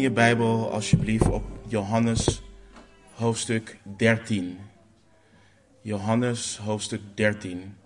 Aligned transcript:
Je 0.00 0.10
Bijbel 0.10 0.70
alsjeblieft 0.72 1.28
op 1.28 1.44
Johannes 1.66 2.42
hoofdstuk 3.14 3.78
13. 3.96 4.58
Johannes 5.80 6.56
hoofdstuk 6.56 7.00
13. 7.14 7.76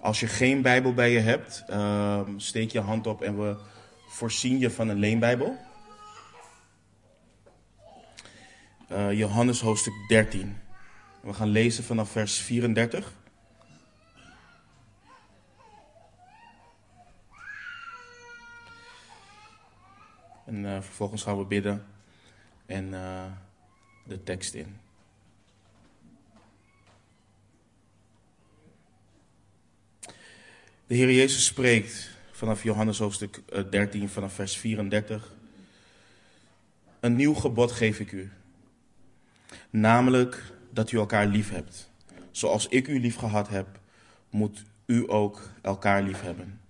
Als 0.00 0.20
je 0.20 0.26
geen 0.26 0.62
Bijbel 0.62 0.94
bij 0.94 1.10
je 1.10 1.18
hebt, 1.18 1.64
ehm, 1.66 2.38
steek 2.38 2.70
je 2.70 2.80
hand 2.80 3.06
op 3.06 3.22
en 3.22 3.38
we 3.38 3.56
voorzien 4.08 4.58
je 4.58 4.70
van 4.70 4.88
een 4.88 4.98
leenbijbel. 4.98 5.56
Uh, 8.92 9.12
Johannes 9.12 9.60
hoofdstuk 9.60 9.94
13. 10.08 10.56
We 11.20 11.32
gaan 11.32 11.48
lezen 11.48 11.84
vanaf 11.84 12.10
vers 12.10 12.38
34. 12.38 13.12
En 20.48 20.64
uh, 20.64 20.80
vervolgens 20.80 21.22
gaan 21.22 21.38
we 21.38 21.44
bidden 21.44 21.84
en 22.66 22.84
uh, 22.84 23.24
de 24.04 24.22
tekst 24.22 24.54
in. 24.54 24.76
De 30.86 30.94
Heer 30.94 31.12
Jezus 31.12 31.44
spreekt 31.44 32.10
vanaf 32.32 32.62
Johannes 32.62 32.98
hoofdstuk 32.98 33.42
13, 33.70 34.08
vanaf 34.08 34.32
vers 34.32 34.56
34. 34.56 35.32
Een 37.00 37.16
nieuw 37.16 37.34
gebod 37.34 37.72
geef 37.72 38.00
ik 38.00 38.12
u. 38.12 38.30
Namelijk 39.70 40.52
dat 40.70 40.92
u 40.92 40.98
elkaar 40.98 41.26
lief 41.26 41.50
hebt. 41.50 41.90
Zoals 42.30 42.68
ik 42.68 42.88
u 42.88 43.00
lief 43.00 43.16
gehad 43.16 43.48
heb, 43.48 43.80
moet 44.30 44.64
u 44.86 45.04
ook 45.06 45.50
elkaar 45.62 46.02
lief 46.02 46.20
hebben. 46.20 46.60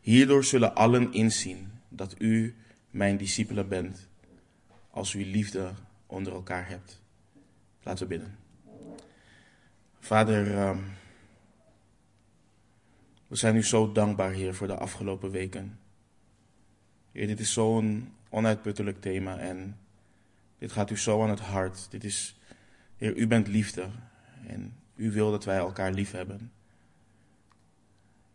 Hierdoor 0.00 0.44
zullen 0.44 0.74
allen 0.74 1.12
inzien 1.12 1.73
dat 1.96 2.20
u 2.20 2.56
mijn 2.90 3.16
discipelen 3.16 3.68
bent, 3.68 4.08
als 4.90 5.14
u 5.14 5.24
liefde 5.24 5.72
onder 6.06 6.32
elkaar 6.32 6.68
hebt. 6.68 7.02
Laten 7.82 8.08
we 8.08 8.16
bidden. 8.16 8.38
Vader, 9.98 10.54
ehm, 10.58 10.78
we 13.26 13.36
zijn 13.36 13.56
u 13.56 13.62
zo 13.62 13.92
dankbaar, 13.92 14.30
Heer, 14.30 14.54
voor 14.54 14.66
de 14.66 14.76
afgelopen 14.76 15.30
weken. 15.30 15.78
Heer, 17.12 17.26
dit 17.26 17.40
is 17.40 17.52
zo'n 17.52 18.12
onuitputtelijk 18.28 19.00
thema 19.00 19.38
en 19.38 19.78
dit 20.58 20.72
gaat 20.72 20.90
u 20.90 20.98
zo 20.98 21.22
aan 21.22 21.30
het 21.30 21.40
hart. 21.40 21.90
Dit 21.90 22.04
is, 22.04 22.38
Heer, 22.96 23.16
u 23.16 23.26
bent 23.26 23.48
liefde 23.48 23.88
en 24.46 24.76
u 24.96 25.12
wil 25.12 25.30
dat 25.30 25.44
wij 25.44 25.56
elkaar 25.56 25.92
lief 25.92 26.10
hebben. 26.10 26.52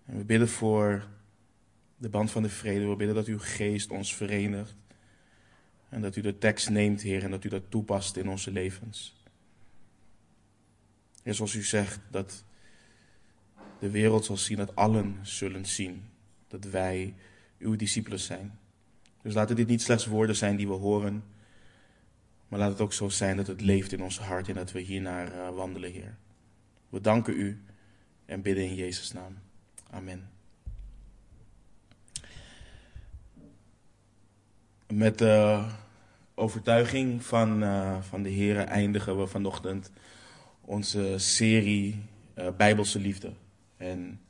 En 0.06 0.18
we 0.18 0.24
bidden 0.24 0.50
voor 0.50 1.08
de 2.00 2.10
band 2.10 2.32
van 2.32 2.44
de 2.44 2.50
vrede. 2.50 2.88
We 2.88 2.96
bidden 2.96 3.16
dat 3.16 3.28
uw 3.28 3.40
geest 3.40 3.92
ons 3.92 4.16
verenigt. 4.16 4.76
En 5.90 6.02
dat 6.02 6.16
u 6.16 6.22
de 6.22 6.38
tekst 6.38 6.70
neemt, 6.70 7.02
Heer, 7.02 7.24
en 7.24 7.32
dat 7.32 7.44
u 7.44 7.50
dat 7.50 7.64
toepast 7.70 8.18
in 8.18 8.30
onze 8.30 8.52
levens. 8.52 9.24
Heer, 11.24 11.34
zoals 11.34 11.54
u 11.54 11.64
zegt, 11.64 12.00
dat 12.12 12.44
de 13.80 13.90
wereld 13.90 14.26
zal 14.26 14.38
zien, 14.38 14.58
dat 14.58 14.76
allen 14.76 15.20
zullen 15.22 15.66
zien 15.66 16.04
dat 16.48 16.64
wij 16.64 17.14
uw 17.58 17.76
discipelen 17.76 18.20
zijn. 18.20 18.60
Dus 19.22 19.34
laten 19.34 19.56
dit 19.56 19.68
niet 19.68 19.82
slechts 19.82 20.06
woorden 20.06 20.36
zijn 20.36 20.56
die 20.56 20.68
we 20.68 20.74
horen, 20.74 21.24
maar 22.48 22.60
laat 22.60 22.72
het 22.72 22.82
ook 22.82 22.94
zo 22.94 23.10
zijn 23.10 23.38
dat 23.38 23.48
het 23.48 23.62
leeft 23.62 23.92
in 23.92 24.04
ons 24.04 24.20
hart 24.20 24.48
en 24.48 24.56
dat 24.56 24.72
we 24.72 24.80
hiernaar 24.80 25.34
uh, 25.34 25.50
wandelen, 25.50 25.92
Heer. 25.92 26.18
We 26.90 27.02
danken 27.02 27.34
u 27.34 27.64
en 28.26 28.42
bidden 28.42 28.64
in 28.64 28.76
Jezus' 28.76 29.12
naam. 29.12 29.38
Amen. 29.90 30.39
Met 34.94 35.18
de 35.18 35.66
overtuiging 36.36 37.24
van, 37.24 37.64
uh, 37.64 38.02
van 38.02 38.24
de 38.24 38.30
Heer 38.30 38.58
eindigen 38.58 39.20
we 39.20 39.28
vanochtend 39.28 39.92
onze 40.62 41.14
serie 41.18 42.04
uh, 42.38 42.48
Bijbelse 42.58 43.00
Liefde. 43.00 43.34
En 43.78 44.22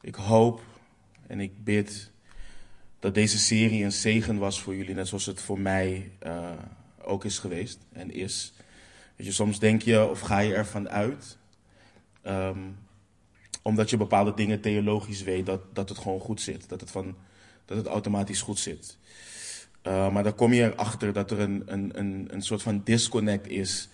ik 0.00 0.14
hoop 0.14 0.62
en 1.26 1.40
ik 1.40 1.64
bid 1.64 2.10
dat 2.98 3.14
deze 3.14 3.38
serie 3.38 3.84
een 3.84 3.92
zegen 3.92 4.38
was 4.38 4.60
voor 4.60 4.76
jullie, 4.76 4.94
net 4.94 5.08
zoals 5.08 5.26
het 5.26 5.40
voor 5.42 5.60
mij 5.60 6.10
uh, 6.26 6.50
ook 7.02 7.24
is 7.24 7.38
geweest 7.38 7.78
en 7.92 8.10
is. 8.10 8.52
Weet 9.16 9.26
je, 9.26 9.32
soms 9.32 9.58
denk 9.58 9.82
je 9.82 10.08
of 10.08 10.20
ga 10.20 10.38
je 10.38 10.54
ervan 10.54 10.88
uit, 10.88 11.38
um, 12.26 12.78
omdat 13.62 13.90
je 13.90 13.96
bepaalde 13.96 14.34
dingen 14.34 14.60
theologisch 14.60 15.22
weet, 15.22 15.46
dat, 15.46 15.74
dat 15.74 15.88
het 15.88 15.98
gewoon 15.98 16.20
goed 16.20 16.40
zit. 16.40 16.68
Dat 16.68 16.80
het, 16.80 16.90
van, 16.90 17.16
dat 17.64 17.76
het 17.76 17.86
automatisch 17.86 18.40
goed 18.40 18.58
zit. 18.58 18.98
Uh, 19.86 20.12
maar 20.12 20.22
dan 20.22 20.34
kom 20.34 20.52
je 20.52 20.72
erachter 20.72 21.12
dat 21.12 21.30
er 21.30 21.40
een, 21.40 21.62
een, 21.66 21.90
een, 21.98 22.28
een 22.30 22.42
soort 22.42 22.62
van 22.62 22.80
disconnect 22.84 23.48
is 23.48 23.88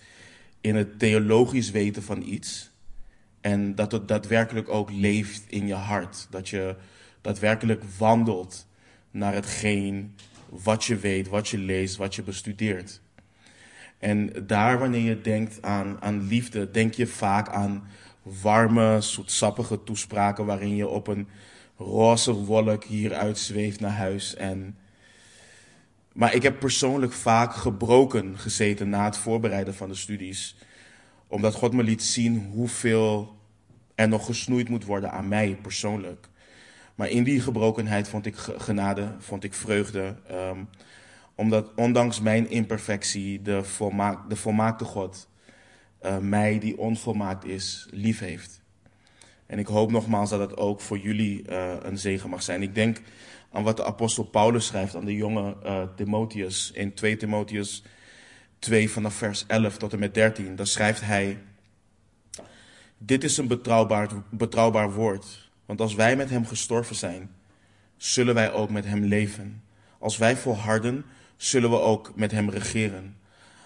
in 0.61 0.75
het 0.75 0.99
theologisch 0.99 1.71
weten 1.71 2.03
van 2.03 2.21
iets. 2.21 2.71
En 3.41 3.75
dat 3.75 3.91
het 3.91 4.07
daadwerkelijk 4.07 4.69
ook 4.69 4.91
leeft 4.91 5.43
in 5.47 5.67
je 5.67 5.73
hart. 5.73 6.27
Dat 6.29 6.49
je 6.49 6.75
daadwerkelijk 7.21 7.83
wandelt 7.97 8.67
naar 9.11 9.33
hetgeen 9.33 10.15
wat 10.49 10.83
je 10.85 10.97
weet, 10.97 11.27
wat 11.27 11.47
je 11.47 11.57
leest, 11.57 11.95
wat 11.95 12.15
je 12.15 12.23
bestudeert. 12.23 13.01
En 13.97 14.31
daar, 14.47 14.79
wanneer 14.79 15.01
je 15.01 15.21
denkt 15.21 15.61
aan, 15.61 16.01
aan 16.01 16.27
liefde, 16.27 16.71
denk 16.71 16.93
je 16.93 17.07
vaak 17.07 17.49
aan 17.49 17.87
warme, 18.21 19.01
zoetsappige 19.01 19.83
toespraken 19.83 20.45
waarin 20.45 20.75
je 20.75 20.87
op 20.87 21.07
een 21.07 21.27
roze 21.77 22.33
wolk 22.33 22.83
hier 22.83 23.13
uitzweeft 23.13 23.79
naar 23.79 23.95
huis. 23.95 24.35
En... 24.35 24.77
Maar 26.17 26.33
ik 26.33 26.43
heb 26.43 26.59
persoonlijk 26.59 27.13
vaak 27.13 27.53
gebroken 27.53 28.37
gezeten 28.37 28.89
na 28.89 29.05
het 29.05 29.17
voorbereiden 29.17 29.75
van 29.75 29.89
de 29.89 29.95
studies, 29.95 30.55
omdat 31.27 31.53
God 31.53 31.73
me 31.73 31.83
liet 31.83 32.03
zien 32.03 32.49
hoeveel 32.51 33.35
er 33.95 34.07
nog 34.07 34.25
gesnoeid 34.25 34.69
moet 34.69 34.85
worden 34.85 35.11
aan 35.11 35.27
mij 35.27 35.57
persoonlijk. 35.61 36.27
Maar 36.95 37.09
in 37.09 37.23
die 37.23 37.41
gebrokenheid 37.41 38.09
vond 38.09 38.25
ik 38.25 38.35
genade, 38.37 39.15
vond 39.19 39.43
ik 39.43 39.53
vreugde. 39.53 40.15
Um, 40.31 40.69
omdat 41.35 41.73
ondanks 41.75 42.19
mijn 42.19 42.49
imperfectie 42.49 43.41
de, 43.41 43.63
de 44.27 44.35
volmaakte 44.35 44.85
God 44.85 45.29
uh, 46.05 46.17
mij, 46.17 46.59
die 46.59 46.77
onvolmaakt 46.77 47.45
is, 47.45 47.87
lief 47.91 48.19
heeft. 48.19 48.61
En 49.45 49.59
ik 49.59 49.67
hoop 49.67 49.91
nogmaals 49.91 50.29
dat 50.29 50.39
het 50.39 50.57
ook 50.57 50.81
voor 50.81 50.97
jullie 50.97 51.49
uh, 51.49 51.73
een 51.81 51.97
zegen 51.97 52.29
mag 52.29 52.43
zijn. 52.43 52.61
Ik 52.61 52.75
denk 52.75 53.01
aan 53.51 53.63
wat 53.63 53.77
de 53.77 53.85
apostel 53.85 54.23
Paulus 54.23 54.65
schrijft 54.65 54.95
aan 54.95 55.05
de 55.05 55.15
jonge 55.15 55.55
uh, 55.63 55.83
Timotheus 55.95 56.71
in 56.71 56.93
2 56.93 57.17
Timotheus 57.17 57.83
2 58.59 58.89
vanaf 58.89 59.13
vers 59.13 59.45
11 59.47 59.77
tot 59.77 59.93
en 59.93 59.99
met 59.99 60.13
13. 60.13 60.55
Daar 60.55 60.67
schrijft 60.67 61.01
hij, 61.01 61.37
dit 62.97 63.23
is 63.23 63.37
een 63.37 63.47
betrouwbaar, 63.47 64.09
betrouwbaar 64.29 64.93
woord, 64.93 65.49
want 65.65 65.81
als 65.81 65.93
wij 65.95 66.15
met 66.15 66.29
hem 66.29 66.45
gestorven 66.45 66.95
zijn, 66.95 67.35
zullen 67.97 68.33
wij 68.33 68.51
ook 68.51 68.69
met 68.69 68.85
hem 68.85 69.03
leven. 69.03 69.63
Als 69.99 70.17
wij 70.17 70.35
volharden, 70.35 71.05
zullen 71.35 71.69
we 71.69 71.79
ook 71.79 72.15
met 72.15 72.31
hem 72.31 72.49
regeren. 72.49 73.17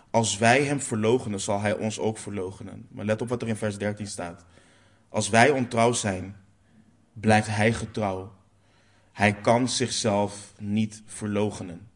Als 0.09 0.37
wij 0.37 0.63
hem 0.63 0.81
verlogenen, 0.81 1.39
zal 1.39 1.59
hij 1.59 1.73
ons 1.73 1.99
ook 1.99 2.17
verlogenen. 2.17 2.87
Maar 2.89 3.05
let 3.05 3.21
op 3.21 3.29
wat 3.29 3.41
er 3.41 3.47
in 3.47 3.55
vers 3.55 3.77
13 3.77 4.07
staat. 4.07 4.45
Als 5.09 5.29
wij 5.29 5.49
ontrouw 5.49 5.91
zijn, 5.91 6.35
blijft 7.13 7.47
hij 7.47 7.73
getrouw. 7.73 8.31
Hij 9.11 9.33
kan 9.33 9.69
zichzelf 9.69 10.53
niet 10.59 11.01
verlogenen. 11.05 11.89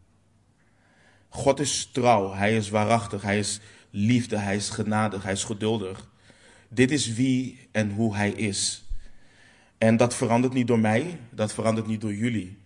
God 1.30 1.60
is 1.60 1.90
trouw, 1.92 2.34
hij 2.34 2.56
is 2.56 2.70
waarachtig, 2.70 3.22
hij 3.22 3.40
is 3.40 3.60
liefde, 3.90 4.38
hij 4.38 4.56
is 4.56 4.70
genadig, 4.70 5.24
hij 5.24 5.32
is 5.32 5.44
geduldig. 5.44 6.10
Dit 6.70 6.92
is 6.92 7.14
wie 7.14 7.68
en 7.72 7.92
hoe 7.92 8.16
hij 8.16 8.30
is. 8.30 8.84
En 9.78 9.98
dat 9.98 10.16
verandert 10.16 10.54
niet 10.54 10.68
door 10.68 10.80
mij, 10.80 11.20
dat 11.30 11.54
verandert 11.54 11.88
niet 11.88 12.02
door 12.02 12.14
jullie. 12.14 12.58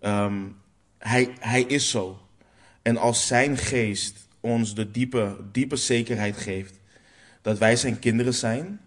Um, 0.00 0.56
hij, 0.98 1.34
hij 1.38 1.62
is 1.62 1.90
zo. 1.90 2.20
En 2.82 2.96
als 2.96 3.26
zijn 3.26 3.56
geest 3.56 4.28
ons 4.40 4.74
de 4.74 4.90
diepe, 4.90 5.36
diepe 5.52 5.76
zekerheid 5.76 6.36
geeft 6.36 6.78
dat 7.42 7.58
wij 7.58 7.76
zijn 7.76 7.98
kinderen 7.98 8.34
zijn, 8.34 8.80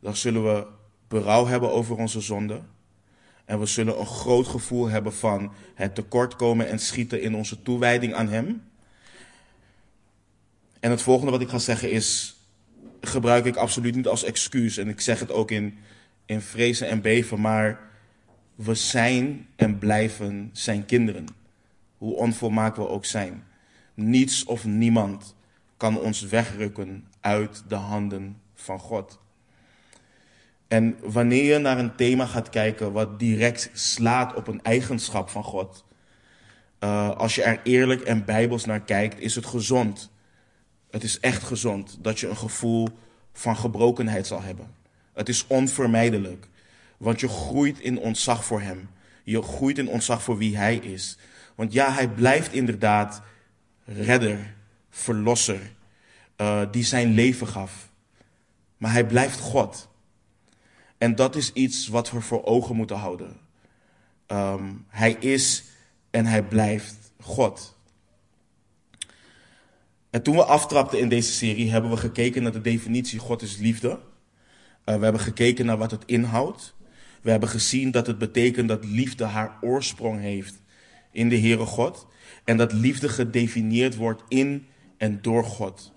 dan 0.00 0.16
zullen 0.16 0.44
we 0.44 0.66
berouw 1.08 1.46
hebben 1.46 1.72
over 1.72 1.96
onze 1.96 2.20
zonde. 2.20 2.60
En 3.44 3.58
we 3.58 3.66
zullen 3.66 4.00
een 4.00 4.06
groot 4.06 4.46
gevoel 4.46 4.88
hebben 4.88 5.12
van 5.12 5.52
het 5.74 5.94
tekortkomen 5.94 6.68
en 6.68 6.78
schieten 6.78 7.22
in 7.22 7.34
onze 7.34 7.62
toewijding 7.62 8.14
aan 8.14 8.28
Hem. 8.28 8.62
En 10.80 10.90
het 10.90 11.02
volgende 11.02 11.30
wat 11.30 11.40
ik 11.40 11.48
ga 11.48 11.58
zeggen 11.58 11.90
is, 11.90 12.36
gebruik 13.00 13.44
ik 13.44 13.56
absoluut 13.56 13.94
niet 13.94 14.06
als 14.06 14.24
excuus. 14.24 14.76
En 14.76 14.88
ik 14.88 15.00
zeg 15.00 15.20
het 15.20 15.32
ook 15.32 15.50
in, 15.50 15.78
in 16.26 16.40
vrezen 16.40 16.88
en 16.88 17.00
beven, 17.00 17.40
maar 17.40 17.80
we 18.54 18.74
zijn 18.74 19.46
en 19.56 19.78
blijven 19.78 20.50
zijn 20.52 20.84
kinderen. 20.84 21.26
Hoe 21.98 22.16
onvolmaakt 22.16 22.76
we 22.76 22.88
ook 22.88 23.04
zijn. 23.04 23.44
Niets 23.94 24.44
of 24.44 24.64
niemand 24.64 25.34
kan 25.76 26.00
ons 26.00 26.20
wegrukken 26.20 27.04
uit 27.20 27.64
de 27.68 27.74
handen 27.74 28.40
van 28.54 28.78
God. 28.78 29.18
En 30.74 30.96
wanneer 31.02 31.44
je 31.44 31.58
naar 31.58 31.78
een 31.78 31.94
thema 31.94 32.26
gaat 32.26 32.48
kijken 32.48 32.92
wat 32.92 33.18
direct 33.18 33.70
slaat 33.72 34.34
op 34.34 34.46
een 34.46 34.62
eigenschap 34.62 35.28
van 35.28 35.44
God, 35.44 35.84
uh, 36.80 37.10
als 37.10 37.34
je 37.34 37.42
er 37.42 37.60
eerlijk 37.62 38.00
en 38.00 38.24
bijbels 38.24 38.64
naar 38.64 38.80
kijkt, 38.80 39.20
is 39.20 39.34
het 39.34 39.46
gezond. 39.46 40.10
Het 40.90 41.02
is 41.02 41.20
echt 41.20 41.42
gezond 41.42 41.98
dat 42.00 42.20
je 42.20 42.28
een 42.28 42.36
gevoel 42.36 42.88
van 43.32 43.56
gebrokenheid 43.56 44.26
zal 44.26 44.42
hebben. 44.42 44.74
Het 45.12 45.28
is 45.28 45.46
onvermijdelijk, 45.46 46.48
want 46.96 47.20
je 47.20 47.28
groeit 47.28 47.80
in 47.80 47.98
ontzag 47.98 48.44
voor 48.44 48.60
Hem. 48.60 48.88
Je 49.24 49.42
groeit 49.42 49.78
in 49.78 49.88
ontzag 49.88 50.22
voor 50.22 50.38
wie 50.38 50.56
Hij 50.56 50.76
is. 50.76 51.18
Want 51.54 51.72
ja, 51.72 51.92
Hij 51.92 52.08
blijft 52.08 52.52
inderdaad 52.52 53.22
redder, 53.84 54.54
verlosser, 54.90 55.60
uh, 56.36 56.62
die 56.70 56.84
zijn 56.84 57.14
leven 57.14 57.46
gaf. 57.46 57.90
Maar 58.76 58.92
Hij 58.92 59.06
blijft 59.06 59.38
God. 59.38 59.92
En 61.04 61.14
dat 61.14 61.36
is 61.36 61.52
iets 61.52 61.88
wat 61.88 62.10
we 62.10 62.20
voor 62.20 62.44
ogen 62.44 62.76
moeten 62.76 62.96
houden. 62.96 63.36
Um, 64.26 64.84
hij 64.88 65.12
is 65.12 65.64
en 66.10 66.26
hij 66.26 66.42
blijft 66.42 67.12
God. 67.20 67.76
En 70.10 70.22
toen 70.22 70.36
we 70.36 70.44
aftrapten 70.44 70.98
in 70.98 71.08
deze 71.08 71.32
serie, 71.32 71.70
hebben 71.70 71.90
we 71.90 71.96
gekeken 71.96 72.42
naar 72.42 72.52
de 72.52 72.60
definitie 72.60 73.18
God 73.18 73.42
is 73.42 73.56
liefde. 73.56 73.88
Uh, 73.88 73.98
we 74.84 75.02
hebben 75.02 75.20
gekeken 75.20 75.66
naar 75.66 75.78
wat 75.78 75.90
het 75.90 76.02
inhoudt. 76.06 76.74
We 77.22 77.30
hebben 77.30 77.48
gezien 77.48 77.90
dat 77.90 78.06
het 78.06 78.18
betekent 78.18 78.68
dat 78.68 78.84
liefde 78.84 79.24
haar 79.24 79.58
oorsprong 79.60 80.20
heeft 80.20 80.62
in 81.10 81.28
de 81.28 81.38
Heere 81.38 81.66
God. 81.66 82.06
En 82.44 82.56
dat 82.56 82.72
liefde 82.72 83.08
gedefinieerd 83.08 83.96
wordt 83.96 84.22
in 84.28 84.66
en 84.96 85.22
door 85.22 85.44
God. 85.44 85.92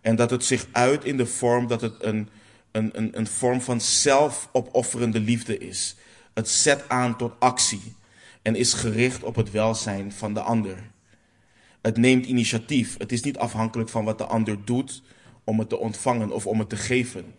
En 0.00 0.16
dat 0.16 0.30
het 0.30 0.44
zich 0.44 0.66
uit 0.72 1.04
in 1.04 1.16
de 1.16 1.26
vorm 1.26 1.66
dat 1.66 1.80
het 1.80 2.02
een, 2.02 2.28
een, 2.72 2.90
een, 2.92 3.18
een 3.18 3.26
vorm 3.26 3.60
van 3.60 3.80
zelfopofferende 3.80 5.20
liefde 5.20 5.58
is. 5.58 5.96
Het 6.34 6.48
zet 6.48 6.88
aan 6.88 7.16
tot 7.16 7.32
actie 7.38 7.94
en 8.42 8.56
is 8.56 8.72
gericht 8.72 9.22
op 9.22 9.36
het 9.36 9.50
welzijn 9.50 10.12
van 10.12 10.34
de 10.34 10.40
ander. 10.40 10.90
Het 11.82 11.96
neemt 11.96 12.26
initiatief. 12.26 12.98
Het 12.98 13.12
is 13.12 13.22
niet 13.22 13.38
afhankelijk 13.38 13.88
van 13.88 14.04
wat 14.04 14.18
de 14.18 14.24
ander 14.24 14.64
doet 14.64 15.02
om 15.44 15.58
het 15.58 15.68
te 15.68 15.78
ontvangen 15.78 16.30
of 16.30 16.46
om 16.46 16.58
het 16.58 16.68
te 16.68 16.76
geven. 16.76 17.34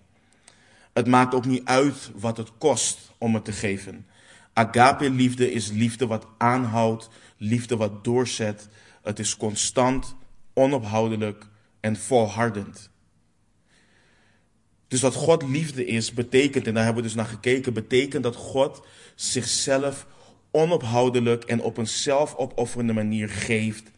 Het 0.94 1.08
maakt 1.08 1.34
ook 1.34 1.46
niet 1.46 1.66
uit 1.66 2.12
wat 2.16 2.38
het 2.38 2.52
kost 2.58 3.12
om 3.18 3.34
het 3.34 3.46
te 3.46 3.52
geven. 3.52 4.06
Agape-liefde 4.54 5.52
is 5.52 5.72
liefde 5.72 6.08
wat 6.08 6.28
aanhoudt, 6.38 7.10
liefde 7.38 7.78
wat 7.78 8.04
doorzet. 8.04 8.68
Het 9.04 9.20
is 9.20 9.38
constant, 9.38 10.16
onophoudelijk 10.54 11.48
en 11.80 11.96
volhardend. 11.96 12.91
Dus 14.92 15.00
dat 15.00 15.16
God 15.16 15.44
liefde 15.44 15.86
is, 15.86 16.14
betekent, 16.14 16.68
en 16.68 16.74
daar 16.74 16.84
hebben 16.84 17.02
we 17.04 17.08
dus 17.08 17.18
naar 17.18 17.28
gekeken, 17.28 17.74
betekent 17.74 18.24
dat 18.24 18.36
God 18.36 18.86
zichzelf 19.16 20.08
onophoudelijk 20.52 21.44
en 21.44 21.62
op 21.62 21.78
een 21.78 21.88
zelfopofferende 21.88 22.94
manier 22.94 23.30
geeft 23.30 23.92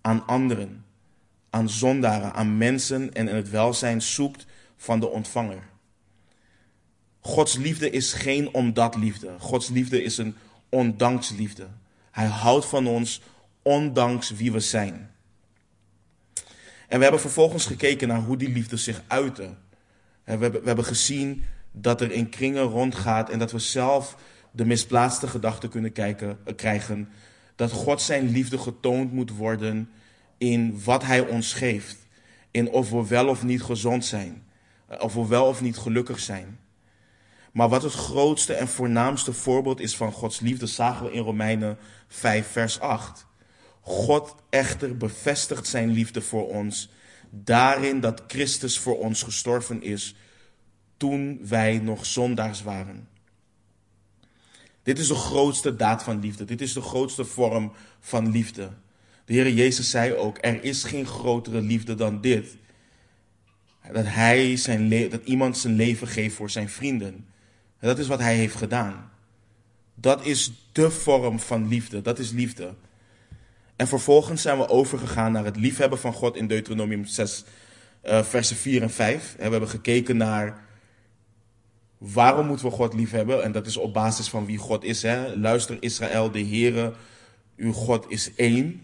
aan 0.00 0.26
anderen, 0.26 0.84
aan 1.50 1.68
zondaren, 1.68 2.32
aan 2.32 2.56
mensen 2.56 3.14
en 3.14 3.28
in 3.28 3.34
het 3.34 3.50
welzijn 3.50 4.02
zoekt 4.02 4.46
van 4.76 5.00
de 5.00 5.08
ontvanger. 5.08 5.62
Gods 7.20 7.56
liefde 7.56 7.90
is 7.90 8.12
geen 8.12 8.54
omdat 8.54 8.96
liefde. 8.96 9.34
Gods 9.38 9.68
liefde 9.68 10.02
is 10.02 10.18
een 10.18 10.36
ondanks 10.68 11.30
liefde. 11.30 11.66
Hij 12.10 12.26
houdt 12.26 12.66
van 12.66 12.86
ons 12.86 13.22
ondanks 13.62 14.30
wie 14.30 14.52
we 14.52 14.60
zijn. 14.60 15.10
En 16.88 16.96
we 16.96 17.02
hebben 17.02 17.20
vervolgens 17.20 17.66
gekeken 17.66 18.08
naar 18.08 18.20
hoe 18.20 18.36
die 18.36 18.52
liefde 18.52 18.76
zich 18.76 19.02
uitte. 19.06 19.54
We 20.24 20.30
hebben, 20.30 20.52
we 20.52 20.66
hebben 20.66 20.84
gezien 20.84 21.44
dat 21.72 22.00
er 22.00 22.10
in 22.10 22.28
kringen 22.28 22.62
rondgaat 22.62 23.30
en 23.30 23.38
dat 23.38 23.52
we 23.52 23.58
zelf 23.58 24.16
de 24.50 24.64
misplaatste 24.64 25.26
gedachte 25.26 25.68
kunnen 25.68 25.92
kijken, 25.92 26.38
uh, 26.46 26.54
krijgen 26.56 27.08
dat 27.56 27.70
God 27.70 28.00
zijn 28.00 28.28
liefde 28.28 28.58
getoond 28.58 29.12
moet 29.12 29.36
worden 29.36 29.90
in 30.38 30.80
wat 30.84 31.02
Hij 31.04 31.20
ons 31.20 31.52
geeft. 31.52 31.96
In 32.50 32.70
of 32.70 32.90
we 32.90 33.06
wel 33.06 33.28
of 33.28 33.42
niet 33.42 33.62
gezond 33.62 34.04
zijn, 34.04 34.42
uh, 34.90 34.96
of 35.00 35.14
we 35.14 35.26
wel 35.26 35.46
of 35.46 35.60
niet 35.60 35.76
gelukkig 35.76 36.20
zijn. 36.20 36.58
Maar 37.52 37.68
wat 37.68 37.82
het 37.82 37.92
grootste 37.92 38.54
en 38.54 38.68
voornaamste 38.68 39.32
voorbeeld 39.32 39.80
is 39.80 39.96
van 39.96 40.12
Gods 40.12 40.40
liefde, 40.40 40.66
zagen 40.66 41.06
we 41.06 41.12
in 41.12 41.22
Romeinen 41.22 41.78
5, 42.08 42.46
vers 42.46 42.80
8. 42.80 43.26
God 43.80 44.34
echter 44.50 44.96
bevestigt 44.96 45.66
zijn 45.66 45.90
liefde 45.90 46.20
voor 46.20 46.48
ons 46.48 46.90
daarin 47.34 48.00
dat 48.00 48.22
Christus 48.26 48.78
voor 48.78 48.98
ons 48.98 49.22
gestorven 49.22 49.82
is 49.82 50.14
toen 50.96 51.40
wij 51.48 51.78
nog 51.78 52.06
zondaars 52.06 52.62
waren. 52.62 53.08
Dit 54.82 54.98
is 54.98 55.08
de 55.08 55.14
grootste 55.14 55.76
daad 55.76 56.02
van 56.02 56.20
liefde. 56.20 56.44
Dit 56.44 56.60
is 56.60 56.72
de 56.72 56.80
grootste 56.80 57.24
vorm 57.24 57.72
van 58.00 58.30
liefde. 58.30 58.70
De 59.24 59.32
Heer 59.32 59.52
Jezus 59.52 59.90
zei 59.90 60.14
ook: 60.14 60.38
Er 60.40 60.64
is 60.64 60.84
geen 60.84 61.06
grotere 61.06 61.60
liefde 61.60 61.94
dan 61.94 62.20
dit. 62.20 62.56
Dat, 63.92 64.06
hij 64.06 64.56
zijn 64.56 65.10
dat 65.10 65.24
iemand 65.24 65.58
zijn 65.58 65.74
leven 65.74 66.06
geeft 66.06 66.34
voor 66.34 66.50
zijn 66.50 66.68
vrienden. 66.68 67.14
En 67.78 67.88
dat 67.88 67.98
is 67.98 68.06
wat 68.06 68.18
hij 68.18 68.36
heeft 68.36 68.56
gedaan. 68.56 69.10
Dat 69.94 70.24
is 70.24 70.52
de 70.72 70.90
vorm 70.90 71.40
van 71.40 71.68
liefde. 71.68 72.02
Dat 72.02 72.18
is 72.18 72.30
liefde. 72.30 72.74
En 73.82 73.88
vervolgens 73.88 74.42
zijn 74.42 74.58
we 74.58 74.68
overgegaan 74.68 75.32
naar 75.32 75.44
het 75.44 75.56
liefhebben 75.56 75.98
van 75.98 76.12
God 76.12 76.36
in 76.36 76.46
Deuteronomium 76.46 77.04
6, 77.04 77.44
uh, 78.04 78.22
versen 78.22 78.56
4 78.56 78.82
en 78.82 78.90
5. 78.90 79.34
En 79.38 79.44
we 79.44 79.50
hebben 79.50 79.68
gekeken 79.68 80.16
naar 80.16 80.64
Waarom 81.98 82.46
moeten 82.46 82.66
we 82.66 82.72
God 82.72 82.94
lief 82.94 83.10
hebben? 83.10 83.42
En 83.42 83.52
dat 83.52 83.66
is 83.66 83.76
op 83.76 83.92
basis 83.92 84.28
van 84.28 84.46
wie 84.46 84.58
God 84.58 84.84
is. 84.84 85.02
Hè? 85.02 85.36
Luister 85.36 85.76
Israël, 85.80 86.30
de 86.30 86.44
Heere, 86.44 86.92
uw 87.56 87.72
God 87.72 88.04
is 88.08 88.34
één. 88.34 88.82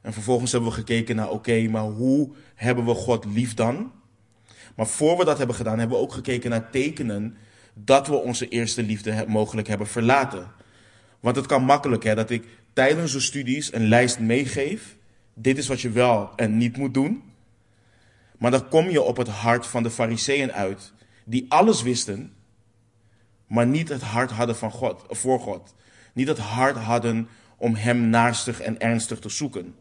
En 0.00 0.12
vervolgens 0.12 0.52
hebben 0.52 0.70
we 0.70 0.76
gekeken 0.76 1.16
naar, 1.16 1.30
oké, 1.30 1.68
maar 1.68 1.84
hoe 1.84 2.30
hebben 2.54 2.84
we 2.84 2.94
God 2.94 3.24
lief 3.24 3.54
dan? 3.54 3.92
Maar 4.76 4.86
voor 4.86 5.18
we 5.18 5.24
dat 5.24 5.38
hebben 5.38 5.56
gedaan, 5.56 5.78
hebben 5.78 5.96
we 5.96 6.02
ook 6.02 6.12
gekeken 6.12 6.50
naar 6.50 6.70
tekenen 6.70 7.36
dat 7.74 8.06
we 8.06 8.14
onze 8.14 8.48
eerste 8.48 8.82
liefde 8.82 9.24
mogelijk 9.28 9.68
hebben 9.68 9.86
verlaten. 9.86 10.60
Want 11.22 11.36
het 11.36 11.46
kan 11.46 11.64
makkelijk 11.64 12.02
hè, 12.02 12.14
dat 12.14 12.30
ik 12.30 12.44
tijdens 12.72 13.12
de 13.12 13.20
studies 13.20 13.72
een 13.72 13.88
lijst 13.88 14.18
meegeef. 14.18 14.96
Dit 15.34 15.58
is 15.58 15.68
wat 15.68 15.80
je 15.80 15.90
wel 15.90 16.32
en 16.36 16.56
niet 16.56 16.76
moet 16.76 16.94
doen. 16.94 17.22
Maar 18.38 18.50
dan 18.50 18.68
kom 18.68 18.90
je 18.90 19.02
op 19.02 19.16
het 19.16 19.28
hart 19.28 19.66
van 19.66 19.82
de 19.82 19.90
fariseeën 19.90 20.52
uit 20.52 20.92
die 21.24 21.46
alles 21.48 21.82
wisten, 21.82 22.32
maar 23.46 23.66
niet 23.66 23.88
het 23.88 24.02
hart 24.02 24.30
hadden 24.30 24.56
van 24.56 24.70
God, 24.70 25.04
voor 25.08 25.40
God. 25.40 25.74
Niet 26.12 26.28
het 26.28 26.38
hart 26.38 26.76
hadden 26.76 27.28
om 27.56 27.74
Hem 27.74 28.08
naastig 28.08 28.60
en 28.60 28.80
ernstig 28.80 29.18
te 29.18 29.28
zoeken. 29.28 29.74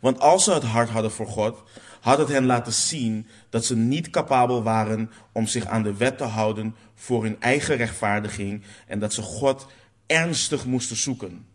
Want 0.00 0.20
als 0.20 0.44
ze 0.44 0.52
het 0.52 0.62
hart 0.62 0.88
hadden 0.88 1.10
voor 1.10 1.26
God, 1.26 1.62
had 2.00 2.18
het 2.18 2.28
hen 2.28 2.46
laten 2.46 2.72
zien 2.72 3.26
dat 3.50 3.64
ze 3.64 3.76
niet 3.76 4.10
capabel 4.10 4.62
waren 4.62 5.10
om 5.32 5.46
zich 5.46 5.66
aan 5.66 5.82
de 5.82 5.96
wet 5.96 6.18
te 6.18 6.24
houden 6.24 6.74
voor 6.94 7.22
hun 7.22 7.40
eigen 7.40 7.76
rechtvaardiging 7.76 8.62
en 8.86 8.98
dat 8.98 9.12
ze 9.12 9.22
God 9.22 9.66
ernstig 10.06 10.66
moesten 10.66 10.96
zoeken. 10.96 11.46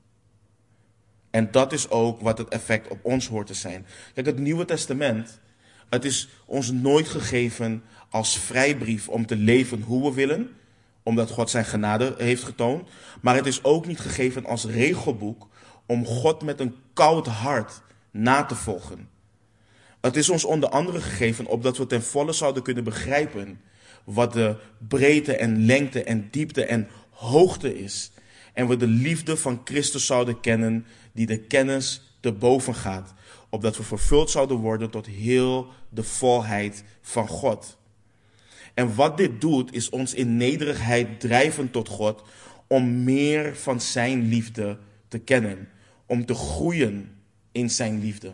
En 1.30 1.52
dat 1.52 1.74
is 1.74 1.90
ook 1.90 2.22
wat 2.22 2.38
het 2.38 2.48
effect 2.48 2.88
op 2.88 3.00
ons 3.02 3.28
hoort 3.28 3.48
te 3.48 3.54
zijn. 3.54 3.86
Kijk, 4.14 4.26
het 4.26 4.40
Nieuwe 4.40 4.66
Testament, 4.66 5.40
het 5.90 6.06
is 6.06 6.30
ons 6.46 6.72
nooit 6.72 7.08
gegeven 7.08 7.84
als 8.10 8.38
vrijbrief 8.38 9.10
om 9.10 9.26
te 9.26 9.36
leven 9.36 9.82
hoe 9.82 10.04
we 10.10 10.16
willen, 10.16 10.50
omdat 11.04 11.30
God 11.30 11.50
zijn 11.50 11.66
genade 11.66 12.16
heeft 12.18 12.44
getoond. 12.44 12.90
Maar 13.22 13.36
het 13.36 13.46
is 13.46 13.64
ook 13.64 13.88
niet 13.88 14.00
gegeven 14.00 14.46
als 14.46 14.66
regelboek 14.66 15.48
om 15.86 16.06
God 16.06 16.44
met 16.44 16.60
een 16.60 16.76
koud 16.94 17.28
hart 17.28 17.82
na 18.12 18.44
te 18.46 18.56
volgen. 18.56 19.10
Het 20.02 20.16
is 20.16 20.30
ons 20.30 20.46
onder 20.46 20.70
andere 20.70 21.02
gegeven 21.02 21.46
opdat 21.46 21.78
we 21.78 21.88
ten 21.88 22.04
volle 22.04 22.34
zouden 22.34 22.64
kunnen 22.64 22.84
begrijpen 22.84 23.62
wat 24.04 24.34
de 24.34 24.56
breedte 24.88 25.36
en 25.36 25.66
lengte 25.66 26.04
en 26.04 26.28
diepte 26.32 26.66
en 26.66 26.88
hoogte 27.10 27.80
is. 27.80 28.12
En 28.54 28.68
we 28.68 28.78
de 28.78 28.88
liefde 28.88 29.38
van 29.38 29.62
Christus 29.64 30.06
zouden 30.06 30.40
kennen, 30.40 30.86
die 31.12 31.26
de 31.26 31.40
kennis 31.40 32.16
te 32.20 32.32
boven 32.32 32.76
gaat. 32.76 33.14
Opdat 33.50 33.78
we 33.78 33.84
vervuld 33.84 34.30
zouden 34.30 34.58
worden 34.58 34.90
tot 34.90 35.06
heel 35.06 35.68
de 35.90 36.04
volheid 36.04 36.84
van 37.02 37.28
God. 37.28 37.78
En 38.74 38.96
wat 38.96 39.18
dit 39.18 39.42
doet, 39.42 39.74
is 39.74 39.90
ons 39.90 40.14
in 40.14 40.38
nederigheid 40.38 41.20
drijven 41.20 41.72
tot 41.72 41.88
God 41.88 42.24
om 42.68 43.04
meer 43.04 43.56
van 43.56 43.82
Zijn 43.82 44.28
liefde 44.28 44.78
te 45.08 45.20
kennen, 45.20 45.70
om 46.06 46.26
te 46.26 46.34
groeien 46.34 47.16
in 47.52 47.70
Zijn 47.70 48.00
liefde. 48.00 48.32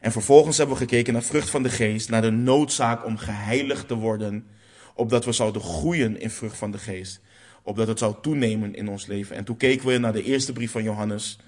En 0.00 0.12
vervolgens 0.12 0.56
hebben 0.56 0.76
we 0.76 0.82
gekeken 0.82 1.12
naar 1.12 1.22
vrucht 1.22 1.50
van 1.50 1.62
de 1.62 1.70
geest, 1.70 2.08
naar 2.08 2.22
de 2.22 2.30
noodzaak 2.30 3.04
om 3.04 3.16
geheiligd 3.16 3.88
te 3.88 3.94
worden, 3.94 4.46
opdat 4.94 5.24
we 5.24 5.32
zouden 5.32 5.62
groeien 5.62 6.20
in 6.20 6.30
vrucht 6.30 6.56
van 6.56 6.70
de 6.70 6.78
geest, 6.78 7.20
opdat 7.64 7.88
het 7.88 7.98
zou 7.98 8.14
toenemen 8.22 8.74
in 8.74 8.88
ons 8.88 9.06
leven. 9.06 9.36
En 9.36 9.44
toen 9.44 9.56
keken 9.56 9.86
we 9.86 9.98
naar 9.98 10.12
de 10.12 10.22
eerste 10.22 10.52
brief 10.52 10.70
van 10.70 10.82
Johannes, 10.82 11.38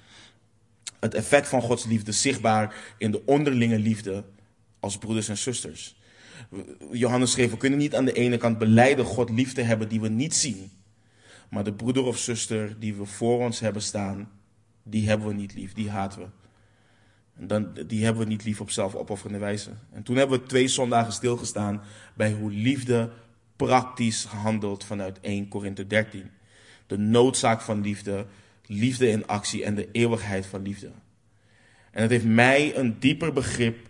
het 1.01 1.15
effect 1.15 1.49
van 1.49 1.63
Gods 1.63 1.85
liefde 1.85 2.13
zichtbaar 2.13 2.75
in 2.99 3.11
de 3.11 3.27
onderlinge 3.27 3.79
liefde 3.79 4.25
als 4.81 4.99
broeders 4.99 5.29
en 5.29 5.39
zusters. 5.39 5.97
Johannes 6.93 7.31
schreef, 7.31 7.51
we 7.51 7.57
kunnen 7.57 7.79
niet 7.79 7.95
aan 7.95 8.05
de 8.05 8.13
ene 8.13 8.37
kant 8.37 8.59
beleiden 8.59 9.05
God 9.05 9.31
lief 9.31 9.53
te 9.53 9.63
hebben 9.63 9.89
die 9.89 10.01
we 10.01 10.09
niet 10.09 10.35
zien. 10.35 10.71
Maar 11.51 11.65
de 11.65 11.73
broeder 11.73 12.05
of 12.05 12.19
zuster 12.19 12.79
die 12.79 12.95
we 12.95 13.05
voor 13.05 13.39
ons 13.39 13.61
hebben 13.61 13.83
staan, 13.83 14.31
die 14.83 15.09
hebben 15.09 15.27
we 15.27 15.35
niet 15.35 15.55
lief, 15.55 15.73
die 15.73 15.91
haten 15.91 16.21
we. 16.21 16.27
En 17.39 17.47
dan, 17.47 17.73
die 17.87 18.05
hebben 18.05 18.23
we 18.23 18.29
niet 18.29 18.45
lief 18.45 18.61
op 18.61 18.71
zelfopofferende 18.71 19.39
wijze. 19.39 19.71
En 19.93 20.03
toen 20.03 20.17
hebben 20.17 20.39
we 20.39 20.47
twee 20.47 20.69
zondagen 20.69 21.13
stilgestaan 21.13 21.83
bij 22.15 22.33
hoe 22.33 22.51
liefde 22.51 23.11
praktisch 23.57 24.25
gehandeld 24.25 24.85
vanuit 24.85 25.21
1 25.21 25.49
Korinthe 25.49 25.87
13. 25.87 26.31
De 26.87 26.99
noodzaak 26.99 27.61
van 27.61 27.81
liefde, 27.81 28.27
liefde 28.67 29.09
in 29.09 29.27
actie 29.27 29.65
en 29.65 29.75
de 29.75 29.89
eeuwigheid 29.93 30.47
van 30.47 30.63
liefde. 30.63 30.91
En 31.91 32.03
het 32.03 32.11
heeft 32.11 32.25
mij 32.25 32.77
een 32.77 32.99
dieper 32.99 33.33
begrip 33.33 33.89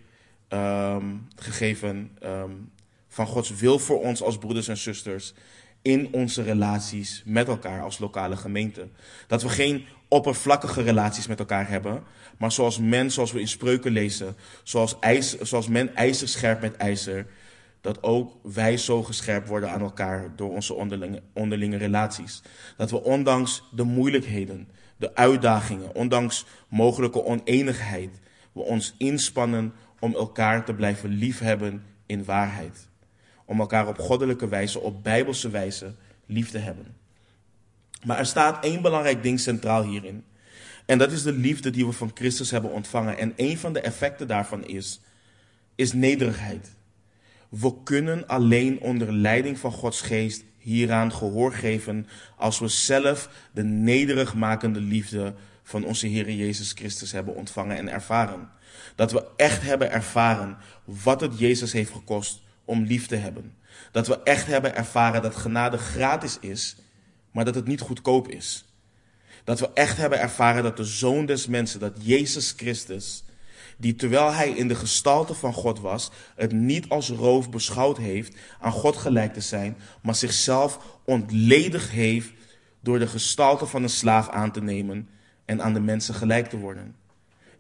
um, 0.49 1.29
gegeven 1.37 2.11
um, 2.23 2.71
van 3.09 3.27
Gods 3.27 3.51
wil 3.51 3.79
voor 3.79 4.01
ons 4.01 4.23
als 4.23 4.39
broeders 4.39 4.69
en 4.69 4.77
zusters 4.77 5.35
in 5.83 6.13
onze 6.13 6.43
relaties 6.43 7.23
met 7.25 7.49
elkaar 7.49 7.83
als 7.83 7.99
lokale 7.99 8.37
gemeente. 8.37 8.89
Dat 9.27 9.43
we 9.43 9.49
geen 9.49 9.85
oppervlakkige 10.09 10.83
relaties 10.83 11.27
met 11.27 11.39
elkaar 11.39 11.69
hebben, 11.69 12.03
maar 12.39 12.53
zoals 12.53 12.79
men, 12.79 13.11
zoals 13.11 13.33
we 13.33 13.41
in 13.41 13.49
spreuken 13.49 13.93
lezen, 13.93 14.37
zoals, 14.63 14.99
ijzer, 14.99 15.47
zoals 15.47 15.69
men 15.69 15.95
ijzer 15.97 16.29
scherpt 16.29 16.61
met 16.61 16.77
ijzer, 16.77 17.27
dat 17.87 18.03
ook 18.03 18.37
wij 18.43 18.77
zo 18.77 19.03
gescherpt 19.03 19.49
worden 19.49 19.71
aan 19.71 19.81
elkaar 19.81 20.33
door 20.37 20.51
onze 20.51 20.75
onderlinge, 20.75 21.23
onderlinge 21.33 21.77
relaties. 21.77 22.43
Dat 22.77 22.91
we 22.91 23.03
ondanks 23.03 23.63
de 23.73 23.83
moeilijkheden, 23.83 24.69
de 24.97 25.15
uitdagingen, 25.15 25.95
ondanks 25.95 26.47
mogelijke 26.69 27.25
oneenigheid, 27.25 28.21
we 28.53 28.61
ons 28.61 28.95
inspannen 28.99 29.73
om 30.01 30.15
elkaar 30.15 30.65
te 30.65 30.75
blijven 30.75 31.09
liefhebben 31.09 31.85
in 32.07 32.25
waarheid. 32.25 32.89
Om 33.45 33.61
elkaar 33.61 33.89
op 33.89 33.99
goddelijke 33.99 34.49
wijze, 34.49 34.81
op 34.81 35.03
bijbelse 35.03 35.51
wijze 35.51 35.95
lief 36.27 36.51
te 36.51 36.59
hebben. 36.59 36.97
Maar 38.05 38.19
er 38.19 38.27
staat 38.27 38.65
één 38.65 38.83
belangrijk 38.83 39.23
ding 39.23 39.41
centraal 39.41 39.83
hierin. 39.83 40.25
En 40.87 40.99
dat 40.99 41.13
is 41.13 41.23
de 41.23 41.33
liefde 41.33 41.71
die 41.71 41.87
we 41.87 41.93
van 41.93 42.11
Christus 42.15 42.51
hebben 42.51 42.73
ontvangen. 42.73 43.19
En 43.19 43.33
een 43.37 43.59
van 43.59 43.73
de 43.73 43.81
effecten 43.81 44.27
daarvan 44.27 44.65
is, 44.65 45.01
is 45.75 45.93
nederigheid. 45.93 46.76
We 47.49 47.83
kunnen 47.83 48.27
alleen 48.27 48.81
onder 48.81 49.13
leiding 49.13 49.59
van 49.59 49.73
Gods 49.73 50.01
geest 50.01 50.45
hieraan 50.59 51.13
gehoor 51.13 51.53
geven 51.53 52.07
als 52.37 52.59
we 52.59 52.69
zelf 52.69 53.29
de 53.53 53.65
nederigmakende 53.65 54.81
liefde 54.81 55.35
van 55.63 55.85
onze 55.85 56.07
Heer 56.07 56.31
Jezus 56.31 56.73
Christus 56.73 57.13
hebben 57.13 57.35
ontvangen 57.35 57.77
en 57.77 57.89
ervaren. 57.89 58.49
Dat 58.95 59.13
we 59.13 59.27
echt 59.37 59.63
hebben 59.63 59.91
ervaren 59.91 60.57
wat 60.85 61.21
het 61.21 61.39
Jezus 61.39 61.73
heeft 61.73 61.93
gekost 61.93 62.43
om 62.65 62.85
lief 62.85 63.07
te 63.07 63.17
hebben. 63.17 63.55
Dat 63.93 64.07
we 64.07 64.23
echt 64.23 64.47
hebben 64.47 64.77
ervaren 64.77 65.23
dat 65.23 65.37
genade 65.37 65.79
gratis 65.79 66.39
is, 66.41 66.77
maar 67.31 67.45
dat 67.45 67.55
het 67.55 67.67
niet 67.67 67.81
goedkoop 67.81 68.29
is. 68.29 68.65
Dat 69.45 69.61
we 69.61 69.71
echt 69.75 69.97
hebben 69.97 70.21
ervaren 70.21 70.63
dat 70.63 70.77
de 70.77 70.85
Zoon 70.85 71.27
des 71.27 71.47
Mensen, 71.47 71.81
dat 71.81 71.97
Jezus 72.01 72.55
Christus, 72.57 73.25
die 73.77 73.95
terwijl 73.95 74.33
hij 74.33 74.51
in 74.51 74.69
de 74.69 74.75
gestalte 74.75 75.35
van 75.35 75.53
God 75.53 75.81
was, 75.81 76.11
het 76.37 76.53
niet 76.53 76.89
als 76.89 77.11
roof 77.11 77.51
beschouwd 77.51 77.99
heeft 77.99 78.37
aan 78.61 78.73
God 78.73 78.97
gelijk 78.97 79.33
te 79.33 79.41
zijn, 79.41 79.77
maar 80.03 80.15
zichzelf 80.15 80.99
ontledigd 81.05 81.91
heeft 81.91 82.33
door 82.81 82.99
de 82.99 83.07
gestalte 83.07 83.67
van 83.67 83.83
een 83.83 83.89
slaaf 83.89 84.29
aan 84.29 84.53
te 84.53 84.63
nemen 84.63 85.09
en 85.45 85.63
aan 85.63 85.75
de 85.75 85.81
mensen 85.81 86.15
gelijk 86.15 86.47
te 86.47 86.59
worden. 86.59 86.95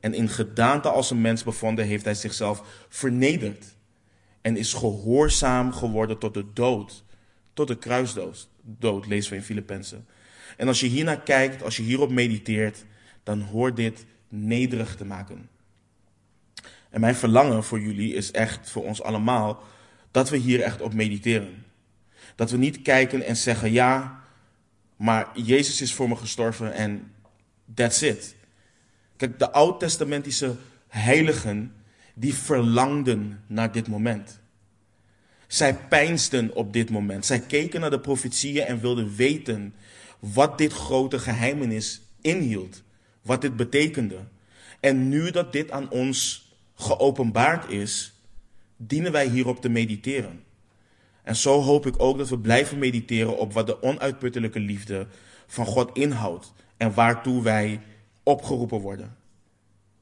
En 0.00 0.14
in 0.14 0.28
gedaante 0.28 0.88
als 0.88 1.10
een 1.10 1.20
mens 1.20 1.42
bevonden 1.42 1.86
heeft 1.86 2.04
hij 2.04 2.14
zichzelf 2.14 2.86
vernederd 2.88 3.76
en 4.40 4.56
is 4.56 4.72
gehoorzaam 4.72 5.72
geworden 5.72 6.18
tot 6.18 6.34
de 6.34 6.44
dood, 6.52 7.04
tot 7.52 7.68
de 7.68 7.78
kruisdood, 7.78 8.48
dood, 8.62 9.06
lezen 9.06 9.30
we 9.30 9.36
in 9.36 9.44
Filippenzen. 9.44 10.06
En 10.56 10.68
als 10.68 10.80
je 10.80 10.86
hiernaar 10.86 11.20
kijkt, 11.20 11.62
als 11.62 11.76
je 11.76 11.82
hierop 11.82 12.10
mediteert, 12.10 12.84
dan 13.22 13.40
hoort 13.40 13.76
dit 13.76 14.04
nederig 14.28 14.96
te 14.96 15.04
maken. 15.04 15.48
En 16.96 17.02
mijn 17.02 17.14
verlangen 17.14 17.64
voor 17.64 17.80
jullie 17.80 18.14
is 18.14 18.30
echt, 18.30 18.70
voor 18.70 18.84
ons 18.84 19.02
allemaal, 19.02 19.62
dat 20.10 20.30
we 20.30 20.36
hier 20.36 20.60
echt 20.60 20.80
op 20.80 20.94
mediteren. 20.94 21.64
Dat 22.34 22.50
we 22.50 22.56
niet 22.56 22.82
kijken 22.82 23.22
en 23.22 23.36
zeggen, 23.36 23.72
ja, 23.72 24.20
maar 24.96 25.28
Jezus 25.34 25.80
is 25.80 25.94
voor 25.94 26.08
me 26.08 26.16
gestorven 26.16 26.72
en 26.72 27.12
that's 27.74 28.00
it. 28.02 28.36
Kijk, 29.16 29.38
de 29.38 29.50
oud-testamentische 29.50 30.56
heiligen, 30.88 31.74
die 32.14 32.34
verlangden 32.34 33.42
naar 33.46 33.72
dit 33.72 33.88
moment. 33.88 34.40
Zij 35.46 35.74
peinsden 35.74 36.54
op 36.54 36.72
dit 36.72 36.90
moment. 36.90 37.26
Zij 37.26 37.40
keken 37.40 37.80
naar 37.80 37.90
de 37.90 38.00
profetieën 38.00 38.64
en 38.64 38.80
wilden 38.80 39.14
weten 39.16 39.74
wat 40.18 40.58
dit 40.58 40.72
grote 40.72 41.18
geheimenis 41.18 42.00
inhield. 42.20 42.82
Wat 43.22 43.40
dit 43.40 43.56
betekende. 43.56 44.18
En 44.80 45.08
nu 45.08 45.30
dat 45.30 45.52
dit 45.52 45.70
aan 45.70 45.90
ons 45.90 46.45
geopenbaard 46.76 47.70
is, 47.70 48.12
dienen 48.76 49.12
wij 49.12 49.28
hierop 49.28 49.60
te 49.60 49.68
mediteren. 49.68 50.44
En 51.22 51.36
zo 51.36 51.60
hoop 51.60 51.86
ik 51.86 52.02
ook 52.02 52.18
dat 52.18 52.28
we 52.28 52.38
blijven 52.38 52.78
mediteren 52.78 53.38
op 53.38 53.52
wat 53.52 53.66
de 53.66 53.82
onuitputtelijke 53.82 54.60
liefde 54.60 55.06
van 55.46 55.66
God 55.66 55.96
inhoudt 55.96 56.52
en 56.76 56.94
waartoe 56.94 57.42
wij 57.42 57.80
opgeroepen 58.22 58.80
worden. 58.80 59.16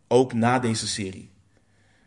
Ook 0.09 0.33
na 0.33 0.59
deze 0.59 0.89
serie. 0.89 1.31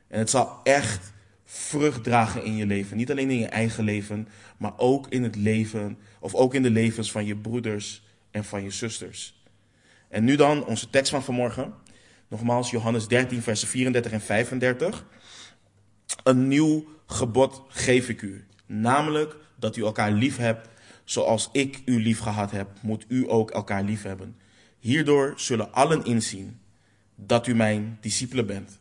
En 0.08 0.20
het 0.20 0.30
zal 0.30 0.60
echt 0.64 1.14
vrucht 1.46 2.04
dragen 2.04 2.44
in 2.44 2.56
je 2.56 2.66
leven. 2.66 2.98
Niet 2.98 3.12
alleen 3.12 3.30
in 3.30 3.40
je 3.40 3.48
eigen 3.48 3.84
leven, 3.84 4.28
maar 4.58 4.74
ook 4.78 5.08
in 5.10 5.24
het 5.24 5.36
leven, 5.36 5.98
of 6.20 6.34
ook 6.34 6.54
in 6.54 6.64
de 6.64 6.70
levens 6.70 7.12
van 7.12 7.26
je 7.26 7.36
broeders 7.36 8.04
en 8.32 8.44
van 8.44 8.64
je 8.64 8.72
zusters. 8.72 9.42
En 10.10 10.24
nu 10.24 10.36
dan 10.36 10.66
onze 10.66 10.90
tekst 10.90 11.12
van 11.12 11.24
vanmorgen. 11.24 11.74
Nogmaals, 12.28 12.72
Johannes 12.72 13.08
13, 13.08 13.42
versen 13.42 13.68
34 13.68 14.12
en 14.12 14.22
35. 14.22 15.06
Een 16.24 16.48
nieuw 16.48 16.86
gebod 17.06 17.62
geef 17.68 18.10
ik 18.10 18.22
u. 18.22 18.46
Namelijk 18.66 19.36
dat 19.56 19.76
u 19.76 19.84
elkaar 19.84 20.12
lief 20.12 20.38
hebt 20.38 20.70
zoals 21.04 21.50
ik 21.52 21.82
u 21.86 22.02
lief 22.02 22.20
gehad 22.20 22.52
heb, 22.52 22.70
moet 22.82 23.06
u 23.08 23.30
ook 23.30 23.52
elkaar 23.52 23.84
lief 23.84 24.04
hebben. 24.04 24.36
Hierdoor 24.80 25.34
zullen 25.36 25.74
allen 25.74 26.06
inzien 26.06 26.60
dat 27.16 27.48
u 27.48 27.56
mijn 27.56 27.98
discipelen 28.02 28.46
bent, 28.46 28.80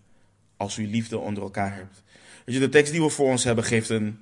als 0.56 0.76
u 0.76 0.86
liefde 0.86 1.18
onder 1.18 1.42
elkaar 1.42 1.74
hebt. 1.74 2.02
Weet 2.44 2.54
je, 2.54 2.60
de 2.60 2.68
tekst 2.68 2.92
die 2.92 3.02
we 3.02 3.08
voor 3.08 3.26
ons 3.26 3.44
hebben 3.44 3.64
geeft 3.64 3.88
een, 3.88 4.18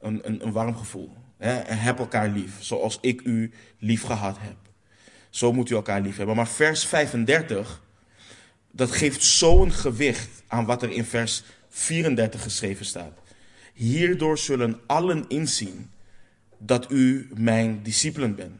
een, 0.00 0.44
een, 0.44 0.52
warm 0.52 0.76
gevoel. 0.76 1.16
Hè? 1.38 1.52
heb 1.74 1.98
elkaar 1.98 2.28
lief, 2.28 2.62
zoals 2.62 2.98
ik 3.00 3.20
u 3.24 3.52
lief 3.78 4.02
gehad 4.02 4.36
heb. 4.40 4.56
Zo 5.30 5.52
moet 5.52 5.70
u 5.70 5.74
elkaar 5.74 6.00
lief 6.00 6.16
hebben. 6.16 6.36
Maar 6.36 6.48
vers 6.48 6.86
35 6.86 7.82
dat 8.76 8.90
geeft 8.90 9.22
zo'n 9.24 9.72
gewicht 9.72 10.42
aan 10.46 10.64
wat 10.64 10.82
er 10.82 10.90
in 10.90 11.04
vers 11.04 11.42
34 11.68 12.42
geschreven 12.42 12.86
staat. 12.86 13.12
Hierdoor 13.74 14.38
zullen 14.38 14.80
allen 14.86 15.24
inzien 15.28 15.90
dat 16.58 16.90
u 16.90 17.30
mijn 17.34 17.82
discipelen 17.82 18.34
bent. 18.34 18.56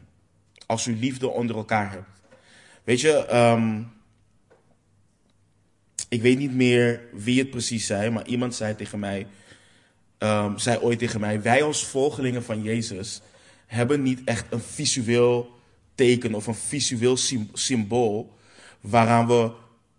Als 0.65 0.85
u 0.85 0.95
liefde 0.99 1.27
onder 1.27 1.55
elkaar 1.55 1.91
hebt. 1.91 2.09
Weet 2.83 3.01
je, 3.01 3.35
um, 3.35 3.91
ik 6.09 6.21
weet 6.21 6.37
niet 6.37 6.53
meer 6.53 7.01
wie 7.13 7.39
het 7.39 7.49
precies 7.49 7.85
zei, 7.85 8.09
maar 8.09 8.27
iemand 8.27 8.55
zei 8.55 8.75
tegen 8.75 8.99
mij, 8.99 9.27
um, 10.19 10.57
zei 10.57 10.77
ooit 10.77 10.99
tegen 10.99 11.19
mij, 11.19 11.41
wij 11.41 11.63
als 11.63 11.85
volgelingen 11.85 12.43
van 12.43 12.61
Jezus 12.61 13.21
hebben 13.65 14.01
niet 14.01 14.21
echt 14.25 14.45
een 14.49 14.61
visueel 14.61 15.59
teken 15.95 16.33
of 16.33 16.47
een 16.47 16.55
visueel 16.55 17.17
symbool 17.53 18.37
waaraan 18.81 19.27
we 19.27 19.51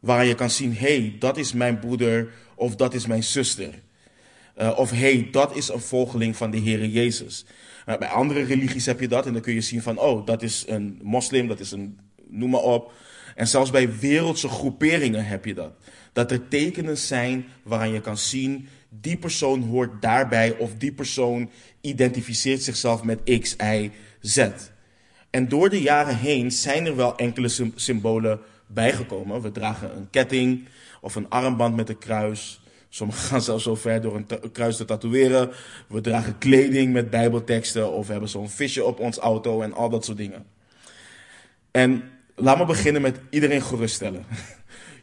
waar 0.07 0.25
je 0.25 0.35
kan 0.35 0.51
zien, 0.51 0.77
hey, 0.77 1.17
dat 1.19 1.37
is 1.37 1.53
mijn 1.53 1.79
broeder 1.79 2.33
of 2.55 2.77
dat 2.77 2.95
is 2.95 3.07
mijn 3.07 3.23
zuster. 3.23 3.75
Uh, 4.59 4.79
of 4.79 4.91
hey, 4.91 5.29
dat 5.31 5.57
is 5.57 5.69
een 5.69 5.81
volgeling 5.81 6.37
van 6.37 6.51
de 6.51 6.61
Heere 6.61 6.91
Jezus. 6.91 7.45
Bij 7.85 8.09
andere 8.09 8.43
religies 8.43 8.87
heb 8.87 9.01
je 9.01 9.09
dat 9.09 9.27
en 9.27 9.33
dan 9.33 9.43
kun 9.43 9.55
je 9.55 9.61
zien 9.61 9.83
van, 9.83 9.99
oh, 9.99 10.27
dat 10.27 10.43
is 10.43 10.65
een 10.67 11.01
moslim, 11.03 11.49
dat 11.49 11.61
is 11.61 11.71
een, 11.71 11.99
noem 12.29 12.51
maar 12.51 12.61
op. 12.61 12.93
En 13.35 13.47
zelfs 13.47 13.71
bij 13.71 13.99
wereldse 13.99 14.49
groeperingen 14.49 15.25
heb 15.25 15.45
je 15.45 15.55
dat. 15.55 15.73
Dat 16.13 16.31
er 16.31 16.49
tekenen 16.49 16.99
zijn 16.99 17.45
waaraan 17.63 17.93
je 17.93 18.01
kan 18.01 18.19
zien, 18.19 18.69
die 18.89 19.17
persoon 19.17 19.63
hoort 19.63 20.03
daarbij 20.03 20.57
of 20.57 20.75
die 20.75 20.93
persoon 20.93 21.51
identificeert 21.81 22.63
zichzelf 22.63 23.03
met 23.03 23.41
X, 23.41 23.57
Y, 23.57 23.91
Z. 24.21 24.49
En 25.31 25.49
door 25.49 25.71
de 25.71 25.81
jaren 25.81 26.17
heen 26.17 26.51
zijn 26.51 26.87
er 26.87 26.97
wel 26.97 27.17
enkele 27.17 27.73
symbolen 27.75 28.41
bijgekomen. 28.67 29.43
We 29.43 29.53
dragen 29.53 29.97
een 29.97 30.11
ketting 30.11 30.69
of 31.01 31.15
een 31.15 31.29
armband 31.29 31.77
met 31.77 31.89
een 31.89 31.99
kruis. 31.99 32.61
Sommigen 32.89 33.23
gaan 33.23 33.43
zelfs 33.43 33.65
zo 33.65 33.75
ver 33.75 34.01
door 34.01 34.17
een 34.17 34.53
kruis 34.53 34.77
te 34.77 34.85
tatoeëren. 34.85 35.51
We 35.89 36.01
dragen 36.01 36.39
kleding 36.39 36.93
met 36.93 37.11
bijbelteksten 37.11 37.93
of 37.93 38.07
we 38.07 38.13
hebben 38.13 38.31
zo'n 38.31 38.51
visje 38.51 38.85
op 38.85 39.01
ons 39.01 39.19
auto 39.19 39.63
en 39.63 39.73
al 39.73 39.91
dat 39.91 40.05
soort 40.05 40.17
dingen. 40.17 40.47
En 41.71 42.03
laat 42.35 42.59
me 42.59 42.65
beginnen 42.65 43.03
met 43.03 43.21
iedereen 43.31 43.63
geruststellen. 43.63 44.25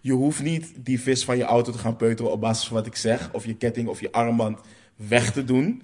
Je 0.01 0.12
hoeft 0.12 0.41
niet 0.41 0.74
die 0.75 1.00
vis 1.00 1.25
van 1.25 1.38
je 1.38 1.43
auto 1.43 1.72
te 1.72 1.77
gaan 1.77 1.96
peuteren 1.96 2.32
op 2.32 2.41
basis 2.41 2.67
van 2.67 2.77
wat 2.77 2.86
ik 2.86 2.96
zeg, 2.96 3.29
of 3.32 3.46
je 3.46 3.55
ketting 3.55 3.88
of 3.88 4.00
je 4.00 4.12
armband 4.12 4.60
weg 4.96 5.32
te 5.32 5.43
doen. 5.43 5.82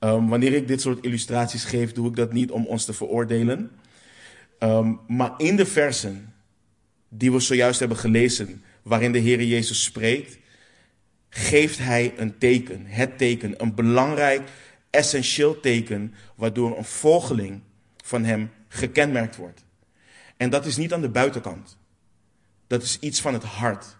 Um, 0.00 0.28
wanneer 0.28 0.52
ik 0.52 0.68
dit 0.68 0.80
soort 0.80 1.04
illustraties 1.04 1.64
geef, 1.64 1.92
doe 1.92 2.08
ik 2.08 2.16
dat 2.16 2.32
niet 2.32 2.50
om 2.50 2.66
ons 2.66 2.84
te 2.84 2.92
veroordelen. 2.92 3.70
Um, 4.58 5.00
maar 5.06 5.34
in 5.36 5.56
de 5.56 5.66
versen 5.66 6.34
die 7.18 7.32
we 7.32 7.40
zojuist 7.40 7.78
hebben 7.78 7.96
gelezen, 7.96 8.64
waarin 8.82 9.12
de 9.12 9.18
Heer 9.18 9.42
Jezus 9.42 9.82
spreekt, 9.82 10.38
geeft 11.28 11.78
Hij 11.78 12.14
een 12.16 12.38
teken. 12.38 12.86
Het 12.86 13.18
teken, 13.18 13.62
een 13.62 13.74
belangrijk, 13.74 14.48
essentieel 14.90 15.60
teken, 15.60 16.14
waardoor 16.34 16.78
een 16.78 16.84
volgeling 16.84 17.60
van 18.04 18.24
Hem 18.24 18.50
gekenmerkt 18.68 19.36
wordt. 19.36 19.64
En 20.36 20.50
dat 20.50 20.66
is 20.66 20.76
niet 20.76 20.92
aan 20.92 21.00
de 21.00 21.08
buitenkant. 21.08 21.76
Dat 22.66 22.82
is 22.82 22.98
iets 22.98 23.20
van 23.20 23.32
het 23.32 23.42
hart. 23.42 23.96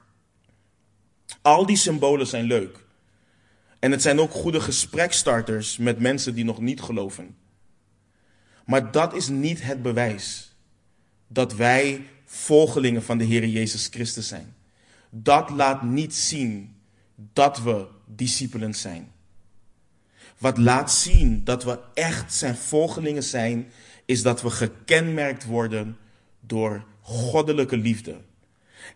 Al 1.42 1.66
die 1.66 1.76
symbolen 1.76 2.26
zijn 2.26 2.44
leuk. 2.44 2.84
En 3.78 3.90
het 3.90 4.02
zijn 4.02 4.20
ook 4.20 4.30
goede 4.30 4.60
gesprekstarters 4.60 5.76
met 5.76 6.00
mensen 6.00 6.34
die 6.34 6.44
nog 6.44 6.60
niet 6.60 6.80
geloven. 6.80 7.36
Maar 8.66 8.90
dat 8.92 9.14
is 9.14 9.28
niet 9.28 9.62
het 9.62 9.82
bewijs 9.82 10.56
dat 11.28 11.54
wij 11.54 12.06
volgelingen 12.26 13.02
van 13.02 13.18
de 13.18 13.24
Heer 13.24 13.46
Jezus 13.46 13.86
Christus 13.86 14.28
zijn. 14.28 14.54
Dat 15.10 15.50
laat 15.50 15.82
niet 15.82 16.14
zien 16.14 16.76
dat 17.32 17.62
we 17.62 17.86
discipelen 18.04 18.74
zijn. 18.74 19.12
Wat 20.38 20.58
laat 20.58 20.92
zien 20.92 21.44
dat 21.44 21.64
we 21.64 21.78
echt 21.94 22.34
zijn 22.34 22.56
volgelingen 22.56 23.22
zijn, 23.22 23.70
is 24.04 24.22
dat 24.22 24.42
we 24.42 24.50
gekenmerkt 24.50 25.44
worden 25.44 25.96
door 26.40 26.84
goddelijke 27.00 27.76
liefde. 27.76 28.16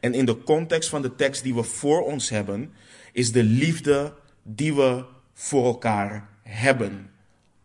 En 0.00 0.14
in 0.14 0.25
de 0.25 0.42
context 0.42 0.88
van 0.88 1.02
de 1.02 1.14
tekst 1.14 1.42
die 1.42 1.54
we 1.54 1.62
voor 1.62 2.04
ons 2.04 2.28
hebben, 2.28 2.72
is 3.12 3.32
de 3.32 3.42
liefde 3.42 4.14
die 4.42 4.75
we 4.75 5.04
voor 5.34 5.64
elkaar 5.64 6.28
hebben 6.42 7.10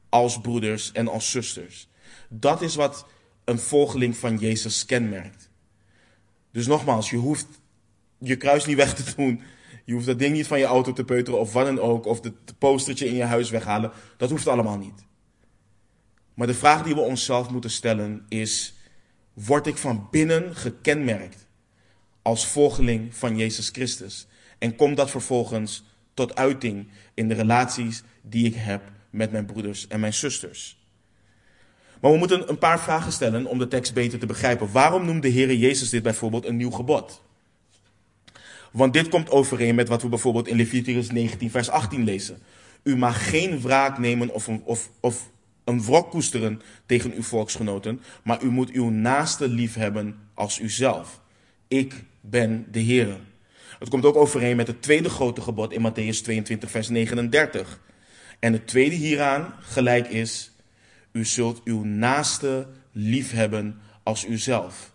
als 0.10 0.41
broeders 0.41 0.91
en 0.91 1.07
als 1.07 1.31
zusters. 1.31 1.88
Dat 2.29 2.62
is 2.62 2.75
wat 2.75 3.05
een 3.43 3.60
volgeling 3.60 4.17
van 4.17 4.38
Jezus 4.38 4.86
kenmerkt. 4.86 5.45
Dus 6.55 6.67
nogmaals, 6.67 7.09
je 7.09 7.17
hoeft 7.17 7.47
je 8.19 8.35
kruis 8.35 8.65
niet 8.65 8.75
weg 8.75 8.95
te 8.95 9.15
doen. 9.15 9.41
Je 9.85 9.93
hoeft 9.93 10.05
dat 10.05 10.19
ding 10.19 10.35
niet 10.35 10.47
van 10.47 10.59
je 10.59 10.65
auto 10.65 10.93
te 10.93 11.03
peuteren 11.03 11.39
of 11.39 11.53
wat 11.53 11.65
dan 11.65 11.79
ook. 11.79 12.05
Of 12.05 12.24
het 12.24 12.57
postertje 12.57 13.07
in 13.07 13.15
je 13.15 13.24
huis 13.24 13.50
weghalen. 13.50 13.91
Dat 14.17 14.29
hoeft 14.29 14.47
allemaal 14.47 14.77
niet. 14.77 15.05
Maar 16.33 16.47
de 16.47 16.53
vraag 16.53 16.83
die 16.83 16.93
we 16.93 17.00
onszelf 17.00 17.50
moeten 17.50 17.69
stellen 17.69 18.25
is: 18.29 18.74
word 19.33 19.67
ik 19.67 19.77
van 19.77 20.07
binnen 20.12 20.55
gekenmerkt 20.55 21.47
als 22.21 22.47
volgeling 22.47 23.15
van 23.15 23.38
Jezus 23.38 23.69
Christus? 23.69 24.27
En 24.57 24.75
komt 24.75 24.97
dat 24.97 25.09
vervolgens 25.09 25.83
tot 26.13 26.35
uiting 26.35 26.88
in 27.13 27.27
de 27.27 27.33
relaties 27.33 28.03
die 28.21 28.45
ik 28.45 28.55
heb 28.55 28.91
met 29.09 29.31
mijn 29.31 29.45
broeders 29.45 29.88
en 29.88 30.00
mijn 30.00 30.13
zusters? 30.13 30.85
Maar 32.05 32.13
we 32.13 32.19
moeten 32.19 32.50
een 32.50 32.57
paar 32.57 32.79
vragen 32.79 33.12
stellen 33.12 33.45
om 33.45 33.57
de 33.57 33.67
tekst 33.67 33.93
beter 33.93 34.19
te 34.19 34.25
begrijpen. 34.25 34.71
Waarom 34.71 35.05
noemt 35.05 35.21
de 35.21 35.27
Heer 35.27 35.53
Jezus 35.53 35.89
dit 35.89 36.03
bijvoorbeeld 36.03 36.45
een 36.45 36.55
nieuw 36.55 36.71
gebod? 36.71 37.21
Want 38.71 38.93
dit 38.93 39.09
komt 39.09 39.29
overeen 39.29 39.75
met 39.75 39.88
wat 39.88 40.01
we 40.01 40.07
bijvoorbeeld 40.07 40.47
in 40.47 40.55
Leviticus 40.55 41.12
19, 41.12 41.51
vers 41.51 41.69
18 41.69 42.03
lezen. 42.03 42.38
U 42.83 42.97
mag 42.97 43.29
geen 43.29 43.62
wraak 43.62 43.97
nemen 43.97 44.33
of 44.33 44.47
een, 44.47 44.62
of, 44.63 44.89
of 45.00 45.29
een 45.63 45.83
wrok 45.83 46.09
koesteren 46.09 46.62
tegen 46.85 47.13
uw 47.13 47.24
volksgenoten, 47.24 48.01
maar 48.24 48.43
u 48.43 48.50
moet 48.50 48.71
uw 48.71 48.89
naaste 48.89 49.47
lief 49.47 49.74
hebben 49.74 50.15
als 50.33 50.59
uzelf. 50.59 51.21
Ik 51.67 52.03
ben 52.21 52.65
de 52.71 52.79
Heer. 52.79 53.17
Het 53.79 53.89
komt 53.89 54.05
ook 54.05 54.15
overeen 54.15 54.55
met 54.55 54.67
het 54.67 54.81
tweede 54.81 55.09
grote 55.09 55.41
gebod 55.41 55.74
in 55.74 55.91
Matthäus 55.91 56.21
22, 56.21 56.71
vers 56.71 56.89
39. 56.89 57.79
En 58.39 58.53
het 58.53 58.67
tweede 58.67 58.95
hieraan 58.95 59.53
gelijk 59.59 60.07
is, 60.07 60.54
u 61.15 61.25
zult 61.25 61.62
uw 61.63 61.84
naaste 61.84 62.68
lief 62.92 63.31
hebben 63.31 63.79
als 64.03 64.25
uzelf. 64.25 64.94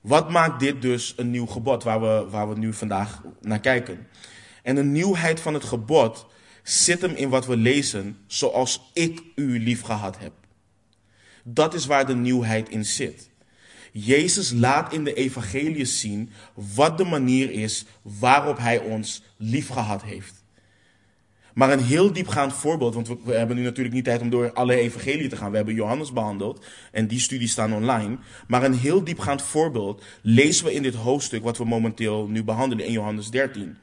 Wat 0.00 0.30
maakt 0.30 0.60
dit 0.60 0.82
dus 0.82 1.14
een 1.16 1.30
nieuw 1.30 1.46
gebod 1.46 1.82
waar 1.82 2.00
we, 2.00 2.30
waar 2.30 2.48
we 2.48 2.58
nu 2.58 2.72
vandaag 2.72 3.22
naar 3.40 3.60
kijken? 3.60 4.06
En 4.62 4.74
de 4.74 4.84
nieuwheid 4.84 5.40
van 5.40 5.54
het 5.54 5.64
gebod 5.64 6.26
zit 6.62 7.00
hem 7.00 7.14
in 7.14 7.28
wat 7.28 7.46
we 7.46 7.56
lezen, 7.56 8.18
zoals 8.26 8.90
ik 8.92 9.22
u 9.34 9.58
lief 9.58 9.80
gehad 9.80 10.18
heb. 10.18 10.32
Dat 11.42 11.74
is 11.74 11.86
waar 11.86 12.06
de 12.06 12.14
nieuwheid 12.14 12.68
in 12.68 12.84
zit. 12.84 13.30
Jezus 13.92 14.52
laat 14.52 14.92
in 14.92 15.04
de 15.04 15.14
evangelie 15.14 15.84
zien 15.84 16.30
wat 16.54 16.98
de 16.98 17.04
manier 17.04 17.50
is 17.50 17.84
waarop 18.02 18.58
hij 18.58 18.78
ons 18.78 19.22
lief 19.36 19.68
gehad 19.68 20.02
heeft. 20.02 20.44
Maar 21.56 21.72
een 21.72 21.84
heel 21.84 22.12
diepgaand 22.12 22.52
voorbeeld, 22.52 22.94
want 22.94 23.08
we, 23.24 23.32
hebben 23.32 23.56
nu 23.56 23.62
natuurlijk 23.62 23.94
niet 23.94 24.04
tijd 24.04 24.20
om 24.20 24.30
door 24.30 24.52
alle 24.52 24.74
evangelieën 24.74 25.28
te 25.28 25.36
gaan. 25.36 25.50
We 25.50 25.56
hebben 25.56 25.74
Johannes 25.74 26.12
behandeld 26.12 26.64
en 26.92 27.06
die 27.06 27.20
studies 27.20 27.52
staan 27.52 27.74
online. 27.74 28.16
Maar 28.46 28.62
een 28.62 28.74
heel 28.74 29.04
diepgaand 29.04 29.42
voorbeeld 29.42 30.04
lezen 30.22 30.64
we 30.64 30.72
in 30.72 30.82
dit 30.82 30.94
hoofdstuk 30.94 31.42
wat 31.42 31.58
we 31.58 31.64
momenteel 31.64 32.28
nu 32.28 32.44
behandelen 32.44 32.86
in 32.86 32.92
Johannes 32.92 33.30
13. 33.30 33.76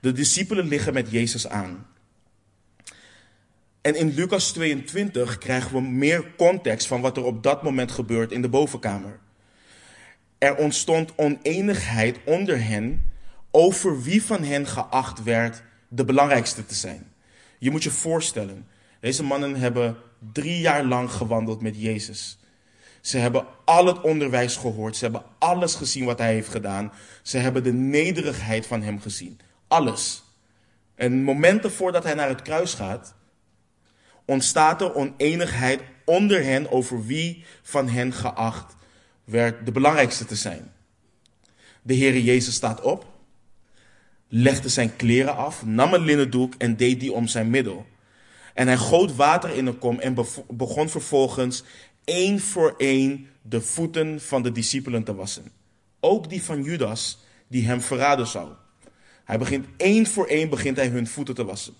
De 0.00 0.12
discipelen 0.12 0.68
liggen 0.68 0.92
met 0.92 1.10
Jezus 1.10 1.48
aan. 1.48 1.86
En 3.80 3.94
in 3.94 4.14
Lucas 4.14 4.52
22 4.52 5.38
krijgen 5.38 5.72
we 5.72 5.80
meer 5.80 6.34
context 6.36 6.86
van 6.86 7.00
wat 7.00 7.16
er 7.16 7.24
op 7.24 7.42
dat 7.42 7.62
moment 7.62 7.92
gebeurt 7.92 8.32
in 8.32 8.42
de 8.42 8.48
bovenkamer. 8.48 9.18
Er 10.38 10.56
ontstond 10.56 11.12
oneenigheid 11.16 12.18
onder 12.24 12.64
hen 12.64 13.12
over 13.50 14.02
wie 14.02 14.22
van 14.22 14.42
hen 14.42 14.66
geacht 14.66 15.22
werd 15.22 15.62
de 15.88 16.04
belangrijkste 16.04 16.66
te 16.66 16.74
zijn. 16.74 17.12
Je 17.64 17.70
moet 17.70 17.82
je 17.82 17.90
voorstellen, 17.90 18.66
deze 19.00 19.22
mannen 19.22 19.56
hebben 19.56 19.96
drie 20.32 20.60
jaar 20.60 20.84
lang 20.84 21.10
gewandeld 21.10 21.60
met 21.60 21.80
Jezus. 21.80 22.38
Ze 23.00 23.18
hebben 23.18 23.46
al 23.64 23.86
het 23.86 24.00
onderwijs 24.00 24.56
gehoord. 24.56 24.96
Ze 24.96 25.04
hebben 25.04 25.22
alles 25.38 25.74
gezien 25.74 26.04
wat 26.04 26.18
hij 26.18 26.32
heeft 26.32 26.48
gedaan. 26.48 26.92
Ze 27.22 27.38
hebben 27.38 27.62
de 27.62 27.72
nederigheid 27.72 28.66
van 28.66 28.82
hem 28.82 29.00
gezien. 29.00 29.40
Alles. 29.68 30.24
En 30.94 31.22
momenten 31.22 31.72
voordat 31.72 32.04
hij 32.04 32.14
naar 32.14 32.28
het 32.28 32.42
kruis 32.42 32.74
gaat, 32.74 33.14
ontstaat 34.24 34.80
er 34.80 34.94
oneenigheid 34.94 35.80
onder 36.04 36.44
hen 36.44 36.70
over 36.70 37.06
wie 37.06 37.44
van 37.62 37.88
hen 37.88 38.12
geacht 38.12 38.76
werd 39.24 39.66
de 39.66 39.72
belangrijkste 39.72 40.24
te 40.24 40.36
zijn. 40.36 40.72
De 41.82 41.96
Heere 41.96 42.24
Jezus 42.24 42.54
staat 42.54 42.80
op 42.80 43.13
legde 44.36 44.68
zijn 44.68 44.96
kleren 44.96 45.36
af, 45.36 45.64
nam 45.64 45.94
een 45.94 46.04
linnen 46.04 46.30
doek 46.30 46.54
en 46.58 46.76
deed 46.76 47.00
die 47.00 47.12
om 47.12 47.26
zijn 47.26 47.50
middel. 47.50 47.86
En 48.54 48.66
hij 48.66 48.76
goot 48.76 49.16
water 49.16 49.50
in 49.50 49.66
een 49.66 49.78
kom 49.78 50.00
en 50.00 50.16
begon 50.48 50.88
vervolgens 50.88 51.64
één 52.04 52.40
voor 52.40 52.74
één 52.78 53.28
de 53.42 53.60
voeten 53.60 54.20
van 54.20 54.42
de 54.42 54.52
discipelen 54.52 55.04
te 55.04 55.14
wassen. 55.14 55.44
Ook 56.00 56.28
die 56.28 56.42
van 56.42 56.62
Judas, 56.62 57.18
die 57.48 57.66
hem 57.66 57.80
verraden 57.80 58.26
zou. 58.26 58.48
Hij 59.24 59.38
begint 59.38 59.66
één 59.76 60.06
voor 60.06 60.26
één 60.26 60.48
begint 60.48 60.76
hij 60.76 60.88
hun 60.88 61.06
voeten 61.06 61.34
te 61.34 61.44
wassen. 61.44 61.74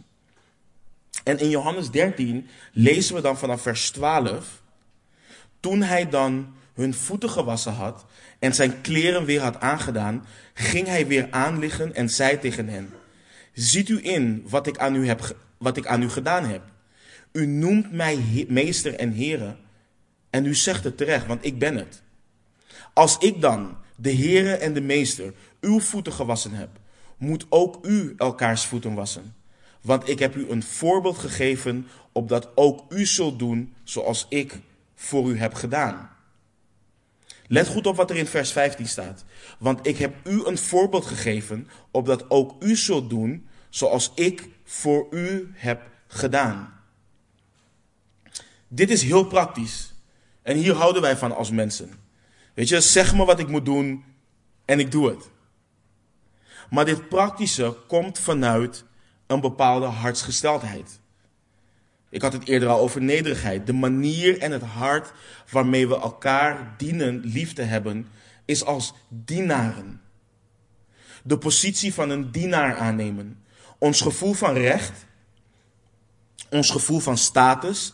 En 1.24 1.38
in 1.38 1.48
Johannes 1.48 1.90
13 1.90 2.46
lezen 2.72 3.14
we 3.14 3.20
dan 3.20 3.38
vanaf 3.38 3.62
vers 3.62 3.90
12. 3.90 4.62
Toen 5.60 5.82
hij 5.82 6.08
dan 6.08 6.54
hun 6.74 6.94
voeten 6.94 7.30
gewassen 7.30 7.72
had 7.72 8.04
en 8.44 8.54
zijn 8.54 8.80
kleren 8.80 9.24
weer 9.24 9.40
had 9.40 9.60
aangedaan, 9.60 10.26
ging 10.54 10.86
hij 10.86 11.06
weer 11.06 11.26
aanliggen 11.30 11.94
en 11.94 12.10
zei 12.10 12.38
tegen 12.38 12.68
hen: 12.68 12.90
Ziet 13.52 13.88
u 13.88 13.98
in 14.02 14.44
wat 14.48 14.66
ik 14.66 14.78
aan 14.78 14.94
u, 14.94 15.06
heb, 15.06 15.36
wat 15.58 15.76
ik 15.76 15.86
aan 15.86 16.02
u 16.02 16.08
gedaan 16.08 16.44
heb? 16.44 16.62
U 17.32 17.46
noemt 17.46 17.92
mij 17.92 18.46
meester 18.48 18.94
en 18.94 19.12
heren 19.12 19.58
en 20.30 20.46
u 20.46 20.54
zegt 20.54 20.84
het 20.84 20.96
terecht, 20.96 21.26
want 21.26 21.44
ik 21.44 21.58
ben 21.58 21.76
het. 21.76 22.02
Als 22.92 23.18
ik 23.18 23.40
dan, 23.40 23.76
de 23.96 24.10
heren 24.10 24.60
en 24.60 24.72
de 24.72 24.80
meester, 24.80 25.32
uw 25.60 25.80
voeten 25.80 26.12
gewassen 26.12 26.52
heb, 26.52 26.68
moet 27.16 27.46
ook 27.48 27.86
u 27.86 28.14
elkaars 28.16 28.64
voeten 28.64 28.94
wassen. 28.94 29.34
Want 29.80 30.08
ik 30.08 30.18
heb 30.18 30.34
u 30.36 30.48
een 30.48 30.62
voorbeeld 30.62 31.18
gegeven, 31.18 31.86
opdat 32.12 32.50
ook 32.54 32.92
u 32.92 33.06
zult 33.06 33.38
doen 33.38 33.74
zoals 33.84 34.26
ik 34.28 34.60
voor 34.94 35.30
u 35.30 35.38
heb 35.38 35.54
gedaan. 35.54 36.13
Let 37.46 37.68
goed 37.68 37.86
op 37.86 37.96
wat 37.96 38.10
er 38.10 38.16
in 38.16 38.26
vers 38.26 38.52
15 38.52 38.88
staat. 38.88 39.24
Want 39.58 39.86
ik 39.86 39.98
heb 39.98 40.14
u 40.26 40.46
een 40.46 40.58
voorbeeld 40.58 41.06
gegeven, 41.06 41.68
opdat 41.90 42.30
ook 42.30 42.62
u 42.62 42.76
zult 42.76 43.10
doen 43.10 43.48
zoals 43.68 44.12
ik 44.14 44.48
voor 44.64 45.06
u 45.10 45.50
heb 45.54 45.82
gedaan. 46.06 46.72
Dit 48.68 48.90
is 48.90 49.02
heel 49.02 49.24
praktisch. 49.24 49.94
En 50.42 50.56
hier 50.56 50.74
houden 50.74 51.02
wij 51.02 51.16
van 51.16 51.36
als 51.36 51.50
mensen. 51.50 51.90
Weet 52.54 52.68
je, 52.68 52.80
zeg 52.80 53.14
me 53.14 53.24
wat 53.24 53.38
ik 53.38 53.48
moet 53.48 53.64
doen 53.64 54.04
en 54.64 54.78
ik 54.78 54.90
doe 54.90 55.08
het. 55.08 55.30
Maar 56.70 56.84
dit 56.84 57.08
praktische 57.08 57.76
komt 57.88 58.18
vanuit 58.18 58.84
een 59.26 59.40
bepaalde 59.40 59.86
hartsgesteldheid. 59.86 61.00
Ik 62.14 62.22
had 62.22 62.32
het 62.32 62.48
eerder 62.48 62.68
al 62.68 62.78
over 62.78 63.02
nederigheid. 63.02 63.66
De 63.66 63.72
manier 63.72 64.38
en 64.38 64.52
het 64.52 64.62
hart 64.62 65.12
waarmee 65.50 65.88
we 65.88 65.94
elkaar 66.00 66.74
dienen, 66.76 67.20
liefde 67.24 67.62
hebben, 67.62 68.06
is 68.44 68.64
als 68.64 68.94
dienaren. 69.08 70.00
De 71.22 71.38
positie 71.38 71.94
van 71.94 72.10
een 72.10 72.30
dienaar 72.30 72.76
aannemen. 72.76 73.38
Ons 73.78 74.00
gevoel 74.00 74.32
van 74.32 74.54
recht 74.54 75.06
ons 76.50 76.70
gevoel 76.70 76.98
van 76.98 77.18
status, 77.18 77.92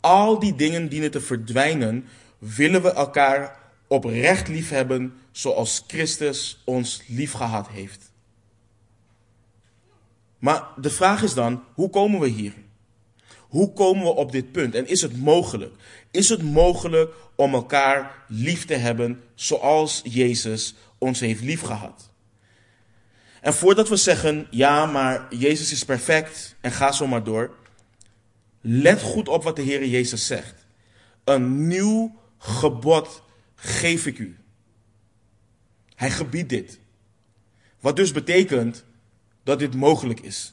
al 0.00 0.38
die 0.38 0.54
dingen 0.54 0.88
dienen 0.88 1.10
te 1.10 1.20
verdwijnen, 1.20 2.04
willen 2.38 2.82
we 2.82 2.92
elkaar 2.92 3.58
oprecht 3.86 4.48
liefhebben 4.48 5.14
zoals 5.30 5.84
Christus 5.86 6.62
ons 6.64 7.02
liefgehad 7.06 7.68
heeft. 7.68 8.12
Maar 10.38 10.68
de 10.76 10.90
vraag 10.90 11.22
is 11.22 11.34
dan, 11.34 11.62
hoe 11.74 11.90
komen 11.90 12.20
we 12.20 12.28
hier? 12.28 12.54
Hoe 13.50 13.72
komen 13.72 14.02
we 14.02 14.14
op 14.14 14.32
dit 14.32 14.52
punt? 14.52 14.74
En 14.74 14.86
is 14.86 15.02
het 15.02 15.16
mogelijk? 15.18 15.74
Is 16.10 16.28
het 16.28 16.42
mogelijk 16.42 17.14
om 17.34 17.54
elkaar 17.54 18.24
lief 18.28 18.64
te 18.64 18.74
hebben 18.74 19.22
zoals 19.34 20.00
Jezus 20.04 20.74
ons 20.98 21.20
heeft 21.20 21.42
liefgehad? 21.42 22.10
En 23.40 23.54
voordat 23.54 23.88
we 23.88 23.96
zeggen, 23.96 24.46
ja, 24.50 24.86
maar 24.86 25.34
Jezus 25.34 25.72
is 25.72 25.84
perfect 25.84 26.56
en 26.60 26.72
ga 26.72 26.92
zo 26.92 27.06
maar 27.06 27.24
door. 27.24 27.54
Let 28.60 29.02
goed 29.02 29.28
op 29.28 29.42
wat 29.42 29.56
de 29.56 29.62
Heer 29.62 29.86
Jezus 29.86 30.26
zegt. 30.26 30.66
Een 31.24 31.66
nieuw 31.66 32.18
gebod 32.38 33.22
geef 33.54 34.06
ik 34.06 34.18
u. 34.18 34.38
Hij 35.94 36.10
gebiedt 36.10 36.48
dit. 36.48 36.78
Wat 37.80 37.96
dus 37.96 38.12
betekent 38.12 38.84
dat 39.42 39.58
dit 39.58 39.74
mogelijk 39.74 40.20
is. 40.20 40.52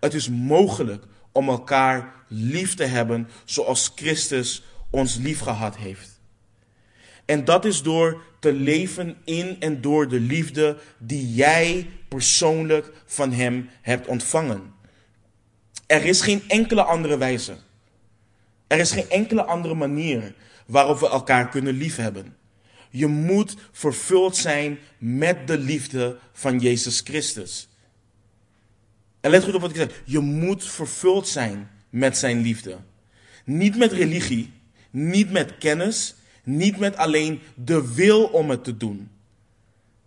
Het 0.00 0.14
is 0.14 0.28
mogelijk 0.28 1.04
om 1.32 1.48
elkaar 1.48 2.12
lief 2.28 2.74
te 2.74 2.84
hebben 2.84 3.28
zoals 3.44 3.92
Christus 3.94 4.62
ons 4.90 5.16
lief 5.16 5.40
gehad 5.40 5.76
heeft. 5.76 6.20
En 7.24 7.44
dat 7.44 7.64
is 7.64 7.82
door 7.82 8.22
te 8.40 8.52
leven 8.52 9.16
in 9.24 9.56
en 9.60 9.80
door 9.80 10.08
de 10.08 10.20
liefde 10.20 10.78
die 10.98 11.34
jij 11.34 11.90
persoonlijk 12.08 12.92
van 13.06 13.32
Hem 13.32 13.68
hebt 13.80 14.06
ontvangen. 14.06 14.74
Er 15.86 16.04
is 16.04 16.20
geen 16.20 16.42
enkele 16.48 16.82
andere 16.82 17.18
wijze. 17.18 17.56
Er 18.66 18.78
is 18.78 18.92
geen 18.92 19.10
enkele 19.10 19.44
andere 19.44 19.74
manier 19.74 20.34
waarop 20.66 20.98
we 20.98 21.08
elkaar 21.08 21.48
kunnen 21.48 21.74
liefhebben. 21.74 22.36
Je 22.90 23.06
moet 23.06 23.56
vervuld 23.72 24.36
zijn 24.36 24.78
met 24.98 25.46
de 25.46 25.58
liefde 25.58 26.18
van 26.32 26.58
Jezus 26.58 27.00
Christus. 27.00 27.68
En 29.20 29.30
let 29.30 29.44
goed 29.44 29.54
op 29.54 29.60
wat 29.60 29.70
ik 29.70 29.76
zeg. 29.76 30.02
Je 30.04 30.18
moet 30.18 30.64
vervuld 30.64 31.28
zijn 31.28 31.70
met 31.90 32.16
zijn 32.16 32.40
liefde. 32.40 32.78
Niet 33.44 33.76
met 33.76 33.92
religie, 33.92 34.52
niet 34.90 35.30
met 35.30 35.58
kennis, 35.58 36.14
niet 36.44 36.78
met 36.78 36.96
alleen 36.96 37.40
de 37.54 37.94
wil 37.94 38.24
om 38.24 38.50
het 38.50 38.64
te 38.64 38.76
doen. 38.76 39.10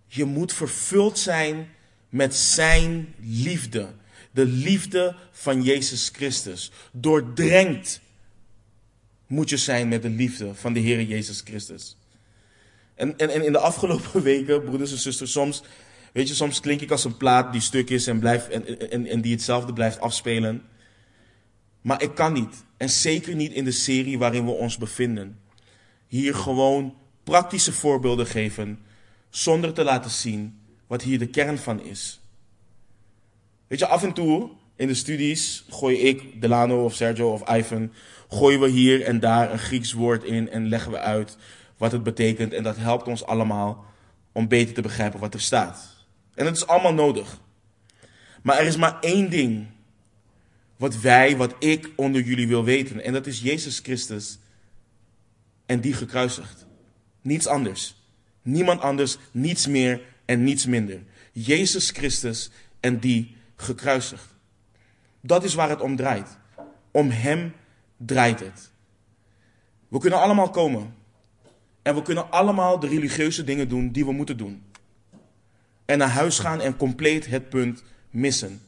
Je 0.07 0.25
moet 0.25 0.53
vervuld 0.53 1.19
zijn 1.19 1.69
met 2.09 2.35
zijn 2.35 3.13
liefde. 3.19 3.87
De 4.31 4.45
liefde 4.45 5.15
van 5.31 5.63
Jezus 5.63 6.09
Christus. 6.13 6.71
Doordrenkt 6.91 8.01
moet 9.27 9.49
je 9.49 9.57
zijn 9.57 9.87
met 9.87 10.01
de 10.01 10.09
liefde 10.09 10.55
van 10.55 10.73
de 10.73 10.79
Heer 10.79 11.01
Jezus 11.01 11.41
Christus. 11.43 11.97
En, 12.95 13.17
en, 13.17 13.29
en 13.29 13.45
in 13.45 13.51
de 13.51 13.57
afgelopen 13.57 14.21
weken, 14.31 14.63
broeders 14.63 14.91
en 14.91 14.97
zusters, 14.97 15.31
soms, 15.31 15.63
weet 16.13 16.27
je, 16.27 16.33
soms 16.33 16.59
klink 16.59 16.81
ik 16.81 16.91
als 16.91 17.03
een 17.03 17.17
plaat 17.17 17.51
die 17.51 17.61
stuk 17.61 17.89
is 17.89 18.07
en, 18.07 18.19
blijft, 18.19 18.49
en, 18.49 18.91
en, 18.91 19.05
en 19.05 19.21
die 19.21 19.31
hetzelfde 19.31 19.73
blijft 19.73 19.99
afspelen. 19.99 20.61
Maar 21.81 22.01
ik 22.01 22.15
kan 22.15 22.33
niet. 22.33 22.63
En 22.77 22.89
zeker 22.89 23.35
niet 23.35 23.51
in 23.51 23.63
de 23.63 23.71
serie 23.71 24.17
waarin 24.17 24.45
we 24.45 24.51
ons 24.51 24.77
bevinden. 24.77 25.39
Hier 26.07 26.35
gewoon 26.35 26.95
praktische 27.23 27.71
voorbeelden 27.71 28.25
geven, 28.25 28.79
zonder 29.29 29.73
te 29.73 29.83
laten 29.83 30.11
zien 30.11 30.59
wat 30.87 31.01
hier 31.01 31.19
de 31.19 31.27
kern 31.27 31.57
van 31.57 31.81
is. 31.81 32.21
Weet 33.67 33.79
je, 33.79 33.87
af 33.87 34.03
en 34.03 34.13
toe 34.13 34.49
in 34.75 34.87
de 34.87 34.93
studies 34.93 35.65
gooi 35.69 35.97
ik, 35.97 36.41
Delano 36.41 36.83
of 36.83 36.93
Sergio 36.93 37.31
of 37.31 37.55
Ivan, 37.55 37.91
gooien 38.29 38.59
we 38.59 38.69
hier 38.69 39.03
en 39.03 39.19
daar 39.19 39.51
een 39.51 39.59
Grieks 39.59 39.93
woord 39.93 40.23
in 40.23 40.49
en 40.49 40.67
leggen 40.67 40.91
we 40.91 40.99
uit 40.99 41.37
wat 41.77 41.91
het 41.91 42.03
betekent. 42.03 42.53
En 42.53 42.63
dat 42.63 42.77
helpt 42.77 43.07
ons 43.07 43.25
allemaal 43.25 43.85
om 44.31 44.47
beter 44.47 44.73
te 44.73 44.81
begrijpen 44.81 45.19
wat 45.19 45.33
er 45.33 45.41
staat. 45.41 45.92
En 46.35 46.45
het 46.45 46.55
is 46.55 46.67
allemaal 46.67 46.93
nodig. 46.93 47.41
Maar 48.41 48.57
er 48.57 48.65
is 48.65 48.77
maar 48.77 48.99
één 48.99 49.29
ding 49.29 49.67
wat 50.77 50.99
wij, 50.99 51.37
wat 51.37 51.55
ik 51.59 51.89
onder 51.95 52.21
jullie 52.21 52.47
wil 52.47 52.63
weten. 52.63 53.03
En 53.03 53.13
dat 53.13 53.27
is 53.27 53.41
Jezus 53.41 53.79
Christus 53.79 54.39
en 55.65 55.79
die 55.81 55.93
gekruisigd. 55.93 56.65
Niets 57.21 57.47
anders. 57.47 57.95
Niemand 58.41 58.81
anders, 58.81 59.17
niets 59.31 59.67
meer 59.67 60.01
en 60.25 60.43
niets 60.43 60.65
minder. 60.65 60.99
Jezus 61.31 61.89
Christus 61.89 62.49
en 62.79 62.99
die 62.99 63.35
gekruisigd. 63.55 64.35
Dat 65.21 65.43
is 65.43 65.53
waar 65.53 65.69
het 65.69 65.81
om 65.81 65.95
draait. 65.95 66.37
Om 66.91 67.09
Hem 67.09 67.53
draait 67.97 68.39
het. 68.39 68.71
We 69.87 69.99
kunnen 69.99 70.21
allemaal 70.21 70.49
komen. 70.49 70.95
En 71.81 71.95
we 71.95 72.01
kunnen 72.01 72.31
allemaal 72.31 72.79
de 72.79 72.87
religieuze 72.87 73.43
dingen 73.43 73.69
doen 73.69 73.91
die 73.91 74.05
we 74.05 74.11
moeten 74.11 74.37
doen. 74.37 74.63
En 75.93 75.99
naar 75.99 76.09
huis 76.09 76.39
gaan 76.39 76.61
en 76.61 76.77
compleet 76.77 77.25
het 77.25 77.49
punt 77.49 77.83
missen. 78.09 78.61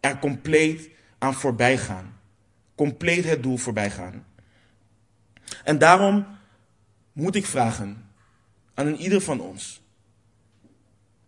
Er 0.00 0.18
compleet 0.18 0.88
aan 1.18 1.34
voorbij 1.34 1.78
gaan. 1.78 2.20
Compleet 2.74 3.24
het 3.24 3.42
doel 3.42 3.56
voorbij 3.56 3.90
gaan. 3.90 4.26
En 5.64 5.78
daarom 5.78 6.26
moet 7.12 7.34
ik 7.34 7.46
vragen 7.46 8.10
aan 8.74 8.94
ieder 8.94 9.20
van 9.20 9.40
ons. 9.40 9.80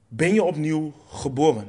Ben 0.08 0.34
je 0.34 0.42
opnieuw 0.42 0.94
geboren? 1.08 1.68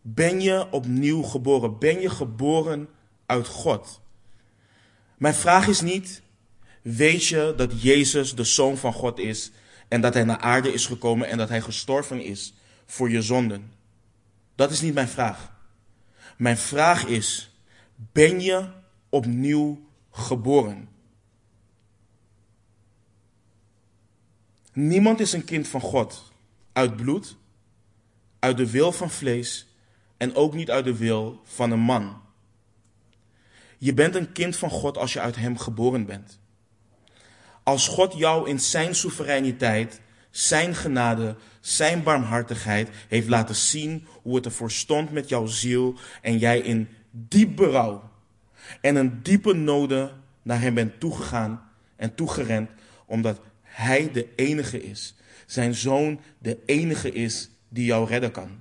Ben 0.00 0.40
je 0.40 0.70
opnieuw 0.70 1.22
geboren? 1.22 1.78
Ben 1.78 2.00
je 2.00 2.10
geboren 2.10 2.88
uit 3.26 3.46
God? 3.46 4.00
Mijn 5.16 5.34
vraag 5.34 5.66
is 5.66 5.80
niet, 5.80 6.22
weet 6.82 7.26
je 7.26 7.54
dat 7.56 7.82
Jezus 7.82 8.34
de 8.34 8.44
Zoon 8.44 8.76
van 8.76 8.92
God 8.92 9.18
is 9.18 9.52
en 9.88 10.00
dat 10.00 10.14
Hij 10.14 10.24
naar 10.24 10.38
aarde 10.38 10.72
is 10.72 10.86
gekomen 10.86 11.28
en 11.28 11.38
dat 11.38 11.48
Hij 11.48 11.60
gestorven 11.60 12.22
is 12.22 12.54
voor 12.86 13.10
je 13.10 13.22
zonden? 13.22 13.72
Dat 14.54 14.70
is 14.70 14.80
niet 14.80 14.94
mijn 14.94 15.08
vraag. 15.08 15.52
Mijn 16.36 16.56
vraag 16.56 17.04
is, 17.04 17.56
ben 18.12 18.40
je 18.40 18.68
opnieuw 19.08 19.86
geboren? 20.10 20.88
Niemand 24.72 25.20
is 25.20 25.32
een 25.32 25.44
kind 25.44 25.68
van 25.68 25.80
God 25.80 26.32
uit 26.72 26.96
bloed, 26.96 27.36
uit 28.38 28.56
de 28.56 28.70
wil 28.70 28.92
van 28.92 29.10
vlees 29.10 29.66
en 30.16 30.34
ook 30.34 30.54
niet 30.54 30.70
uit 30.70 30.84
de 30.84 30.96
wil 30.96 31.40
van 31.44 31.70
een 31.70 31.80
man. 31.80 32.20
Je 33.78 33.94
bent 33.94 34.14
een 34.14 34.32
kind 34.32 34.56
van 34.56 34.70
God 34.70 34.98
als 34.98 35.12
je 35.12 35.20
uit 35.20 35.36
Hem 35.36 35.58
geboren 35.58 36.06
bent. 36.06 36.38
Als 37.66 37.88
God 37.88 38.14
jou 38.16 38.48
in 38.48 38.60
Zijn 38.60 38.94
soevereiniteit, 38.94 40.00
Zijn 40.30 40.74
genade, 40.74 41.36
Zijn 41.60 42.02
barmhartigheid 42.02 42.88
heeft 43.08 43.28
laten 43.28 43.54
zien 43.54 44.06
hoe 44.22 44.34
het 44.36 44.44
ervoor 44.44 44.70
stond 44.70 45.10
met 45.10 45.28
jouw 45.28 45.46
ziel 45.46 45.94
en 46.22 46.38
jij 46.38 46.58
in 46.58 46.88
diep 47.10 47.56
berouw 47.56 48.10
en 48.80 48.96
een 48.96 49.22
diepe 49.22 49.52
noden 49.52 50.22
naar 50.42 50.60
Hem 50.60 50.74
bent 50.74 51.00
toegegaan 51.00 51.70
en 51.96 52.14
toegerend, 52.14 52.70
omdat 53.06 53.40
Hij 53.62 54.12
de 54.12 54.28
enige 54.36 54.82
is. 54.82 55.14
Zijn 55.46 55.74
Zoon 55.74 56.20
de 56.38 56.58
enige 56.66 57.12
is 57.12 57.50
die 57.68 57.84
jou 57.84 58.08
redden 58.08 58.30
kan. 58.30 58.60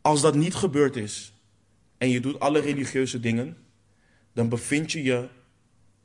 Als 0.00 0.20
dat 0.20 0.34
niet 0.34 0.54
gebeurd 0.54 0.96
is, 0.96 1.32
en 1.98 2.08
je 2.08 2.20
doet 2.20 2.40
alle 2.40 2.60
religieuze 2.60 3.20
dingen, 3.20 3.56
dan 4.32 4.48
bevind 4.48 4.92
je 4.92 5.02
je 5.02 5.28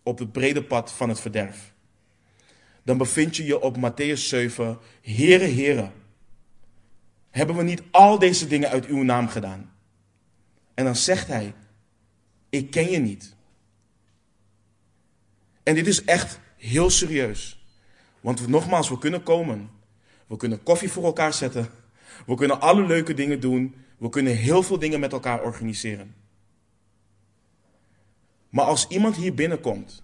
op 0.08 0.20
het 0.20 0.32
brede 0.32 0.64
pad 0.64 0.92
van 0.92 1.10
het 1.10 1.20
verderf. 1.20 1.74
Dan 2.84 2.98
bevind 2.98 3.36
je 3.36 3.46
je 3.46 3.62
op 3.62 3.78
Matthäus 3.78 4.20
7, 4.20 4.78
Heere, 5.02 5.46
Heere, 5.46 5.92
hebben 7.30 7.56
we 7.56 7.64
niet 7.64 7.84
al 7.92 8.20
deze 8.20 8.48
dingen 8.48 8.70
uit 8.70 8.86
uw 8.86 9.04
naam 9.04 9.28
gedaan? 9.28 9.72
En 10.74 10.86
dan 10.86 10.96
zegt 10.96 11.28
hij, 11.28 11.54
ik 12.50 12.72
ken 12.72 12.90
je 12.90 12.98
niet. 12.98 13.36
En 15.64 15.76
dit 15.76 15.88
is 15.88 16.04
echt 16.04 16.40
heel 16.58 16.90
serieus. 16.90 17.66
Want 18.22 18.48
nogmaals, 18.48 18.90
we 18.90 18.98
kunnen 18.98 19.24
komen. 19.24 19.70
We 20.28 20.38
kunnen 20.38 20.64
koffie 20.64 20.92
voor 20.92 21.04
elkaar 21.04 21.34
zetten. 21.34 21.70
We 22.26 22.36
kunnen 22.36 22.62
alle 22.62 22.86
leuke 22.86 23.14
dingen 23.14 23.40
doen. 23.40 23.76
We 23.98 24.10
kunnen 24.10 24.36
heel 24.36 24.64
veel 24.64 24.80
dingen 24.80 25.00
met 25.00 25.12
elkaar 25.12 25.44
organiseren. 25.44 26.16
Maar 28.58 28.66
als 28.66 28.86
iemand 28.88 29.16
hier 29.16 29.34
binnenkomt 29.34 30.04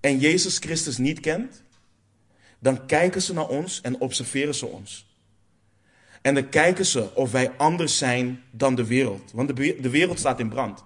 en 0.00 0.18
Jezus 0.18 0.58
Christus 0.58 0.98
niet 0.98 1.20
kent, 1.20 1.62
dan 2.58 2.86
kijken 2.86 3.22
ze 3.22 3.32
naar 3.32 3.48
ons 3.48 3.80
en 3.80 4.00
observeren 4.00 4.54
ze 4.54 4.66
ons. 4.66 5.16
En 6.22 6.34
dan 6.34 6.48
kijken 6.48 6.86
ze 6.86 7.14
of 7.14 7.30
wij 7.30 7.50
anders 7.56 7.98
zijn 7.98 8.42
dan 8.50 8.74
de 8.74 8.86
wereld. 8.86 9.32
Want 9.32 9.56
de, 9.56 9.78
de 9.80 9.90
wereld 9.90 10.18
staat 10.18 10.40
in 10.40 10.48
brand. 10.48 10.84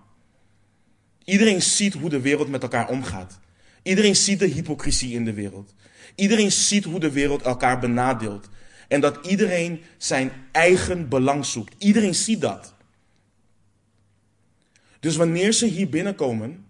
Iedereen 1.25 1.63
ziet 1.63 1.95
hoe 1.95 2.11
de 2.11 2.21
wereld 2.21 2.49
met 2.49 2.63
elkaar 2.63 2.89
omgaat. 2.89 3.39
Iedereen 3.83 4.17
ziet 4.17 4.39
de 4.39 4.47
hypocrisie 4.47 5.15
in 5.15 5.25
de 5.25 5.33
wereld. 5.33 5.75
Iedereen 6.15 6.53
ziet 6.53 6.85
hoe 6.85 7.01
de 7.01 7.11
wereld 7.13 7.43
elkaar 7.43 7.79
benadeelt. 7.79 8.49
En 8.89 9.01
dat 9.01 9.27
iedereen 9.27 9.83
zijn 9.97 10.33
eigen 10.53 11.09
belang 11.09 11.47
zoekt. 11.47 11.75
Iedereen 11.79 12.15
ziet 12.15 12.41
dat. 12.41 12.77
Dus 15.01 15.17
wanneer 15.17 15.53
ze 15.53 15.67
hier 15.67 15.89
binnenkomen, 15.89 16.67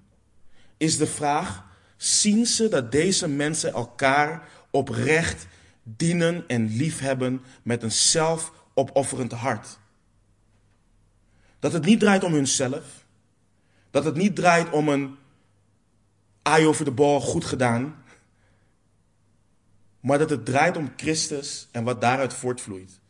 is 0.76 0.96
de 0.96 1.06
vraag: 1.06 1.64
zien 1.96 2.46
ze 2.46 2.68
dat 2.68 2.92
deze 2.92 3.28
mensen 3.28 3.72
elkaar 3.72 4.48
oprecht 4.70 5.46
dienen 5.82 6.44
en 6.46 6.66
liefhebben 6.66 7.42
met 7.62 7.82
een 7.82 7.92
zelfopofferend 7.92 9.32
hart? 9.32 9.78
Dat 11.58 11.72
het 11.72 11.84
niet 11.84 12.00
draait 12.00 12.24
om 12.24 12.32
hunzelf, 12.32 13.06
dat 13.90 14.04
het 14.04 14.16
niet 14.16 14.36
draait 14.36 14.70
om 14.70 14.88
een 14.88 15.16
eye 16.42 16.66
over 16.66 16.84
de 16.84 16.90
bal, 16.90 17.20
goed 17.20 17.44
gedaan, 17.44 18.02
maar 20.00 20.18
dat 20.18 20.30
het 20.30 20.44
draait 20.44 20.76
om 20.76 20.92
Christus 20.96 21.68
en 21.70 21.84
wat 21.84 22.00
daaruit 22.00 22.34
voortvloeit. 22.34 23.00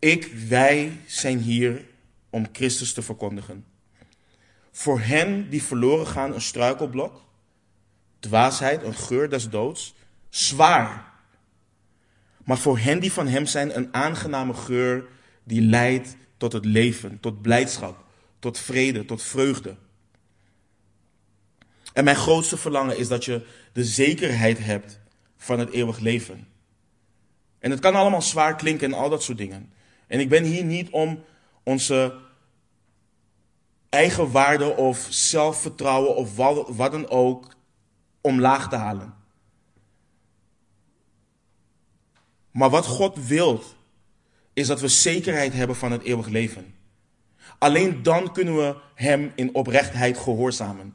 Ik, 0.00 0.32
wij 0.48 1.00
zijn 1.06 1.38
hier 1.38 1.84
om 2.30 2.46
Christus 2.52 2.92
te 2.92 3.02
verkondigen. 3.02 3.64
Voor 4.70 5.00
hen 5.00 5.48
die 5.50 5.62
verloren 5.62 6.06
gaan 6.06 6.34
een 6.34 6.40
struikelblok, 6.40 7.22
dwaasheid, 8.18 8.82
een 8.82 8.94
geur 8.94 9.28
des 9.28 9.48
doods, 9.48 9.94
zwaar. 10.28 11.12
Maar 12.44 12.58
voor 12.58 12.78
hen 12.78 13.00
die 13.00 13.12
van 13.12 13.26
hem 13.26 13.46
zijn 13.46 13.76
een 13.76 13.94
aangename 13.94 14.54
geur 14.54 15.08
die 15.44 15.60
leidt 15.62 16.16
tot 16.36 16.52
het 16.52 16.64
leven, 16.64 17.20
tot 17.20 17.42
blijdschap, 17.42 18.04
tot 18.38 18.58
vrede, 18.58 19.04
tot 19.04 19.22
vreugde. 19.22 19.76
En 21.92 22.04
mijn 22.04 22.16
grootste 22.16 22.56
verlangen 22.56 22.98
is 22.98 23.08
dat 23.08 23.24
je 23.24 23.46
de 23.72 23.84
zekerheid 23.84 24.58
hebt 24.58 25.00
van 25.36 25.58
het 25.58 25.70
eeuwig 25.70 25.98
leven. 25.98 26.48
En 27.58 27.70
het 27.70 27.80
kan 27.80 27.94
allemaal 27.94 28.22
zwaar 28.22 28.56
klinken 28.56 28.92
en 28.92 28.98
al 28.98 29.08
dat 29.10 29.22
soort 29.22 29.38
dingen. 29.38 29.72
En 30.10 30.20
ik 30.20 30.28
ben 30.28 30.44
hier 30.44 30.64
niet 30.64 30.90
om 30.90 31.24
onze 31.62 32.18
eigen 33.88 34.30
waarde 34.30 34.76
of 34.76 35.06
zelfvertrouwen 35.10 36.16
of 36.16 36.36
wat, 36.36 36.92
dan 36.92 37.08
ook 37.08 37.54
omlaag 38.20 38.68
te 38.68 38.76
halen. 38.76 39.14
Maar 42.50 42.70
wat 42.70 42.86
God 42.86 43.26
wil, 43.26 43.62
is 44.52 44.66
dat 44.66 44.80
we 44.80 44.88
zekerheid 44.88 45.52
hebben 45.52 45.76
van 45.76 45.92
het 45.92 46.02
eeuwig 46.02 46.28
leven. 46.28 46.74
Alleen 47.58 48.02
dan 48.02 48.32
kunnen 48.32 48.56
we 48.56 48.76
Hem 48.94 49.32
in 49.34 49.54
oprechtheid 49.54 50.18
gehoorzamen. 50.18 50.94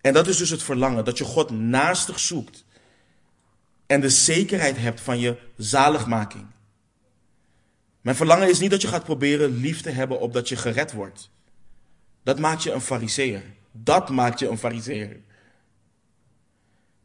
En 0.00 0.12
dat 0.12 0.26
is 0.26 0.36
dus 0.36 0.50
het 0.50 0.62
verlangen, 0.62 1.04
dat 1.04 1.18
je 1.18 1.24
God 1.24 1.50
naastig 1.50 2.18
zoekt 2.18 2.64
en 3.86 4.00
de 4.00 4.10
zekerheid 4.10 4.76
hebt 4.76 5.00
van 5.00 5.18
je 5.18 5.38
zaligmaking. 5.56 6.51
Mijn 8.02 8.16
verlangen 8.16 8.48
is 8.48 8.58
niet 8.58 8.70
dat 8.70 8.82
je 8.82 8.88
gaat 8.88 9.04
proberen 9.04 9.56
lief 9.56 9.80
te 9.80 9.90
hebben 9.90 10.20
opdat 10.20 10.48
je 10.48 10.56
gered 10.56 10.92
wordt. 10.92 11.30
Dat 12.22 12.38
maakt 12.38 12.62
je 12.62 12.72
een 12.72 12.80
fariseer. 12.80 13.42
Dat 13.72 14.10
maakt 14.10 14.38
je 14.38 14.48
een 14.48 14.58
fariseer. 14.58 15.20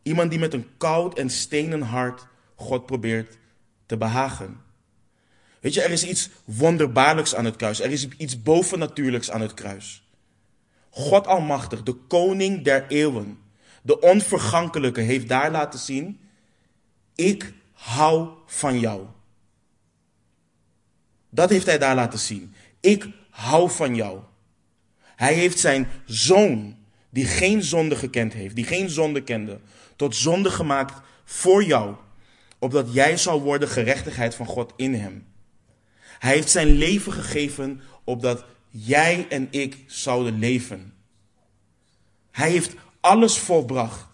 Iemand 0.01 0.29
die 0.29 0.39
met 0.39 0.53
een 0.53 0.67
koud 0.77 1.17
en 1.17 1.29
stenen 1.29 1.81
hart 1.81 2.27
God 2.55 2.85
probeert 2.85 3.37
te 3.85 3.97
behagen. 3.97 4.61
Weet 5.59 5.73
je, 5.73 5.81
er 5.81 5.91
is 5.91 6.05
iets 6.05 6.29
wonderbaarlijks 6.45 7.35
aan 7.35 7.45
het 7.45 7.55
kruis. 7.55 7.81
Er 7.81 7.91
is 7.91 8.07
iets 8.07 8.41
bovennatuurlijks 8.41 9.31
aan 9.31 9.41
het 9.41 9.53
kruis. 9.53 10.09
God 10.89 11.27
Almachtig, 11.27 11.83
de 11.83 11.93
koning 11.93 12.63
der 12.63 12.87
eeuwen, 12.87 13.39
de 13.81 13.99
onvergankelijke, 13.99 15.01
heeft 15.01 15.27
daar 15.27 15.51
laten 15.51 15.79
zien: 15.79 16.19
ik 17.15 17.53
hou 17.71 18.29
van 18.45 18.79
jou. 18.79 19.05
Dat 21.29 21.49
heeft 21.49 21.65
hij 21.65 21.77
daar 21.77 21.95
laten 21.95 22.19
zien. 22.19 22.53
Ik 22.79 23.07
hou 23.29 23.71
van 23.71 23.95
jou. 23.95 24.19
Hij 25.15 25.33
heeft 25.33 25.59
zijn 25.59 25.87
zoon, 26.05 26.77
die 27.09 27.25
geen 27.25 27.63
zonde 27.63 27.95
gekend 27.95 28.33
heeft, 28.33 28.55
die 28.55 28.65
geen 28.65 28.89
zonde 28.89 29.23
kende, 29.23 29.59
tot 29.95 30.15
zonde 30.15 30.51
gemaakt 30.51 31.01
voor 31.23 31.63
jou, 31.63 31.95
opdat 32.59 32.93
jij 32.93 33.17
zou 33.17 33.41
worden 33.41 33.67
gerechtigheid 33.67 34.35
van 34.35 34.45
God 34.45 34.73
in 34.75 34.93
hem. 34.93 35.27
Hij 36.19 36.33
heeft 36.33 36.49
zijn 36.49 36.67
leven 36.67 37.13
gegeven 37.13 37.81
opdat 38.03 38.45
jij 38.69 39.25
en 39.29 39.47
ik 39.51 39.77
zouden 39.87 40.39
leven. 40.39 40.93
Hij 42.31 42.49
heeft 42.49 42.73
alles 42.99 43.37
volbracht 43.37 44.07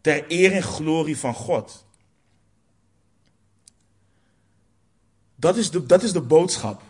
ter 0.00 0.24
eer 0.28 0.52
en 0.52 0.62
glorie 0.62 1.16
van 1.16 1.34
God. 1.34 1.85
Dat 5.36 5.56
is 5.56 5.70
de, 5.70 5.86
dat 5.86 6.02
is 6.02 6.12
de 6.12 6.20
boodschap. 6.20 6.82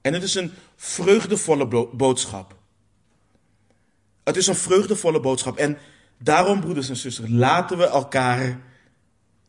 En 0.00 0.12
het 0.12 0.22
is 0.22 0.34
een 0.34 0.52
vreugdevolle 0.76 1.88
boodschap. 1.92 2.56
Het 4.24 4.36
is 4.36 4.46
een 4.46 4.54
vreugdevolle 4.54 5.20
boodschap. 5.20 5.56
En 5.56 5.78
daarom, 6.18 6.60
broeders 6.60 6.88
en 6.88 6.96
zusters, 6.96 7.28
laten 7.30 7.78
we 7.78 7.86
elkaar 7.86 8.60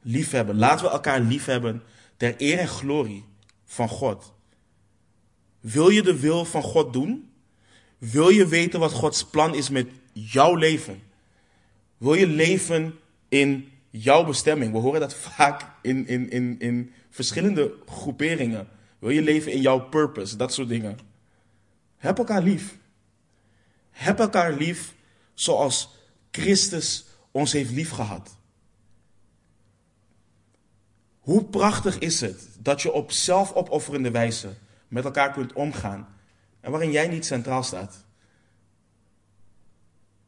liefhebben. 0.02 0.58
Laten 0.58 0.86
we 0.86 0.92
elkaar 0.92 1.20
liefhebben 1.20 1.84
ter 2.18 2.36
eer 2.38 2.60
en 2.60 2.68
glorie 2.68 3.26
van 3.66 3.90
God. 3.90 4.34
Wil 5.60 5.90
je 5.90 6.02
de 6.02 6.20
wil 6.20 6.46
van 6.46 6.64
God 6.64 6.94
doen? 6.94 7.30
Wil 7.98 8.30
je 8.30 8.48
weten 8.48 8.80
wat 8.80 8.92
Gods 8.92 9.26
plan 9.26 9.56
is 9.56 9.70
met 9.70 9.88
jouw 10.14 10.56
leven? 10.56 11.02
Wil 11.98 12.14
je 12.14 12.28
leven 12.28 13.00
in 13.30 13.71
jouw 13.92 14.26
bestemming? 14.26 14.72
We 14.72 14.78
horen 14.78 15.00
dat 15.00 15.14
vaak 15.14 15.66
in, 15.82 16.08
in, 16.08 16.30
in, 16.30 16.60
in 16.60 16.94
verschillende 17.10 17.74
groeperingen. 17.86 18.68
Wil 19.00 19.10
je 19.10 19.22
leven 19.22 19.52
in 19.52 19.62
jouw 19.62 19.80
purpose? 19.80 20.36
Dat 20.36 20.54
soort 20.54 20.68
dingen. 20.68 21.00
Heb 21.98 22.18
elkaar 22.18 22.42
lief. 22.42 22.78
Heb 23.90 24.20
elkaar 24.20 24.54
lief 24.54 24.94
zoals 25.34 25.90
Christus 26.32 27.06
ons 27.32 27.52
heeft 27.52 27.72
liefgehad. 27.72 28.36
Hoe 31.20 31.46
prachtig 31.46 32.00
is 32.00 32.22
het 32.22 32.50
dat 32.60 32.82
je 32.82 32.92
op 32.92 33.12
zelfopofferende 33.12 34.12
wijze 34.12 34.54
met 34.88 35.06
elkaar 35.06 35.32
kunt 35.32 35.54
omgaan 35.54 36.08
en 36.60 36.72
waarin 36.72 36.92
jij 36.92 37.08
niet 37.08 37.26
centraal 37.26 37.64
staat. 37.64 38.06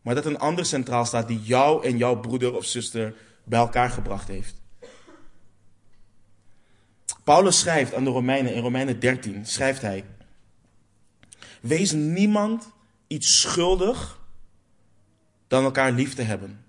Maar 0.01 0.15
dat 0.15 0.25
een 0.25 0.39
ander 0.39 0.65
centraal 0.65 1.05
staat 1.05 1.27
die 1.27 1.41
jou 1.41 1.85
en 1.85 1.97
jouw 1.97 2.19
broeder 2.19 2.55
of 2.55 2.65
zuster 2.65 3.15
bij 3.43 3.59
elkaar 3.59 3.89
gebracht 3.89 4.27
heeft. 4.27 4.61
Paulus 7.23 7.59
schrijft 7.59 7.93
aan 7.93 8.03
de 8.03 8.09
Romeinen 8.09 8.53
in 8.53 8.61
Romeinen 8.61 8.99
13, 8.99 9.45
schrijft 9.45 9.81
hij, 9.81 10.05
wees 11.61 11.91
niemand 11.91 12.71
iets 13.07 13.41
schuldig 13.41 14.21
dan 15.47 15.63
elkaar 15.63 15.91
lief 15.91 16.13
te 16.13 16.21
hebben. 16.21 16.65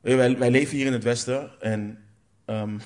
Wij, 0.00 0.38
wij 0.38 0.50
leven 0.50 0.76
hier 0.76 0.86
in 0.86 0.92
het 0.92 1.04
Westen 1.04 1.60
en 1.60 2.04
um, 2.46 2.80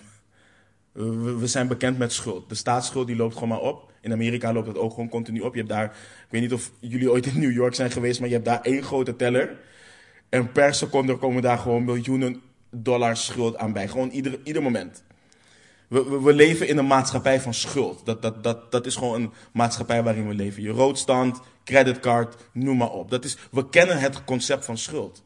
we, 0.92 1.46
zijn 1.46 1.68
bekend 1.68 1.98
met 1.98 2.12
schuld. 2.12 2.48
De 2.48 2.54
staatsschuld 2.54 3.06
die 3.06 3.16
loopt 3.16 3.34
gewoon 3.34 3.48
maar 3.48 3.60
op. 3.60 3.92
In 4.00 4.12
Amerika 4.12 4.52
loopt 4.52 4.66
het 4.66 4.78
ook 4.78 4.90
gewoon 4.90 5.08
continu 5.08 5.40
op. 5.40 5.52
Je 5.52 5.58
hebt 5.58 5.72
daar, 5.72 5.84
ik 5.84 6.26
weet 6.30 6.40
niet 6.40 6.52
of 6.52 6.72
jullie 6.80 7.10
ooit 7.10 7.26
in 7.26 7.40
New 7.40 7.52
York 7.52 7.74
zijn 7.74 7.90
geweest, 7.90 8.20
maar 8.20 8.28
je 8.28 8.34
hebt 8.34 8.46
daar 8.46 8.62
één 8.62 8.82
grote 8.82 9.16
teller. 9.16 9.56
En 10.28 10.52
per 10.52 10.74
seconde 10.74 11.16
komen 11.16 11.42
daar 11.42 11.58
gewoon 11.58 11.84
miljoenen 11.84 12.42
dollars 12.70 13.24
schuld 13.24 13.56
aan 13.56 13.72
bij. 13.72 13.88
Gewoon 13.88 14.10
ieder, 14.10 14.38
ieder 14.44 14.62
moment. 14.62 15.02
We, 15.88 16.20
we, 16.20 16.32
leven 16.32 16.68
in 16.68 16.78
een 16.78 16.86
maatschappij 16.86 17.40
van 17.40 17.54
schuld. 17.54 18.06
Dat, 18.06 18.22
dat, 18.22 18.42
dat, 18.42 18.72
dat 18.72 18.86
is 18.86 18.96
gewoon 18.96 19.22
een 19.22 19.32
maatschappij 19.52 20.02
waarin 20.02 20.28
we 20.28 20.34
leven. 20.34 20.62
Je 20.62 20.70
roodstand, 20.70 21.40
creditcard, 21.64 22.36
noem 22.52 22.76
maar 22.76 22.90
op. 22.90 23.10
Dat 23.10 23.24
is, 23.24 23.36
we 23.50 23.68
kennen 23.68 23.98
het 23.98 24.24
concept 24.24 24.64
van 24.64 24.78
schuld. 24.78 25.22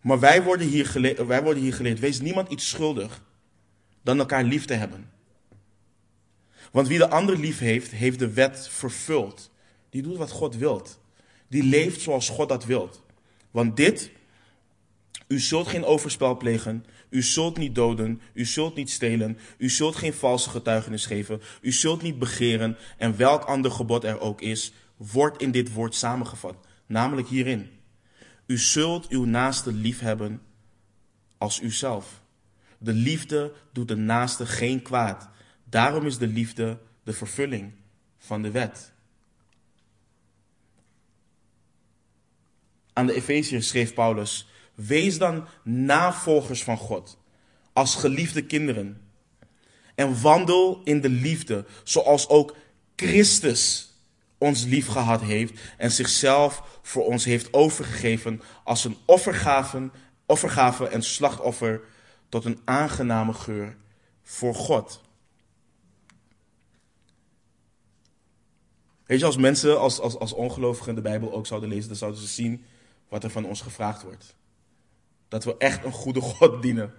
Maar 0.00 0.20
wij 0.20 0.42
worden 0.42 0.66
hier 0.66 0.86
geleerd, 0.86 1.26
wij 1.26 1.42
worden 1.42 1.62
hier 1.62 1.74
geleerd 1.74 1.98
wees 1.98 2.20
niemand 2.20 2.48
iets 2.48 2.68
schuldig 2.68 3.22
dan 4.02 4.18
elkaar 4.18 4.44
lief 4.44 4.64
te 4.64 4.74
hebben. 4.74 5.10
Want 6.72 6.88
wie 6.88 6.98
de 6.98 7.08
ander 7.08 7.38
lief 7.38 7.58
heeft, 7.58 7.90
heeft 7.90 8.18
de 8.18 8.32
wet 8.32 8.68
vervuld. 8.68 9.50
Die 9.90 10.02
doet 10.02 10.16
wat 10.16 10.30
God 10.30 10.56
wilt. 10.56 10.98
Die 11.48 11.62
leeft 11.62 12.00
zoals 12.00 12.28
God 12.28 12.48
dat 12.48 12.64
wilt. 12.64 13.02
Want 13.50 13.76
dit, 13.76 14.10
u 15.28 15.38
zult 15.38 15.68
geen 15.68 15.84
overspel 15.84 16.36
plegen, 16.36 16.84
u 17.10 17.22
zult 17.22 17.58
niet 17.58 17.74
doden, 17.74 18.20
u 18.32 18.44
zult 18.44 18.74
niet 18.74 18.90
stelen, 18.90 19.38
u 19.58 19.68
zult 19.68 19.96
geen 19.96 20.14
valse 20.14 20.50
getuigenis 20.50 21.06
geven, 21.06 21.40
u 21.60 21.72
zult 21.72 22.02
niet 22.02 22.18
begeren 22.18 22.76
en 22.96 23.16
welk 23.16 23.44
ander 23.44 23.70
gebod 23.70 24.04
er 24.04 24.20
ook 24.20 24.40
is, 24.40 24.72
wordt 24.96 25.42
in 25.42 25.50
dit 25.50 25.72
woord 25.72 25.94
samengevat, 25.94 26.56
namelijk 26.86 27.28
hierin. 27.28 27.70
U 28.46 28.58
zult 28.58 29.08
uw 29.08 29.24
naaste 29.24 29.72
lief 29.72 30.00
hebben 30.00 30.40
als 31.38 31.60
uzelf. 31.60 32.22
De 32.78 32.92
liefde 32.92 33.52
doet 33.72 33.88
de 33.88 33.96
naaste 33.96 34.46
geen 34.46 34.82
kwaad. 34.82 35.28
Daarom 35.64 36.06
is 36.06 36.18
de 36.18 36.26
liefde 36.26 36.78
de 37.04 37.12
vervulling 37.12 37.72
van 38.18 38.42
de 38.42 38.50
wet. 38.50 38.92
Aan 42.98 43.06
de 43.06 43.14
Efeziërs 43.14 43.68
schreef 43.68 43.94
Paulus: 43.94 44.48
Wees 44.74 45.18
dan 45.18 45.46
navolgers 45.64 46.62
van 46.62 46.76
God, 46.76 47.18
als 47.72 47.94
geliefde 47.94 48.46
kinderen, 48.46 49.10
en 49.94 50.20
wandel 50.20 50.80
in 50.84 51.00
de 51.00 51.08
liefde, 51.08 51.64
zoals 51.84 52.28
ook 52.28 52.56
Christus 52.96 53.92
ons 54.38 54.64
lief 54.64 54.86
gehad 54.86 55.20
heeft 55.20 55.60
en 55.76 55.90
zichzelf 55.90 56.80
voor 56.82 57.04
ons 57.06 57.24
heeft 57.24 57.52
overgegeven 57.52 58.42
als 58.64 58.84
een 58.84 58.96
offergave, 59.04 59.90
offergave 60.26 60.88
en 60.88 61.02
slachtoffer 61.02 61.80
tot 62.28 62.44
een 62.44 62.60
aangename 62.64 63.32
geur 63.32 63.76
voor 64.22 64.54
God. 64.54 65.00
Weet 69.06 69.18
je, 69.18 69.26
als 69.26 69.36
mensen, 69.36 69.80
als, 69.80 70.00
als, 70.00 70.18
als 70.18 70.32
ongelovigen 70.32 70.94
de 70.94 71.00
Bijbel 71.00 71.32
ook 71.32 71.46
zouden 71.46 71.68
lezen, 71.68 71.88
dan 71.88 71.96
zouden 71.96 72.20
ze 72.20 72.26
zien 72.26 72.64
wat 73.08 73.24
er 73.24 73.30
van 73.30 73.44
ons 73.44 73.60
gevraagd 73.60 74.02
wordt. 74.02 74.36
Dat 75.28 75.44
we 75.44 75.56
echt 75.58 75.84
een 75.84 75.92
goede 75.92 76.20
God 76.20 76.62
dienen. 76.62 76.92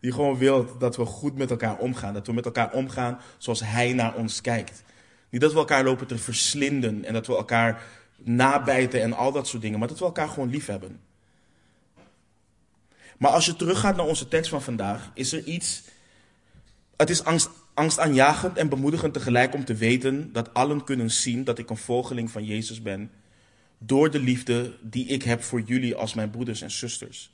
Die 0.00 0.12
gewoon 0.12 0.38
wil 0.38 0.78
dat 0.78 0.96
we 0.96 1.04
goed 1.04 1.36
met 1.36 1.50
elkaar 1.50 1.78
omgaan. 1.78 2.14
Dat 2.14 2.26
we 2.26 2.32
met 2.32 2.44
elkaar 2.44 2.72
omgaan 2.72 3.20
zoals 3.38 3.60
Hij 3.60 3.92
naar 3.92 4.14
ons 4.14 4.40
kijkt. 4.40 4.82
Niet 5.30 5.40
dat 5.40 5.52
we 5.52 5.58
elkaar 5.58 5.84
lopen 5.84 6.06
te 6.06 6.18
verslinden 6.18 7.04
en 7.04 7.12
dat 7.12 7.26
we 7.26 7.36
elkaar 7.36 7.82
nabijten 8.16 9.02
en 9.02 9.12
al 9.12 9.32
dat 9.32 9.46
soort 9.46 9.62
dingen. 9.62 9.78
Maar 9.78 9.88
dat 9.88 9.98
we 9.98 10.04
elkaar 10.04 10.28
gewoon 10.28 10.50
lief 10.50 10.66
hebben. 10.66 11.00
Maar 13.18 13.30
als 13.30 13.46
je 13.46 13.56
teruggaat 13.56 13.96
naar 13.96 14.06
onze 14.06 14.28
tekst 14.28 14.50
van 14.50 14.62
vandaag, 14.62 15.10
is 15.14 15.32
er 15.32 15.44
iets. 15.44 15.82
Het 16.96 17.10
is 17.10 17.24
angst, 17.24 17.50
angstaanjagend 17.74 18.56
en 18.56 18.68
bemoedigend 18.68 19.12
tegelijk 19.12 19.54
om 19.54 19.64
te 19.64 19.74
weten 19.74 20.32
dat 20.32 20.54
allen 20.54 20.84
kunnen 20.84 21.10
zien 21.10 21.44
dat 21.44 21.58
ik 21.58 21.70
een 21.70 21.76
volgeling 21.76 22.30
van 22.30 22.44
Jezus 22.44 22.82
ben. 22.82 23.10
Door 23.86 24.10
de 24.10 24.18
liefde 24.18 24.76
die 24.80 25.06
ik 25.06 25.22
heb 25.22 25.42
voor 25.42 25.60
jullie 25.60 25.94
als 25.94 26.14
mijn 26.14 26.30
broeders 26.30 26.60
en 26.60 26.70
zusters. 26.70 27.32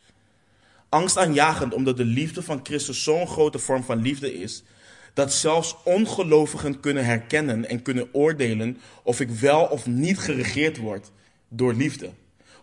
Angstaanjagend 0.89 1.75
omdat 1.75 1.97
de 1.97 2.05
liefde 2.05 2.43
van 2.43 2.61
Christus 2.63 3.03
zo'n 3.03 3.27
grote 3.27 3.59
vorm 3.59 3.83
van 3.83 4.03
liefde 4.03 4.35
is. 4.41 4.63
Dat 5.15 5.33
zelfs 5.33 5.77
ongelovigen 5.85 6.81
kunnen 6.81 7.05
herkennen 7.05 7.69
en 7.69 7.83
kunnen 7.83 8.09
oordelen 8.13 8.79
of 9.03 9.21
ik 9.21 9.29
wel 9.29 9.65
of 9.65 9.87
niet 9.87 10.19
geregeerd 10.19 10.77
word 10.77 11.11
door 11.49 11.75
liefde. 11.75 12.11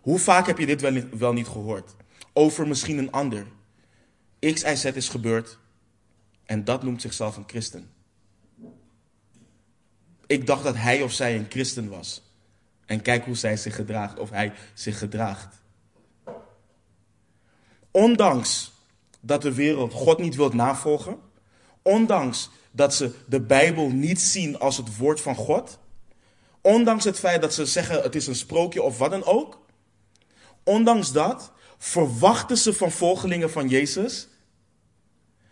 Hoe 0.01 0.19
vaak 0.19 0.47
heb 0.47 0.57
je 0.57 0.65
dit 0.65 0.81
wel 1.17 1.33
niet, 1.33 1.47
gehoord? 1.47 1.95
Over 2.33 2.67
misschien 2.67 2.97
een 2.97 3.11
ander. 3.11 3.45
X, 4.39 4.63
Y, 4.63 4.75
Z 4.75 4.83
is 4.83 5.09
gebeurd 5.09 5.57
en 6.45 6.63
dat 6.63 6.83
noemt 6.83 7.01
zichzelf 7.01 7.37
een 7.37 7.47
christen. 7.47 7.89
Ik 10.27 10.45
dacht 10.47 10.63
dat 10.63 10.75
hij 10.75 11.01
of 11.01 11.11
zij 11.11 11.35
een 11.35 11.45
christen 11.49 11.89
was. 11.89 12.26
En 12.87 13.01
kijk 13.01 13.25
hoe 13.25 13.35
zij 13.35 13.57
zich 13.57 13.75
gedraagt 13.75 14.19
of 14.19 14.29
hij 14.29 14.53
zich 14.73 14.97
gedraagt. 14.97 15.55
Ondanks 17.91 18.71
dat 19.19 19.41
de 19.41 19.53
wereld 19.53 19.93
God 19.93 20.17
niet 20.19 20.35
wil 20.35 20.49
navolgen, 20.49 21.17
ondanks 21.81 22.49
dat 22.71 22.93
ze 22.93 23.13
de 23.25 23.41
Bijbel 23.41 23.89
niet 23.89 24.21
zien 24.21 24.59
als 24.59 24.77
het 24.77 24.97
woord 24.97 25.21
van 25.21 25.35
God, 25.35 25.79
ondanks 26.61 27.03
het 27.03 27.19
feit 27.19 27.41
dat 27.41 27.53
ze 27.53 27.65
zeggen 27.65 28.01
het 28.01 28.15
is 28.15 28.27
een 28.27 28.35
sprookje 28.35 28.81
of 28.81 28.97
wat 28.97 29.11
dan 29.11 29.25
ook, 29.25 29.65
ondanks 30.63 31.11
dat 31.11 31.51
verwachten 31.77 32.57
ze 32.57 32.73
van 32.73 32.91
volgelingen 32.91 33.51
van 33.51 33.67
Jezus 33.67 34.27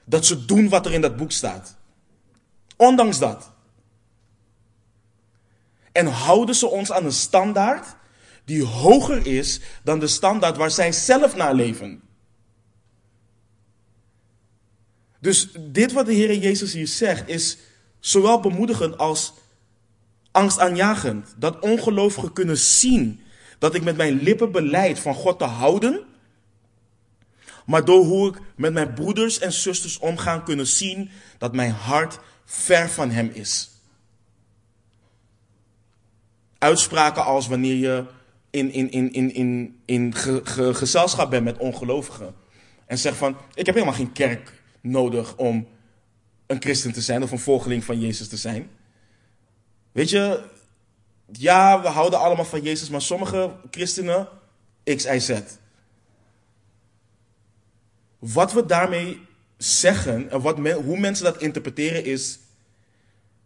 dat 0.03 0.25
ze 0.25 0.45
doen 0.45 0.69
wat 0.69 0.85
er 0.85 0.93
in 0.93 1.01
dat 1.01 1.17
boek 1.17 1.31
staat. 1.31 1.75
Ondanks 2.77 3.19
dat. 3.19 3.51
En 5.95 6.05
houden 6.05 6.55
ze 6.55 6.67
ons 6.67 6.91
aan 6.91 7.05
een 7.05 7.11
standaard 7.11 7.95
die 8.45 8.63
hoger 8.63 9.27
is 9.27 9.59
dan 9.83 9.99
de 9.99 10.07
standaard 10.07 10.57
waar 10.57 10.71
zij 10.71 10.91
zelf 10.91 11.35
naar 11.35 11.53
leven. 11.53 12.01
Dus 15.19 15.47
dit 15.59 15.91
wat 15.91 16.05
de 16.05 16.13
Heer 16.13 16.37
Jezus 16.37 16.73
hier 16.73 16.87
zegt 16.87 17.29
is 17.29 17.57
zowel 17.99 18.39
bemoedigend 18.39 18.97
als 18.97 19.33
angstaanjagend. 20.31 21.33
Dat 21.37 21.59
ongelovigen 21.59 22.33
kunnen 22.33 22.57
zien 22.57 23.21
dat 23.59 23.75
ik 23.75 23.83
met 23.83 23.97
mijn 23.97 24.21
lippen 24.21 24.51
beleid 24.51 24.99
van 24.99 25.13
God 25.13 25.39
te 25.39 25.45
houden 25.45 26.05
maar 27.65 27.85
door 27.85 28.05
hoe 28.05 28.29
ik 28.29 28.41
met 28.55 28.73
mijn 28.73 28.93
broeders 28.93 29.39
en 29.39 29.53
zusters 29.53 29.97
omga, 29.97 30.39
kunnen 30.39 30.67
zien 30.67 31.09
dat 31.37 31.53
mijn 31.53 31.71
hart 31.71 32.19
ver 32.45 32.89
van 32.89 33.09
Hem 33.09 33.29
is. 33.33 33.69
Uitspraken 36.57 37.25
als 37.25 37.47
wanneer 37.47 37.75
je 37.75 38.05
in, 38.49 38.71
in, 38.71 38.91
in, 38.91 39.13
in, 39.13 39.33
in, 39.33 39.79
in 39.85 40.13
gezelschap 40.75 41.29
bent 41.29 41.43
met 41.43 41.57
ongelovigen. 41.57 42.35
En 42.85 42.97
zegt 42.97 43.17
van, 43.17 43.37
ik 43.53 43.65
heb 43.65 43.75
helemaal 43.75 43.97
geen 43.97 44.11
kerk 44.11 44.61
nodig 44.81 45.35
om 45.35 45.67
een 46.45 46.61
christen 46.61 46.93
te 46.93 47.01
zijn 47.01 47.23
of 47.23 47.31
een 47.31 47.39
volgeling 47.39 47.83
van 47.83 47.99
Jezus 47.99 48.27
te 48.27 48.37
zijn. 48.37 48.69
Weet 49.91 50.09
je, 50.09 50.43
ja, 51.31 51.81
we 51.81 51.87
houden 51.87 52.19
allemaal 52.19 52.45
van 52.45 52.61
Jezus, 52.61 52.89
maar 52.89 53.01
sommige 53.01 53.55
christenen, 53.71 54.27
X, 54.83 55.05
Y, 55.05 55.19
Z. 55.19 55.39
Wat 58.19 58.53
we 58.53 58.65
daarmee 58.65 59.21
zeggen 59.57 60.31
en 60.31 60.41
wat 60.41 60.57
hoe 60.57 60.99
mensen 60.99 61.25
dat 61.25 61.41
interpreteren 61.41 62.05
is 62.05 62.39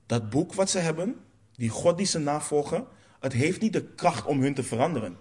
dat 0.06 0.30
boek 0.30 0.54
wat 0.54 0.70
ze 0.70 0.80
hebben, 0.80 1.16
die 1.56 1.70
God 1.70 1.98
die 1.98 2.06
ze 2.06 2.20
navolgen, 2.20 2.88
het 3.20 3.34
heeft 3.34 3.62
niet 3.62 3.74
de 3.74 3.84
kracht 3.84 4.26
om 4.26 4.42
hun 4.42 4.54
te 4.54 4.64
veranderen. 4.64 5.18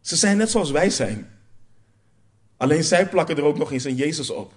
Ze 0.00 0.16
zijn 0.16 0.36
net 0.36 0.50
zoals 0.50 0.70
wij 0.70 0.90
zijn. 0.90 1.30
Alleen 2.56 2.84
zij 2.84 3.08
plakken 3.08 3.36
er 3.36 3.42
ook 3.42 3.58
nog 3.58 3.72
eens 3.72 3.84
een 3.84 3.94
Jezus 3.94 4.30
op. 4.30 4.54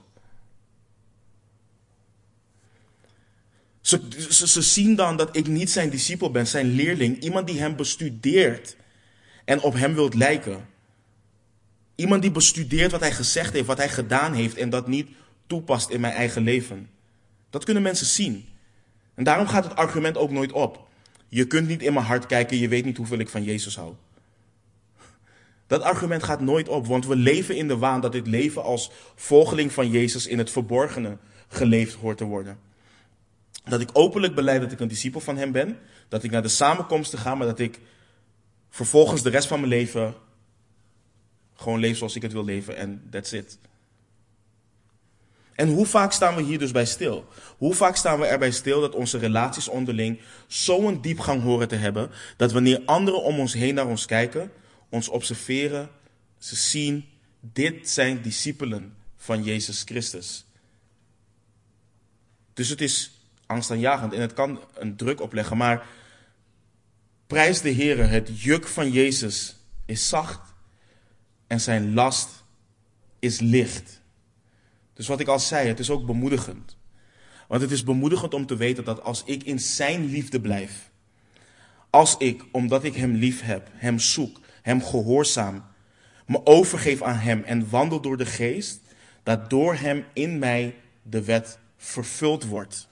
Ze, 3.82 4.62
zien 4.62 4.96
dan 4.96 5.18
dat 5.18 5.36
ik 5.36 5.48
niet 5.48 5.70
zijn 5.70 5.90
discipel 5.90 6.32
ben, 6.32 6.48
zijn 6.48 6.66
leerling, 6.66 7.22
iemand 7.22 7.48
die 7.48 7.60
hem 7.60 7.76
bestudeert 7.76 8.76
en 9.46 9.62
op 9.62 9.74
hem 9.74 9.94
wilt 9.94 10.14
lijken. 10.14 10.68
Iemand 11.96 12.22
die 12.22 12.32
bestudeert 12.32 12.92
wat 12.92 13.00
hij 13.00 13.12
gezegd 13.12 13.54
heeft, 13.54 13.66
wat 13.66 13.78
hij 13.78 13.90
gedaan 13.90 14.34
heeft 14.34 14.58
en 14.58 14.70
dat 14.70 14.88
niet 14.88 15.10
toepast 15.48 15.90
in 15.90 16.02
mijn 16.02 16.14
eigen 16.14 16.44
leven. 16.44 16.90
Dat 17.50 17.64
kunnen 17.64 17.84
mensen 17.84 18.06
zien. 18.06 18.48
En 19.14 19.24
daarom 19.24 19.48
gaat 19.48 19.64
het 19.64 19.76
argument 19.76 20.18
ook 20.18 20.32
nooit 20.32 20.52
op. 20.52 20.88
Je 21.34 21.48
kunt 21.48 21.68
niet 21.68 21.82
in 21.82 21.94
mijn 21.94 22.06
hart 22.06 22.26
kijken, 22.26 22.58
je 22.58 22.68
weet 22.68 22.86
niet 22.86 22.98
hoeveel 22.98 23.20
ik 23.20 23.30
van 23.30 23.44
Jezus 23.44 23.76
hou. 23.76 23.94
Dat 25.68 25.82
argument 25.82 26.24
gaat 26.24 26.42
nooit 26.42 26.70
op, 26.70 26.88
want 26.88 27.06
we 27.06 27.16
leven 27.16 27.56
in 27.56 27.68
de 27.68 27.78
waan 27.78 28.02
dat 28.02 28.12
dit 28.12 28.28
leven 28.28 28.64
als 28.64 28.92
volgeling 29.16 29.72
van 29.72 29.90
Jezus 29.90 30.28
in 30.28 30.38
het 30.38 30.50
verborgene 30.50 31.18
geleefd 31.48 31.94
hoort 31.94 32.18
te 32.18 32.24
worden. 32.24 32.60
Dat 33.64 33.82
ik 33.82 33.90
openlijk 33.94 34.36
beleid 34.36 34.62
dat 34.62 34.72
ik 34.72 34.80
een 34.80 34.88
discipel 34.88 35.20
van 35.20 35.38
Hem 35.38 35.52
ben, 35.52 35.78
dat 36.08 36.24
ik 36.24 36.32
naar 36.32 36.42
de 36.42 36.48
samenkomsten 36.48 37.20
ga, 37.20 37.36
maar 37.36 37.48
dat 37.48 37.60
ik 37.60 37.80
vervolgens 38.70 39.22
de 39.22 39.30
rest 39.30 39.48
van 39.48 39.60
mijn 39.60 39.72
leven 39.72 40.14
gewoon 41.54 41.80
leef 41.80 41.98
zoals 41.98 42.16
ik 42.16 42.22
het 42.22 42.34
wil 42.34 42.46
leven 42.46 42.78
en 42.78 43.08
that's 43.10 43.32
it. 43.32 43.58
En 45.56 45.70
hoe 45.70 45.86
vaak 45.86 46.12
staan 46.12 46.36
we 46.36 46.42
hier 46.42 46.60
dus 46.60 46.72
bij 46.72 46.86
stil? 46.86 47.28
Hoe 47.58 47.74
vaak 47.74 47.96
staan 47.96 48.20
we 48.20 48.26
erbij 48.26 48.52
stil 48.52 48.82
dat 48.82 48.96
onze 48.96 49.18
relaties 49.18 49.68
onderling 49.68 50.20
zo'n 50.48 51.02
diepgang 51.02 51.42
horen 51.42 51.68
te 51.68 51.76
hebben, 51.76 52.12
dat 52.38 52.52
wanneer 52.52 52.82
anderen 52.86 53.24
om 53.24 53.40
ons 53.40 53.54
heen 53.54 53.76
naar 53.76 53.88
ons 53.88 54.06
kijken, 54.06 54.52
ons 54.90 55.10
observeren, 55.10 55.90
ze 56.38 56.56
zien, 56.56 57.06
dit 57.40 57.90
zijn 57.90 58.22
discipelen 58.22 58.96
van 59.18 59.44
Jezus 59.44 59.82
Christus. 59.86 60.46
Dus 62.54 62.70
het 62.70 62.82
is 62.82 63.12
angstaanjagend 63.46 64.14
en 64.14 64.22
het 64.22 64.34
kan 64.34 64.60
een 64.74 64.96
druk 64.96 65.22
opleggen, 65.22 65.58
maar 65.58 65.86
prijs 67.28 67.62
de 67.62 67.70
Heer, 67.70 68.10
het 68.10 68.42
juk 68.42 68.68
van 68.68 68.92
Jezus 68.92 69.56
is 69.86 70.10
zacht 70.10 70.54
en 71.48 71.62
zijn 71.62 71.94
last 71.94 72.44
is 73.20 73.40
licht. 73.40 74.02
Dus 74.94 75.08
wat 75.08 75.20
ik 75.20 75.28
al 75.28 75.40
zei, 75.40 75.68
het 75.68 75.80
is 75.80 75.90
ook 75.90 76.06
bemoedigend. 76.06 76.78
Want 77.48 77.62
het 77.62 77.72
is 77.72 77.84
bemoedigend 77.84 78.34
om 78.34 78.46
te 78.46 78.56
weten 78.56 78.84
dat 78.84 79.04
als 79.04 79.24
ik 79.26 79.44
in 79.44 79.60
zijn 79.60 80.06
liefde 80.06 80.42
blijf, 80.42 80.92
als 81.90 82.18
ik, 82.18 82.46
omdat 82.52 82.84
ik 82.84 82.96
hem 82.96 83.14
lief 83.14 83.42
heb, 83.42 83.70
hem 83.74 84.00
zoek, 84.00 84.40
hem 84.62 84.84
gehoorzaam, 84.84 85.64
me 86.26 86.46
overgeef 86.46 87.02
aan 87.02 87.18
hem 87.18 87.44
en 87.44 87.70
wandel 87.70 88.02
door 88.02 88.18
de 88.18 88.26
geest, 88.26 88.82
dat 89.24 89.50
door 89.50 89.76
hem 89.76 90.06
in 90.14 90.40
mij 90.40 90.76
de 91.02 91.24
wet 91.24 91.60
vervuld 91.78 92.46
wordt. 92.46 92.88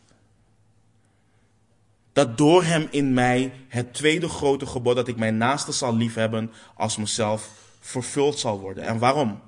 Dat 2.14 2.38
door 2.38 2.64
hem 2.64 2.88
in 2.92 3.14
mij 3.14 3.54
het 3.68 3.94
tweede 3.94 4.30
grote 4.30 4.66
gebod 4.66 4.96
dat 4.96 5.08
ik 5.08 5.18
mijn 5.18 5.38
naaste 5.38 5.72
zal 5.72 5.96
liefhebben 5.96 6.52
als 6.76 6.98
mezelf 6.98 7.50
vervuld 7.80 8.40
zal 8.40 8.60
worden. 8.60 8.84
En 8.84 9.00
waarom? 9.00 9.40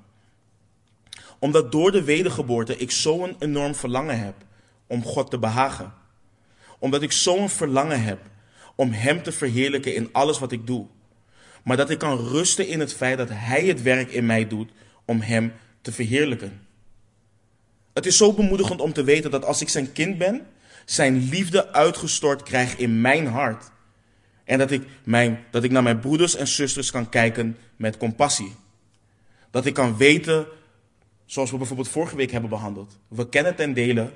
Omdat 1.44 1.72
door 1.72 1.92
de 1.92 2.04
wedergeboorte 2.04 2.76
ik 2.76 2.90
zo'n 2.90 3.36
enorm 3.38 3.74
verlangen 3.74 4.18
heb 4.18 4.34
om 4.86 5.04
God 5.04 5.30
te 5.30 5.38
behagen. 5.38 5.92
Omdat 6.78 7.02
ik 7.02 7.12
zo'n 7.12 7.48
verlangen 7.48 8.02
heb 8.02 8.18
om 8.76 8.92
Hem 8.92 9.22
te 9.22 9.32
verheerlijken 9.32 9.94
in 9.94 10.08
alles 10.12 10.38
wat 10.38 10.52
ik 10.52 10.66
doe. 10.66 10.86
Maar 11.64 11.76
dat 11.76 11.90
ik 11.90 11.98
kan 11.98 12.28
rusten 12.28 12.68
in 12.68 12.80
het 12.80 12.94
feit 12.94 13.18
dat 13.18 13.28
Hij 13.32 13.66
het 13.66 13.82
werk 13.82 14.10
in 14.10 14.26
mij 14.26 14.48
doet 14.48 14.70
om 15.04 15.20
Hem 15.20 15.52
te 15.80 15.92
verheerlijken. 15.92 16.66
Het 17.92 18.06
is 18.06 18.16
zo 18.16 18.32
bemoedigend 18.32 18.80
om 18.80 18.92
te 18.92 19.04
weten 19.04 19.30
dat 19.30 19.44
als 19.44 19.60
ik 19.60 19.68
zijn 19.68 19.92
kind 19.92 20.18
ben, 20.18 20.46
zijn 20.84 21.28
liefde 21.28 21.72
uitgestort 21.72 22.42
krijg 22.42 22.76
in 22.76 23.00
mijn 23.00 23.26
hart. 23.26 23.70
En 24.44 24.58
dat 24.58 24.70
ik, 24.70 24.82
mijn, 25.04 25.44
dat 25.50 25.64
ik 25.64 25.70
naar 25.70 25.82
mijn 25.82 26.00
broeders 26.00 26.36
en 26.36 26.46
zusters 26.46 26.90
kan 26.90 27.08
kijken 27.08 27.56
met 27.76 27.96
compassie. 27.96 28.54
Dat 29.50 29.66
ik 29.66 29.74
kan 29.74 29.96
weten, 29.96 30.46
zoals 31.26 31.50
we 31.50 31.56
bijvoorbeeld 31.56 31.88
vorige 31.88 32.16
week 32.16 32.30
hebben 32.30 32.50
behandeld. 32.50 32.98
We 33.08 33.28
kennen 33.28 33.54
ten 33.56 33.72
dele. 33.72 34.12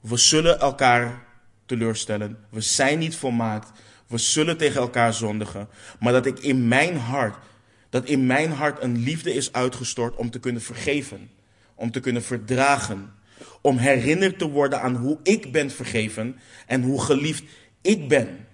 We 0.00 0.16
zullen 0.16 0.60
elkaar 0.60 1.24
teleurstellen. 1.66 2.38
We 2.48 2.60
zijn 2.60 2.98
niet 2.98 3.16
volmaakt. 3.16 3.72
We 4.06 4.18
zullen 4.18 4.56
tegen 4.56 4.80
elkaar 4.80 5.14
zondigen. 5.14 5.68
Maar 6.00 6.12
dat 6.12 6.26
ik 6.26 6.38
in 6.38 6.68
mijn 6.68 6.96
hart, 6.96 7.36
dat 7.90 8.04
in 8.04 8.26
mijn 8.26 8.52
hart 8.52 8.82
een 8.82 8.96
liefde 8.96 9.34
is 9.34 9.52
uitgestort 9.52 10.16
om 10.16 10.30
te 10.30 10.40
kunnen 10.40 10.62
vergeven. 10.62 11.30
Om 11.74 11.90
te 11.90 12.00
kunnen 12.00 12.22
verdragen. 12.22 13.12
Om 13.60 13.76
herinnerd 13.76 14.38
te 14.38 14.48
worden 14.48 14.80
aan 14.80 14.96
hoe 14.96 15.18
ik 15.22 15.52
ben 15.52 15.70
vergeven 15.70 16.38
en 16.66 16.82
hoe 16.82 17.00
geliefd 17.00 17.44
ik 17.80 18.08
ben 18.08 18.46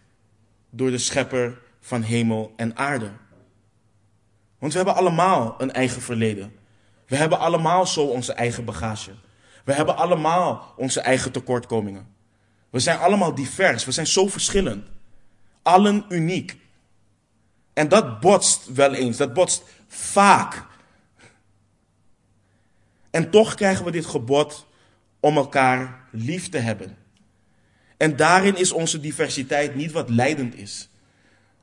door 0.71 0.91
de 0.91 0.99
schepper 0.99 1.59
van 1.81 2.03
hemel 2.03 2.53
en 2.57 2.77
aarde. 2.77 3.11
Want 4.59 4.73
we 4.73 4.79
hebben 4.79 4.97
allemaal 4.97 5.55
een 5.59 5.73
eigen 5.73 6.03
verleden. 6.03 6.53
We 7.11 7.17
hebben 7.17 7.39
allemaal 7.39 7.87
zo 7.87 8.05
onze 8.05 8.33
eigen 8.33 8.65
bagage. 8.65 9.11
We 9.65 9.73
hebben 9.73 9.97
allemaal 9.97 10.75
onze 10.77 11.01
eigen 11.01 11.33
tekortkomingen. 11.33 12.07
We 12.71 12.79
zijn 12.79 12.99
allemaal 12.99 13.35
divers. 13.35 13.85
We 13.85 13.93
zijn 13.93 14.07
zo 14.07 14.27
verschillend. 14.27 14.87
Allen 15.63 16.05
uniek. 16.09 16.57
En 17.73 17.89
dat 17.89 18.21
botst 18.21 18.73
wel 18.73 18.95
eens. 18.95 19.17
Dat 19.17 19.33
botst 19.33 19.63
vaak. 19.89 20.67
En 23.11 23.31
toch 23.31 23.55
krijgen 23.55 23.85
we 23.85 23.91
dit 23.91 24.07
gebod 24.07 24.67
om 25.21 25.37
elkaar 25.37 26.05
lief 26.11 26.49
te 26.49 26.59
hebben. 26.59 26.97
En 27.97 28.17
daarin 28.17 28.57
is 28.57 28.73
onze 28.73 29.01
diversiteit 29.01 29.75
niet 29.75 29.93
wat 29.93 30.09
leidend 30.11 30.55
is. 30.55 30.89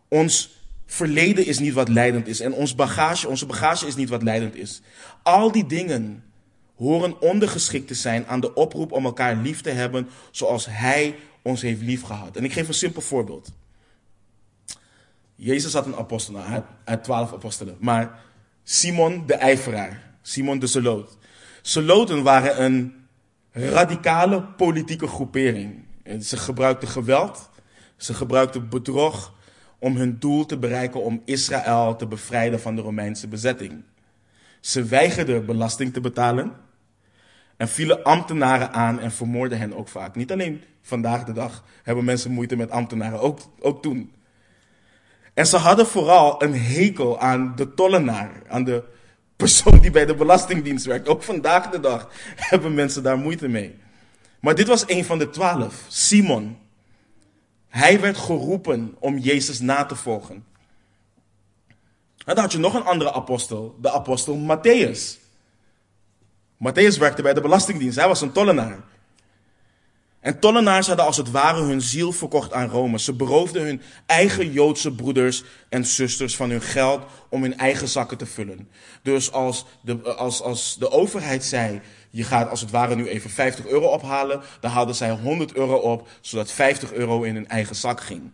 Ons 0.07 0.56
verleden 0.87 1.45
is 1.45 1.59
niet 1.59 1.73
wat 1.73 1.89
leidend 1.89 2.27
is. 2.27 2.39
En 2.39 2.53
ons 2.53 2.75
bagage, 2.75 3.27
onze 3.27 3.45
bagage 3.45 3.87
is 3.87 3.95
niet 3.95 4.09
wat 4.09 4.23
leidend 4.23 4.55
is. 4.55 4.81
Al 5.23 5.51
die 5.51 5.65
dingen 5.65 6.23
horen 6.75 7.21
ondergeschikt 7.21 7.87
te 7.87 7.93
zijn 7.93 8.27
aan 8.27 8.39
de 8.39 8.53
oproep 8.53 8.91
om 8.91 9.05
elkaar 9.05 9.35
lief 9.35 9.61
te 9.61 9.69
hebben 9.69 10.09
zoals 10.31 10.65
Hij 10.69 11.15
ons 11.41 11.61
heeft 11.61 11.81
liefgehad. 11.81 12.35
En 12.35 12.43
ik 12.43 12.53
geef 12.53 12.67
een 12.67 12.73
simpel 12.73 13.01
voorbeeld. 13.01 13.51
Jezus 15.35 15.73
had 15.73 15.85
een 15.85 15.95
apostel, 15.95 16.33
nou, 16.33 16.63
uit 16.83 17.03
twaalf 17.03 17.33
apostelen. 17.33 17.77
Maar 17.79 18.19
Simon 18.63 19.25
de 19.25 19.33
ijveraar, 19.33 20.13
Simon 20.21 20.59
de 20.59 20.67
Zeloot. 20.67 21.17
Zeloten 21.61 22.23
waren 22.23 22.63
een 22.63 23.07
radicale 23.51 24.41
politieke 24.43 25.07
groepering. 25.07 25.85
En 26.03 26.23
ze 26.23 26.37
gebruikten 26.37 26.87
geweld, 26.87 27.49
ze 27.97 28.13
gebruikten 28.13 28.69
bedrog 28.69 29.35
om 29.79 29.95
hun 29.95 30.19
doel 30.19 30.45
te 30.45 30.57
bereiken 30.57 31.03
om 31.03 31.21
Israël 31.25 31.95
te 31.95 32.07
bevrijden 32.07 32.59
van 32.59 32.75
de 32.75 32.81
Romeinse 32.81 33.27
bezetting. 33.27 33.83
Ze 34.59 34.83
weigerden 34.83 35.45
belasting 35.45 35.93
te 35.93 36.01
betalen 36.01 36.51
en 37.57 37.67
vielen 37.67 38.03
ambtenaren 38.03 38.71
aan 38.71 38.99
en 38.99 39.11
vermoorden 39.11 39.57
hen 39.57 39.73
ook 39.73 39.87
vaak. 39.87 40.15
Niet 40.15 40.31
alleen 40.31 40.63
vandaag 40.81 41.23
de 41.23 41.33
dag 41.33 41.63
hebben 41.83 42.05
mensen 42.05 42.31
moeite 42.31 42.55
met 42.55 42.69
ambtenaren, 42.69 43.19
ook, 43.19 43.39
ook 43.59 43.81
toen. 43.81 44.11
En 45.33 45.47
ze 45.47 45.57
hadden 45.57 45.87
vooral 45.87 46.43
een 46.43 46.55
hekel 46.55 47.19
aan 47.19 47.53
de 47.55 47.73
tollenaar, 47.73 48.31
aan 48.47 48.63
de 48.63 48.83
persoon 49.35 49.79
die 49.79 49.91
bij 49.91 50.05
de 50.05 50.15
Belastingdienst 50.15 50.85
werkt. 50.85 51.07
Ook 51.07 51.23
vandaag 51.23 51.69
de 51.69 51.79
dag 51.79 52.09
hebben 52.35 52.73
mensen 52.73 53.03
daar 53.03 53.17
moeite 53.17 53.47
mee. 53.47 53.75
Maar 54.39 54.55
dit 54.55 54.67
was 54.67 54.83
een 54.87 55.05
van 55.05 55.19
de 55.19 55.29
twaalf, 55.29 55.85
Simon. 55.87 56.57
Hij 57.67 57.99
werd 57.99 58.17
geroepen 58.17 58.95
om 58.99 59.17
Jezus 59.17 59.59
na 59.59 59.85
te 59.85 59.95
volgen. 59.95 60.45
En 62.25 62.35
dan 62.35 62.43
had 62.43 62.51
je 62.51 62.57
nog 62.57 62.73
een 62.73 62.85
andere 62.85 63.13
apostel, 63.13 63.75
de 63.81 63.91
apostel 63.91 64.37
Matthäus. 64.37 65.19
Matthäus 66.57 66.99
werkte 66.99 67.21
bij 67.21 67.33
de 67.33 67.41
Belastingdienst, 67.41 67.97
hij 67.97 68.07
was 68.07 68.21
een 68.21 68.31
tollenaar. 68.31 68.79
En 70.19 70.39
tollenaars 70.39 70.87
hadden 70.87 71.05
als 71.05 71.17
het 71.17 71.31
ware 71.31 71.61
hun 71.61 71.81
ziel 71.81 72.11
verkocht 72.11 72.53
aan 72.53 72.69
Rome. 72.69 72.99
Ze 72.99 73.13
beroofden 73.13 73.63
hun 73.63 73.81
eigen 74.05 74.51
Joodse 74.51 74.91
broeders 74.91 75.43
en 75.69 75.85
zusters 75.85 76.35
van 76.35 76.49
hun 76.49 76.61
geld 76.61 77.03
om 77.29 77.41
hun 77.41 77.57
eigen 77.57 77.87
zakken 77.87 78.17
te 78.17 78.25
vullen. 78.25 78.69
Dus 79.03 79.31
als 79.31 79.65
de, 79.81 80.01
als, 80.01 80.41
als 80.41 80.75
de 80.79 80.91
overheid 80.91 81.43
zei, 81.43 81.81
je 82.17 82.23
gaat 82.23 82.49
als 82.49 82.61
het 82.61 82.71
ware 82.71 82.95
nu 82.95 83.07
even 83.07 83.29
50 83.29 83.67
euro 83.67 83.87
ophalen, 83.87 84.41
dan 84.59 84.71
haalden 84.71 84.95
zij 84.95 85.11
100 85.11 85.53
euro 85.53 85.75
op, 85.75 86.07
zodat 86.21 86.51
50 86.51 86.93
euro 86.93 87.23
in 87.23 87.35
hun 87.35 87.47
eigen 87.47 87.75
zak 87.75 88.01
ging. 88.01 88.31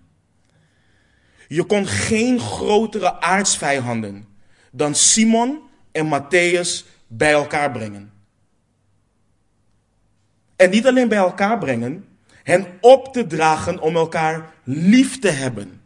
Je 1.47 1.63
kon 1.63 1.88
geen 1.88 2.39
grotere 2.39 3.21
aardsvijanden 3.21 4.27
dan 4.71 4.95
Simon 4.95 5.61
en 5.91 6.05
Matthäus 6.05 6.86
bij 7.07 7.31
elkaar 7.31 7.71
brengen. 7.71 8.11
En 10.55 10.69
niet 10.69 10.88
alleen 10.88 11.07
bij 11.07 11.17
elkaar 11.17 11.57
brengen, 11.57 12.07
hen 12.43 12.67
op 12.81 13.13
te 13.13 13.27
dragen 13.27 13.79
om 13.79 13.95
elkaar 13.95 14.53
lief 14.63 15.19
te 15.19 15.29
hebben. 15.29 15.81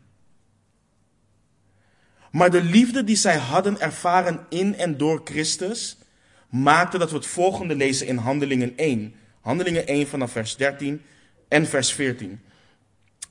Maar 2.32 2.52
de 2.52 2.64
liefde 2.64 3.04
die 3.04 3.16
zij 3.16 3.38
hadden 3.38 3.80
ervaren 3.80 4.46
in 4.50 4.76
en 4.76 4.98
door 4.98 5.22
Christus, 5.24 5.98
maakte 6.50 6.98
dat 6.98 7.10
we 7.10 7.16
het 7.16 7.28
volgende 7.28 7.76
lezen 7.76 8.08
in 8.08 8.18
Handelingen 8.18 8.78
1. 8.78 9.14
Handelingen 9.42 9.88
1 9.88 10.08
vanaf 10.08 10.32
vers 10.32 10.56
13 10.56 11.02
en 11.48 11.66
vers 11.66 11.94
14. 11.94 12.40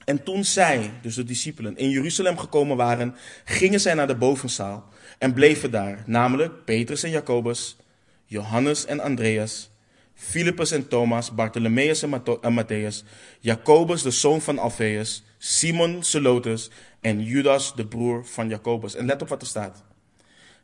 En 0.04 0.22
toen 0.22 0.44
zij, 0.44 0.90
dus 1.02 1.14
de 1.14 1.24
discipelen, 1.24 1.76
in 1.76 1.90
Jeruzalem 1.90 2.38
gekomen 2.38 2.76
waren, 2.76 3.14
gingen 3.44 3.80
zij 3.80 3.94
naar 3.94 4.06
de 4.06 4.16
bovenzaal 4.16 4.88
en 5.18 5.32
bleven 5.32 5.70
daar, 5.70 6.02
namelijk 6.06 6.64
Petrus 6.64 7.02
en 7.02 7.10
Jacobus, 7.10 7.76
Johannes 8.24 8.84
en 8.84 9.00
Andreas, 9.00 9.70
Philippus 10.14 10.70
en 10.70 10.88
Thomas, 10.88 11.34
Bartholomeus 11.34 12.02
en 12.02 12.22
Matthäus, 12.58 13.04
Jacobus 13.40 14.02
de 14.02 14.10
zoon 14.10 14.40
van 14.40 14.58
Alphaeus, 14.58 15.24
Simon 15.38 16.04
Zelotus 16.04 16.70
en 17.00 17.22
Judas 17.22 17.74
de 17.74 17.86
broer 17.86 18.26
van 18.26 18.48
Jacobus. 18.48 18.94
En 18.94 19.06
let 19.06 19.22
op 19.22 19.28
wat 19.28 19.40
er 19.40 19.46
staat. 19.46 19.82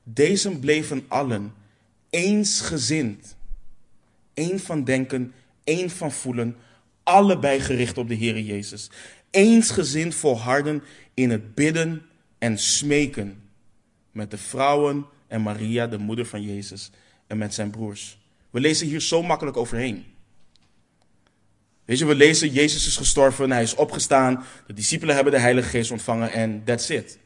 Deze 0.02 0.58
bleven 0.58 1.04
allen 1.08 1.54
eensgezind, 2.12 3.36
één 4.34 4.60
van 4.60 4.84
denken, 4.84 5.32
één 5.64 5.90
van 5.90 6.12
voelen, 6.12 6.56
allebei 7.02 7.60
gericht 7.60 7.98
op 7.98 8.08
de 8.08 8.14
Heer 8.14 8.40
Jezus. 8.40 8.90
Eensgezind 9.30 10.14
volharden 10.14 10.82
in 11.14 11.30
het 11.30 11.54
bidden 11.54 12.02
en 12.38 12.58
smeken 12.58 13.42
met 14.10 14.30
de 14.30 14.38
vrouwen 14.38 15.06
en 15.26 15.42
Maria, 15.42 15.86
de 15.86 15.98
moeder 15.98 16.26
van 16.26 16.42
Jezus, 16.42 16.90
en 17.26 17.38
met 17.38 17.54
zijn 17.54 17.70
broers. 17.70 18.18
We 18.50 18.60
lezen 18.60 18.86
hier 18.86 19.00
zo 19.00 19.22
makkelijk 19.22 19.56
overheen. 19.56 20.04
Weet 21.84 21.98
je, 21.98 22.06
we 22.06 22.14
lezen 22.14 22.52
Jezus 22.52 22.86
is 22.86 22.96
gestorven, 22.96 23.50
hij 23.50 23.62
is 23.62 23.74
opgestaan, 23.74 24.44
de 24.66 24.72
discipelen 24.72 25.14
hebben 25.14 25.32
de 25.32 25.38
Heilige 25.38 25.68
Geest 25.68 25.90
ontvangen 25.90 26.32
en 26.32 26.64
that's 26.64 26.88
it. 26.88 27.18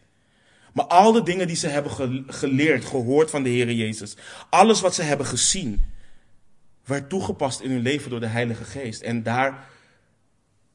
Maar 0.77 0.85
al 0.85 1.12
de 1.12 1.22
dingen 1.22 1.47
die 1.47 1.57
ze 1.57 1.68
hebben 1.68 2.24
geleerd, 2.29 2.85
gehoord 2.85 3.31
van 3.31 3.43
de 3.43 3.49
Heer 3.49 3.72
Jezus, 3.72 4.16
alles 4.51 4.81
wat 4.81 4.95
ze 4.95 5.03
hebben 5.03 5.27
gezien, 5.27 5.85
werd 6.85 7.09
toegepast 7.09 7.61
in 7.61 7.70
hun 7.70 7.81
leven 7.81 8.11
door 8.11 8.20
de 8.20 8.27
Heilige 8.27 8.64
Geest. 8.64 9.03
En 9.03 9.22
daar 9.22 9.68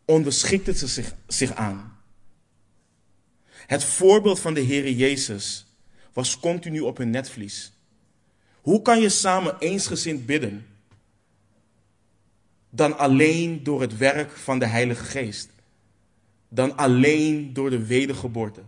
onderschikte 0.06 0.74
ze 0.74 0.88
zich, 0.88 1.16
zich 1.28 1.54
aan. 1.54 1.98
Het 3.50 3.84
voorbeeld 3.84 4.40
van 4.40 4.54
de 4.54 4.60
Heer 4.60 4.92
Jezus 4.92 5.66
was 6.14 6.40
continu 6.40 6.80
op 6.80 6.98
hun 6.98 7.10
netvlies. 7.10 7.74
Hoe 8.62 8.82
kan 8.82 9.02
je 9.02 9.10
samen 9.10 9.60
eensgezind 9.60 10.26
bidden? 10.26 10.66
Dan 12.70 12.98
alleen 12.98 13.64
door 13.64 13.82
het 13.82 13.98
werk 13.98 14.32
van 14.32 14.60
de 14.60 14.66
Heilige 14.66 15.04
Geest. 15.04 15.50
Dan 16.50 16.78
alleen 16.78 17.54
door 17.54 17.70
de 17.70 17.86
wedergeboorte. 17.86 18.62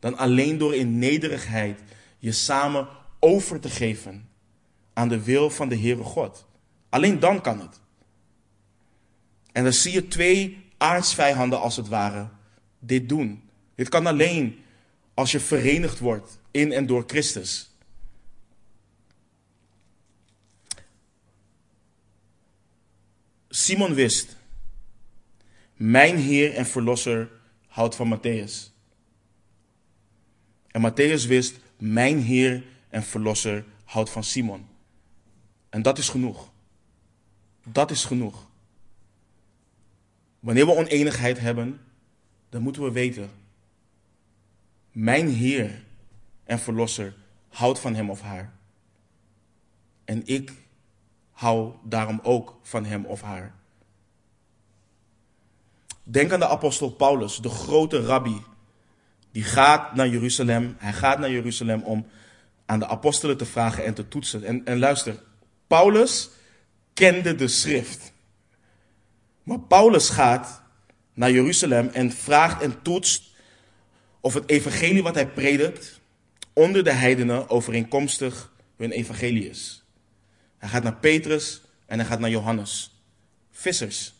Dan 0.00 0.16
alleen 0.16 0.58
door 0.58 0.74
in 0.74 0.98
nederigheid 0.98 1.80
je 2.18 2.32
samen 2.32 2.88
over 3.18 3.60
te 3.60 3.70
geven 3.70 4.28
aan 4.92 5.08
de 5.08 5.22
wil 5.22 5.50
van 5.50 5.68
de 5.68 5.76
Heere 5.76 6.02
God. 6.02 6.46
Alleen 6.88 7.20
dan 7.20 7.40
kan 7.40 7.60
het. 7.60 7.80
En 9.52 9.62
dan 9.62 9.72
zie 9.72 9.92
je 9.92 10.08
twee 10.08 10.70
aardsvijanden 10.76 11.60
als 11.60 11.76
het 11.76 11.88
ware 11.88 12.28
dit 12.78 13.08
doen. 13.08 13.42
Dit 13.74 13.88
kan 13.88 14.06
alleen 14.06 14.58
als 15.14 15.32
je 15.32 15.40
verenigd 15.40 15.98
wordt 15.98 16.38
in 16.50 16.72
en 16.72 16.86
door 16.86 17.04
Christus. 17.06 17.70
Simon 23.48 23.94
wist, 23.94 24.36
mijn 25.74 26.16
Heer 26.16 26.54
en 26.54 26.66
Verlosser 26.66 27.30
houdt 27.66 27.94
van 27.94 28.18
Matthäus. 28.18 28.69
En 30.70 30.90
Matthäus 30.90 31.26
wist, 31.26 31.58
mijn 31.76 32.22
Heer 32.22 32.64
en 32.88 33.02
Verlosser 33.02 33.64
houdt 33.84 34.10
van 34.10 34.24
Simon. 34.24 34.66
En 35.68 35.82
dat 35.82 35.98
is 35.98 36.08
genoeg. 36.08 36.50
Dat 37.64 37.90
is 37.90 38.04
genoeg. 38.04 38.48
Wanneer 40.40 40.66
we 40.66 40.74
oneenigheid 40.74 41.38
hebben, 41.38 41.80
dan 42.48 42.62
moeten 42.62 42.82
we 42.82 42.90
weten: 42.90 43.30
Mijn 44.92 45.28
Heer 45.28 45.82
en 46.44 46.58
Verlosser 46.58 47.14
houdt 47.48 47.78
van 47.78 47.94
hem 47.94 48.10
of 48.10 48.20
haar. 48.20 48.52
En 50.04 50.26
ik 50.26 50.52
hou 51.30 51.72
daarom 51.84 52.20
ook 52.22 52.58
van 52.62 52.84
hem 52.84 53.04
of 53.04 53.20
haar. 53.20 53.54
Denk 56.02 56.32
aan 56.32 56.40
de 56.40 56.48
apostel 56.48 56.90
Paulus, 56.90 57.36
de 57.36 57.48
grote 57.48 58.00
rabbi. 58.00 58.42
Die 59.32 59.44
gaat 59.44 59.94
naar 59.94 60.08
Jeruzalem. 60.08 60.76
Hij 60.78 60.92
gaat 60.92 61.18
naar 61.18 61.30
Jeruzalem 61.30 61.82
om 61.82 62.06
aan 62.66 62.78
de 62.78 62.86
apostelen 62.86 63.36
te 63.36 63.46
vragen 63.46 63.84
en 63.84 63.94
te 63.94 64.08
toetsen. 64.08 64.44
En, 64.44 64.64
en 64.64 64.78
luister, 64.78 65.22
Paulus 65.66 66.30
kende 66.94 67.34
de 67.34 67.48
schrift. 67.48 68.12
Maar 69.42 69.60
Paulus 69.60 70.08
gaat 70.08 70.62
naar 71.14 71.30
Jeruzalem 71.30 71.88
en 71.92 72.12
vraagt 72.12 72.62
en 72.62 72.82
toetst 72.82 73.30
of 74.20 74.34
het 74.34 74.48
evangelie 74.48 75.02
wat 75.02 75.14
hij 75.14 75.28
predikt 75.28 76.00
onder 76.52 76.84
de 76.84 76.92
heidenen 76.92 77.48
overeenkomstig 77.48 78.52
hun 78.76 78.90
evangelie 78.90 79.48
is. 79.48 79.84
Hij 80.58 80.68
gaat 80.68 80.82
naar 80.82 80.96
Petrus 80.96 81.60
en 81.86 81.98
hij 81.98 82.08
gaat 82.08 82.20
naar 82.20 82.30
Johannes. 82.30 83.00
Vissers. 83.50 84.14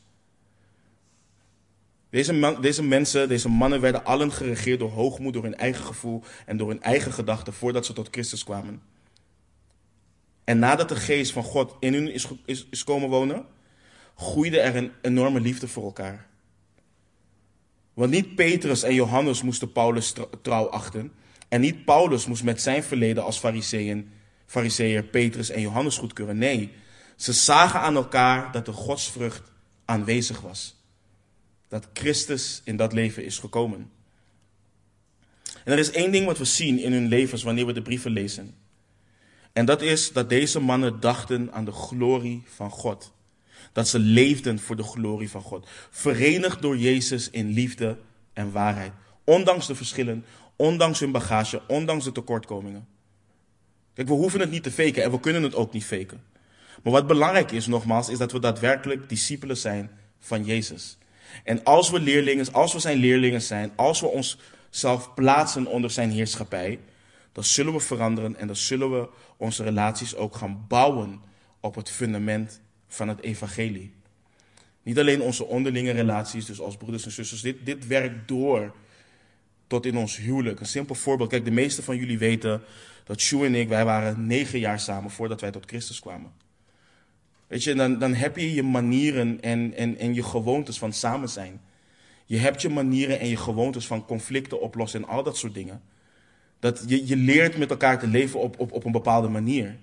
Deze, 2.10 2.58
deze 2.60 2.82
mensen, 2.82 3.28
deze 3.28 3.48
mannen 3.48 3.80
werden 3.80 4.04
allen 4.04 4.32
geregeerd 4.32 4.78
door 4.78 4.90
hoogmoed, 4.90 5.32
door 5.32 5.42
hun 5.42 5.56
eigen 5.56 5.84
gevoel 5.84 6.22
en 6.46 6.56
door 6.56 6.68
hun 6.68 6.82
eigen 6.82 7.12
gedachten 7.12 7.52
voordat 7.52 7.86
ze 7.86 7.92
tot 7.92 8.08
Christus 8.10 8.44
kwamen. 8.44 8.82
En 10.44 10.58
nadat 10.58 10.88
de 10.88 10.96
geest 10.96 11.32
van 11.32 11.42
God 11.42 11.76
in 11.80 11.94
hun 11.94 12.12
is, 12.12 12.28
is, 12.70 12.84
komen 12.84 13.08
wonen, 13.08 13.46
groeide 14.16 14.60
er 14.60 14.76
een 14.76 14.92
enorme 15.02 15.40
liefde 15.40 15.68
voor 15.68 15.84
elkaar. 15.84 16.26
Want 17.94 18.10
niet 18.10 18.34
Petrus 18.34 18.82
en 18.82 18.94
Johannes 18.94 19.42
moesten 19.42 19.72
Paulus 19.72 20.14
trouw 20.42 20.68
achten. 20.68 21.12
En 21.48 21.60
niet 21.60 21.84
Paulus 21.84 22.26
moest 22.26 22.42
met 22.42 22.62
zijn 22.62 22.82
verleden 22.82 23.24
als 23.24 23.38
fariseer 24.46 25.02
Petrus 25.02 25.50
en 25.50 25.60
Johannes 25.60 25.98
goedkeuren. 25.98 26.38
Nee, 26.38 26.72
ze 27.16 27.32
zagen 27.32 27.80
aan 27.80 27.96
elkaar 27.96 28.52
dat 28.52 28.66
de 28.66 28.72
godsvrucht 28.72 29.52
aanwezig 29.84 30.40
was. 30.40 30.79
Dat 31.70 31.88
Christus 31.92 32.60
in 32.64 32.76
dat 32.76 32.92
leven 32.92 33.24
is 33.24 33.38
gekomen. 33.38 33.90
En 35.64 35.72
er 35.72 35.78
is 35.78 35.90
één 35.90 36.12
ding 36.12 36.26
wat 36.26 36.38
we 36.38 36.44
zien 36.44 36.78
in 36.78 36.92
hun 36.92 37.08
levens 37.08 37.42
wanneer 37.42 37.66
we 37.66 37.72
de 37.72 37.82
brieven 37.82 38.10
lezen. 38.10 38.54
En 39.52 39.64
dat 39.64 39.82
is 39.82 40.12
dat 40.12 40.28
deze 40.28 40.60
mannen 40.60 41.00
dachten 41.00 41.52
aan 41.52 41.64
de 41.64 41.72
glorie 41.72 42.42
van 42.46 42.70
God. 42.70 43.12
Dat 43.72 43.88
ze 43.88 43.98
leefden 43.98 44.58
voor 44.58 44.76
de 44.76 44.82
glorie 44.82 45.30
van 45.30 45.42
God. 45.42 45.68
Verenigd 45.90 46.62
door 46.62 46.76
Jezus 46.76 47.30
in 47.30 47.48
liefde 47.48 47.98
en 48.32 48.52
waarheid. 48.52 48.92
Ondanks 49.24 49.66
de 49.66 49.74
verschillen, 49.74 50.24
ondanks 50.56 51.00
hun 51.00 51.12
bagage, 51.12 51.62
ondanks 51.68 52.04
de 52.04 52.12
tekortkomingen. 52.12 52.88
Kijk, 53.94 54.08
we 54.08 54.14
hoeven 54.14 54.40
het 54.40 54.50
niet 54.50 54.62
te 54.62 54.70
faken 54.70 55.02
en 55.02 55.10
we 55.10 55.20
kunnen 55.20 55.42
het 55.42 55.54
ook 55.54 55.72
niet 55.72 55.84
faken. 55.84 56.22
Maar 56.82 56.92
wat 56.92 57.06
belangrijk 57.06 57.50
is, 57.50 57.66
nogmaals, 57.66 58.08
is 58.08 58.18
dat 58.18 58.32
we 58.32 58.38
daadwerkelijk 58.38 59.08
discipelen 59.08 59.56
zijn 59.56 59.90
van 60.18 60.44
Jezus. 60.44 60.98
En 61.44 61.64
als 61.64 61.90
we 61.90 62.00
leerlingen, 62.00 62.52
als 62.52 62.72
we 62.72 62.78
zijn 62.78 62.98
leerlingen 62.98 63.42
zijn, 63.42 63.72
als 63.76 64.00
we 64.00 64.06
onszelf 64.06 65.14
plaatsen 65.14 65.66
onder 65.66 65.90
zijn 65.90 66.10
heerschappij, 66.10 66.78
dan 67.32 67.44
zullen 67.44 67.72
we 67.72 67.80
veranderen 67.80 68.36
en 68.36 68.46
dan 68.46 68.56
zullen 68.56 68.90
we 68.90 69.08
onze 69.36 69.62
relaties 69.62 70.16
ook 70.16 70.36
gaan 70.36 70.64
bouwen 70.68 71.20
op 71.60 71.74
het 71.74 71.90
fundament 71.90 72.60
van 72.88 73.08
het 73.08 73.20
evangelie. 73.20 73.92
Niet 74.82 74.98
alleen 74.98 75.20
onze 75.20 75.44
onderlinge 75.44 75.90
relaties, 75.90 76.46
dus 76.46 76.60
als 76.60 76.76
broeders 76.76 77.04
en 77.04 77.10
zusters, 77.10 77.40
dit, 77.40 77.56
dit 77.64 77.86
werkt 77.86 78.28
door 78.28 78.74
tot 79.66 79.86
in 79.86 79.96
ons 79.96 80.16
huwelijk. 80.16 80.60
Een 80.60 80.66
simpel 80.66 80.94
voorbeeld. 80.94 81.30
Kijk, 81.30 81.44
de 81.44 81.50
meeste 81.50 81.82
van 81.82 81.96
jullie 81.96 82.18
weten 82.18 82.62
dat 83.04 83.20
Sjoe 83.20 83.46
en 83.46 83.54
ik, 83.54 83.68
wij 83.68 83.84
waren 83.84 84.26
negen 84.26 84.58
jaar 84.58 84.80
samen 84.80 85.10
voordat 85.10 85.40
wij 85.40 85.50
tot 85.50 85.66
Christus 85.66 86.00
kwamen. 86.00 86.32
Weet 87.50 87.64
je, 87.64 87.74
dan, 87.74 87.98
dan 87.98 88.14
heb 88.14 88.36
je 88.36 88.54
je 88.54 88.62
manieren 88.62 89.40
en, 89.40 89.72
en, 89.76 89.98
en 89.98 90.14
je 90.14 90.22
gewoontes 90.22 90.78
van 90.78 90.92
samen 90.92 91.28
zijn. 91.28 91.60
Je 92.26 92.36
hebt 92.36 92.62
je 92.62 92.68
manieren 92.68 93.20
en 93.20 93.28
je 93.28 93.36
gewoontes 93.36 93.86
van 93.86 94.04
conflicten 94.04 94.60
oplossen 94.60 95.02
en 95.02 95.08
al 95.08 95.22
dat 95.22 95.36
soort 95.36 95.54
dingen. 95.54 95.82
Dat 96.58 96.84
je, 96.86 97.06
je 97.06 97.16
leert 97.16 97.58
met 97.58 97.70
elkaar 97.70 97.98
te 97.98 98.06
leven 98.06 98.40
op, 98.40 98.58
op, 98.58 98.72
op 98.72 98.84
een 98.84 98.92
bepaalde 98.92 99.28
manier. 99.28 99.76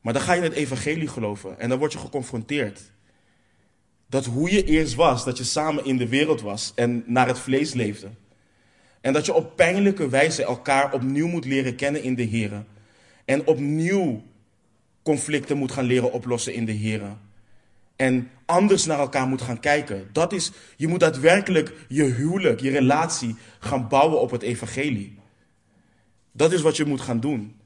Maar 0.00 0.12
dan 0.12 0.22
ga 0.22 0.32
je 0.32 0.42
het 0.42 0.52
evangelie 0.52 1.08
geloven 1.08 1.58
en 1.58 1.68
dan 1.68 1.78
word 1.78 1.92
je 1.92 1.98
geconfronteerd. 1.98 2.80
Dat 4.06 4.24
hoe 4.24 4.50
je 4.50 4.64
eerst 4.64 4.94
was, 4.94 5.24
dat 5.24 5.38
je 5.38 5.44
samen 5.44 5.84
in 5.84 5.96
de 5.96 6.08
wereld 6.08 6.40
was 6.40 6.72
en 6.74 7.04
naar 7.06 7.26
het 7.26 7.38
vlees 7.38 7.72
leefde. 7.72 8.10
En 9.00 9.12
dat 9.12 9.26
je 9.26 9.34
op 9.34 9.56
pijnlijke 9.56 10.08
wijze 10.08 10.44
elkaar 10.44 10.92
opnieuw 10.92 11.28
moet 11.28 11.44
leren 11.44 11.74
kennen 11.76 12.02
in 12.02 12.14
de 12.14 12.22
Heer. 12.22 12.64
En 13.24 13.46
opnieuw 13.46 14.22
conflicten 15.04 15.56
moet 15.56 15.72
gaan 15.72 15.84
leren 15.84 16.12
oplossen 16.12 16.54
in 16.54 16.64
de 16.64 16.72
Heer. 16.72 17.02
En 17.96 18.30
anders 18.46 18.84
naar 18.84 18.98
elkaar 18.98 19.26
moet 19.26 19.42
gaan 19.42 19.60
kijken. 19.60 20.08
Dat 20.12 20.32
is, 20.32 20.52
je 20.76 20.88
moet 20.88 21.00
daadwerkelijk 21.00 21.72
je 21.88 22.02
huwelijk, 22.02 22.60
je 22.60 22.70
relatie 22.70 23.36
gaan 23.58 23.88
bouwen 23.88 24.20
op 24.20 24.30
het 24.30 24.42
evangelie. 24.42 25.18
Dat 26.32 26.52
is 26.52 26.62
wat 26.62 26.76
je 26.76 26.84
moet 26.84 27.00
gaan 27.00 27.20
doen. 27.20 27.56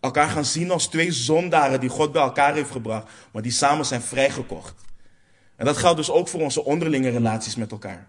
Elkaar 0.00 0.28
gaan 0.28 0.44
zien 0.44 0.70
als 0.70 0.86
twee 0.86 1.12
zondaren 1.12 1.80
die 1.80 1.88
God 1.88 2.12
bij 2.12 2.22
elkaar 2.22 2.54
heeft 2.54 2.70
gebracht, 2.70 3.10
maar 3.32 3.42
die 3.42 3.52
samen 3.52 3.86
zijn 3.86 4.02
vrijgekocht. 4.02 4.74
En 5.56 5.64
dat 5.64 5.76
geldt 5.76 5.96
dus 5.96 6.10
ook 6.10 6.28
voor 6.28 6.40
onze 6.40 6.64
onderlinge 6.64 7.08
relaties 7.08 7.56
met 7.56 7.70
elkaar. 7.70 8.08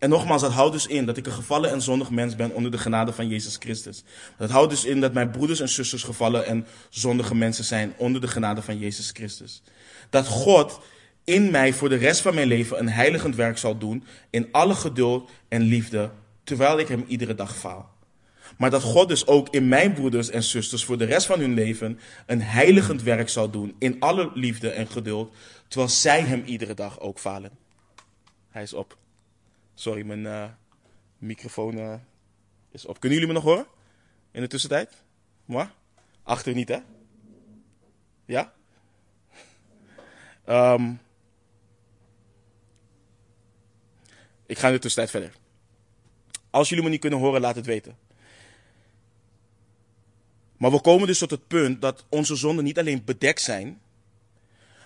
En 0.00 0.08
nogmaals, 0.08 0.42
dat 0.42 0.52
houdt 0.52 0.72
dus 0.72 0.86
in 0.86 1.06
dat 1.06 1.16
ik 1.16 1.26
een 1.26 1.32
gevallen 1.32 1.70
en 1.70 1.82
zondig 1.82 2.10
mens 2.10 2.36
ben 2.36 2.54
onder 2.54 2.70
de 2.70 2.78
genade 2.78 3.12
van 3.12 3.28
Jezus 3.28 3.56
Christus. 3.58 4.04
Dat 4.36 4.50
houdt 4.50 4.70
dus 4.70 4.84
in 4.84 5.00
dat 5.00 5.12
mijn 5.12 5.30
broeders 5.30 5.60
en 5.60 5.68
zusters 5.68 6.02
gevallen 6.02 6.46
en 6.46 6.66
zondige 6.88 7.34
mensen 7.34 7.64
zijn 7.64 7.92
onder 7.96 8.20
de 8.20 8.28
genade 8.28 8.62
van 8.62 8.78
Jezus 8.78 9.10
Christus. 9.12 9.62
Dat 10.10 10.26
God 10.26 10.80
in 11.24 11.50
mij 11.50 11.72
voor 11.72 11.88
de 11.88 11.96
rest 11.96 12.20
van 12.20 12.34
mijn 12.34 12.46
leven 12.46 12.78
een 12.78 12.88
heiligend 12.88 13.36
werk 13.36 13.58
zal 13.58 13.78
doen 13.78 14.04
in 14.30 14.48
alle 14.52 14.74
geduld 14.74 15.30
en 15.48 15.62
liefde, 15.62 16.10
terwijl 16.44 16.78
ik 16.78 16.88
hem 16.88 17.04
iedere 17.08 17.34
dag 17.34 17.56
faal. 17.56 17.90
Maar 18.56 18.70
dat 18.70 18.82
God 18.82 19.08
dus 19.08 19.26
ook 19.26 19.48
in 19.48 19.68
mijn 19.68 19.92
broeders 19.92 20.30
en 20.30 20.42
zusters 20.42 20.84
voor 20.84 20.98
de 20.98 21.04
rest 21.04 21.26
van 21.26 21.40
hun 21.40 21.54
leven 21.54 21.98
een 22.26 22.42
heiligend 22.42 23.02
werk 23.02 23.28
zal 23.28 23.50
doen 23.50 23.74
in 23.78 23.96
alle 23.98 24.30
liefde 24.34 24.70
en 24.70 24.86
geduld, 24.86 25.34
terwijl 25.68 25.90
zij 25.90 26.20
hem 26.20 26.42
iedere 26.44 26.74
dag 26.74 27.00
ook 27.00 27.18
falen. 27.18 27.50
Hij 28.50 28.62
is 28.62 28.72
op. 28.72 28.98
Sorry, 29.80 30.06
mijn 30.06 30.20
uh, 30.20 30.44
microfoon 31.18 31.76
uh, 31.76 31.94
is 32.70 32.86
op. 32.86 33.00
Kunnen 33.00 33.18
jullie 33.18 33.34
me 33.34 33.40
nog 33.40 33.48
horen? 33.48 33.66
In 34.30 34.40
de 34.40 34.46
tussentijd? 34.46 35.02
Moi? 35.44 35.68
Achter 36.22 36.54
niet, 36.54 36.68
hè? 36.68 36.78
Ja? 38.24 38.52
Um, 40.48 41.00
ik 44.46 44.58
ga 44.58 44.66
in 44.66 44.72
de 44.72 44.78
tussentijd 44.78 45.10
verder. 45.10 45.40
Als 46.50 46.68
jullie 46.68 46.84
me 46.84 46.90
niet 46.90 47.00
kunnen 47.00 47.18
horen, 47.18 47.40
laat 47.40 47.56
het 47.56 47.66
weten. 47.66 47.98
Maar 50.56 50.70
we 50.70 50.80
komen 50.80 51.06
dus 51.06 51.18
tot 51.18 51.30
het 51.30 51.46
punt 51.46 51.80
dat 51.80 52.04
onze 52.08 52.36
zonden 52.36 52.64
niet 52.64 52.78
alleen 52.78 53.04
bedekt 53.04 53.40
zijn, 53.40 53.80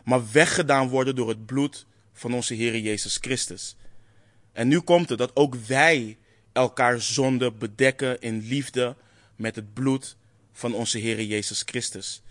maar 0.05 0.31
weggedaan 0.33 0.89
worden 0.89 1.17
door 1.17 1.29
het 1.29 1.47
bloed 1.47 1.87
van 2.13 2.35
onze 2.35 2.55
Heer 2.55 2.79
Jezus 2.79 3.17
Christus. 3.17 3.77
En 4.55 4.69
nu 4.69 4.81
komt 4.81 5.09
het 5.09 5.19
dat 5.19 5.37
ook 5.37 5.55
wij 5.55 6.19
elkaar 6.53 7.01
zonde 7.01 7.53
bedekken 7.53 8.21
in 8.21 8.41
liefde 8.41 8.97
met 9.37 9.57
het 9.57 9.73
bloed 9.73 10.17
van 10.53 10.75
onze 10.75 10.99
Heer 10.99 11.23
Jezus 11.23 11.63
Christus. 11.67 12.23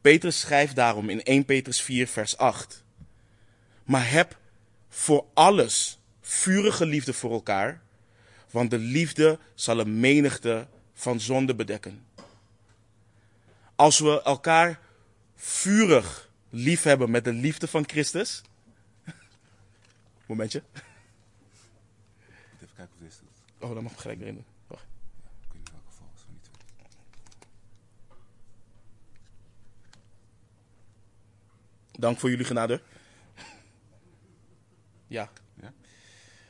Petrus 0.00 0.40
schrijft 0.40 0.76
daarom 0.76 1.08
in 1.08 1.22
1 1.22 1.44
Petrus 1.44 1.82
4, 1.82 2.08
vers 2.08 2.36
8. 2.36 2.84
Maar 3.84 4.10
heb 4.10 4.38
voor 4.88 5.26
alles 5.34 5.98
vurige 6.20 6.86
liefde 6.86 7.12
voor 7.12 7.32
elkaar, 7.32 7.82
want 8.50 8.70
de 8.70 8.78
liefde 8.78 9.38
zal 9.54 9.78
een 9.78 10.00
menigte 10.00 10.66
van 10.94 11.20
zonde 11.20 11.54
bedekken. 11.54 12.06
Als 13.76 13.98
we 13.98 14.22
elkaar 14.22 14.80
vurig 15.36 16.30
lief 16.50 16.82
hebben 16.82 17.10
met 17.10 17.24
de 17.24 17.32
liefde 17.32 17.68
van 17.68 17.88
Christus. 17.88 18.42
Momentje. 20.26 20.62
Even 22.74 22.86
kijken 22.86 22.94
of 22.94 23.00
deze 23.00 23.22
Oh, 23.58 23.74
dan 23.74 23.82
mag 23.82 23.92
ik 23.92 23.98
gelijk 23.98 24.20
erin 24.20 24.34
doen. 24.34 24.44
Wacht. 24.66 24.82
Ik 25.40 25.48
weet 25.52 25.60
niet 25.60 25.70
welke 25.70 25.90
volgens 25.90 26.22
van 26.22 26.32
niet. 26.32 26.50
Dank 32.00 32.18
voor 32.18 32.30
jullie 32.30 32.44
genade. 32.44 32.80
Ja. 35.06 35.30
Ja? 35.60 35.72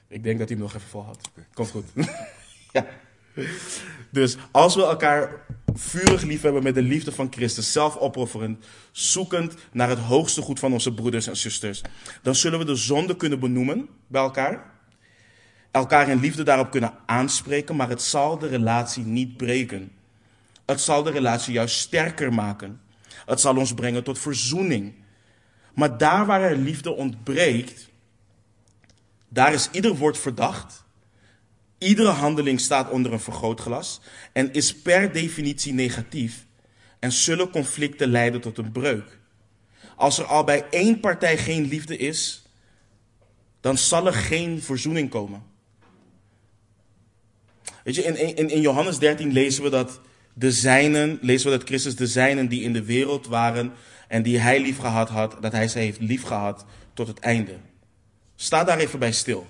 Ik 0.09 0.23
denk 0.23 0.39
dat 0.39 0.49
hij 0.49 0.57
hem 0.57 0.67
nog 0.67 0.75
even 0.75 0.89
volhoudt. 0.89 1.29
Oké. 1.29 1.47
Komt 1.55 1.71
goed. 1.71 1.87
ja. 2.73 2.87
Dus 4.11 4.37
als 4.51 4.75
we 4.75 4.83
elkaar 4.83 5.47
vurig 5.75 6.23
lief 6.23 6.43
hebben 6.43 6.63
met 6.63 6.75
de 6.75 6.83
liefde 6.83 7.13
van 7.13 7.33
Christus, 7.33 7.73
zelfopofferend, 7.73 8.65
zoekend 8.93 9.55
naar 9.73 9.89
het 9.89 9.99
hoogste 9.99 10.43
goed 10.43 10.59
van 10.59 10.73
onze 10.73 10.95
broeders 10.95 11.27
en 11.27 11.37
zusters, 11.37 11.83
dan 12.23 12.35
zullen 12.35 12.59
we 12.59 12.65
de 12.65 12.77
zonde 12.77 13.17
kunnen 13.17 13.41
benoemen 13.41 13.89
bij 14.07 14.23
elkaar. 14.23 14.74
Elkaar 15.75 16.09
in 16.09 16.21
liefde 16.21 16.43
daarop 16.43 16.71
kunnen 16.71 16.95
aanspreken, 17.07 17.77
maar 17.77 17.89
het 17.89 18.03
zal 18.03 18.39
de 18.39 18.47
relatie 18.47 19.05
niet 19.05 19.37
breken. 19.37 19.93
Het 20.67 20.81
zal 20.81 21.03
de 21.03 21.11
relatie 21.11 21.53
juist 21.53 21.79
sterker 21.79 22.33
maken. 22.33 22.81
Het 23.27 23.41
zal 23.41 23.57
ons 23.57 23.75
brengen 23.75 24.05
tot 24.05 24.19
verzoening. 24.19 24.95
Maar 25.73 25.99
daar 25.99 26.27
waar 26.27 26.43
er 26.43 26.57
liefde 26.57 26.91
ontbreekt, 26.91 27.89
daar 29.29 29.53
is 29.53 29.69
ieder 29.73 29.97
woord 29.97 30.19
verdacht. 30.19 30.85
Iedere 31.79 32.09
handeling 32.09 32.61
staat 32.61 32.91
onder 32.91 33.13
een 33.13 33.21
vergrootglas 33.21 34.01
en 34.33 34.53
is 34.53 34.77
per 34.77 35.13
definitie 35.13 35.73
negatief 35.73 36.47
en 36.99 37.13
zullen 37.13 37.51
conflicten 37.51 38.09
leiden 38.09 38.41
tot 38.41 38.59
een 38.59 38.73
breuk. 38.73 39.19
Als 39.97 40.19
er 40.19 40.25
al 40.25 40.45
bij 40.45 40.67
één 40.71 41.01
partij 41.01 41.39
geen 41.39 41.65
liefde 41.65 41.97
is, 41.97 42.43
dan 43.61 43.79
zal 43.79 44.07
er 44.07 44.15
geen 44.15 44.63
verzoening 44.63 45.11
komen. 45.11 45.53
Weet 47.85 47.95
je, 47.95 48.03
in, 48.03 48.37
in, 48.37 48.51
in 48.51 48.61
Johannes 48.61 48.99
13 48.99 49.33
lezen 49.33 49.63
we 49.63 49.71
dat 49.71 50.01
de 50.35 50.53
zijnen, 50.53 51.19
lezen 51.21 51.51
we 51.51 51.57
dat 51.57 51.67
Christus 51.67 51.97
de 51.97 52.07
zijnen 52.07 52.49
die 52.49 52.63
in 52.63 52.73
de 52.73 52.85
wereld 52.85 53.27
waren 53.27 53.73
en 54.09 54.23
die 54.23 54.39
hij 54.39 54.61
lief 54.61 54.79
gehad 54.79 55.09
had, 55.09 55.37
dat 55.41 55.53
hij 55.53 55.69
ze 55.69 55.79
heeft 55.79 56.01
lief 56.01 56.23
gehad 56.23 56.65
tot 56.95 57.07
het 57.07 57.19
einde. 57.19 57.57
Sta 58.37 58.65
daar 58.65 58.79
even 58.79 58.99
bij 58.99 59.13
stil. 59.13 59.47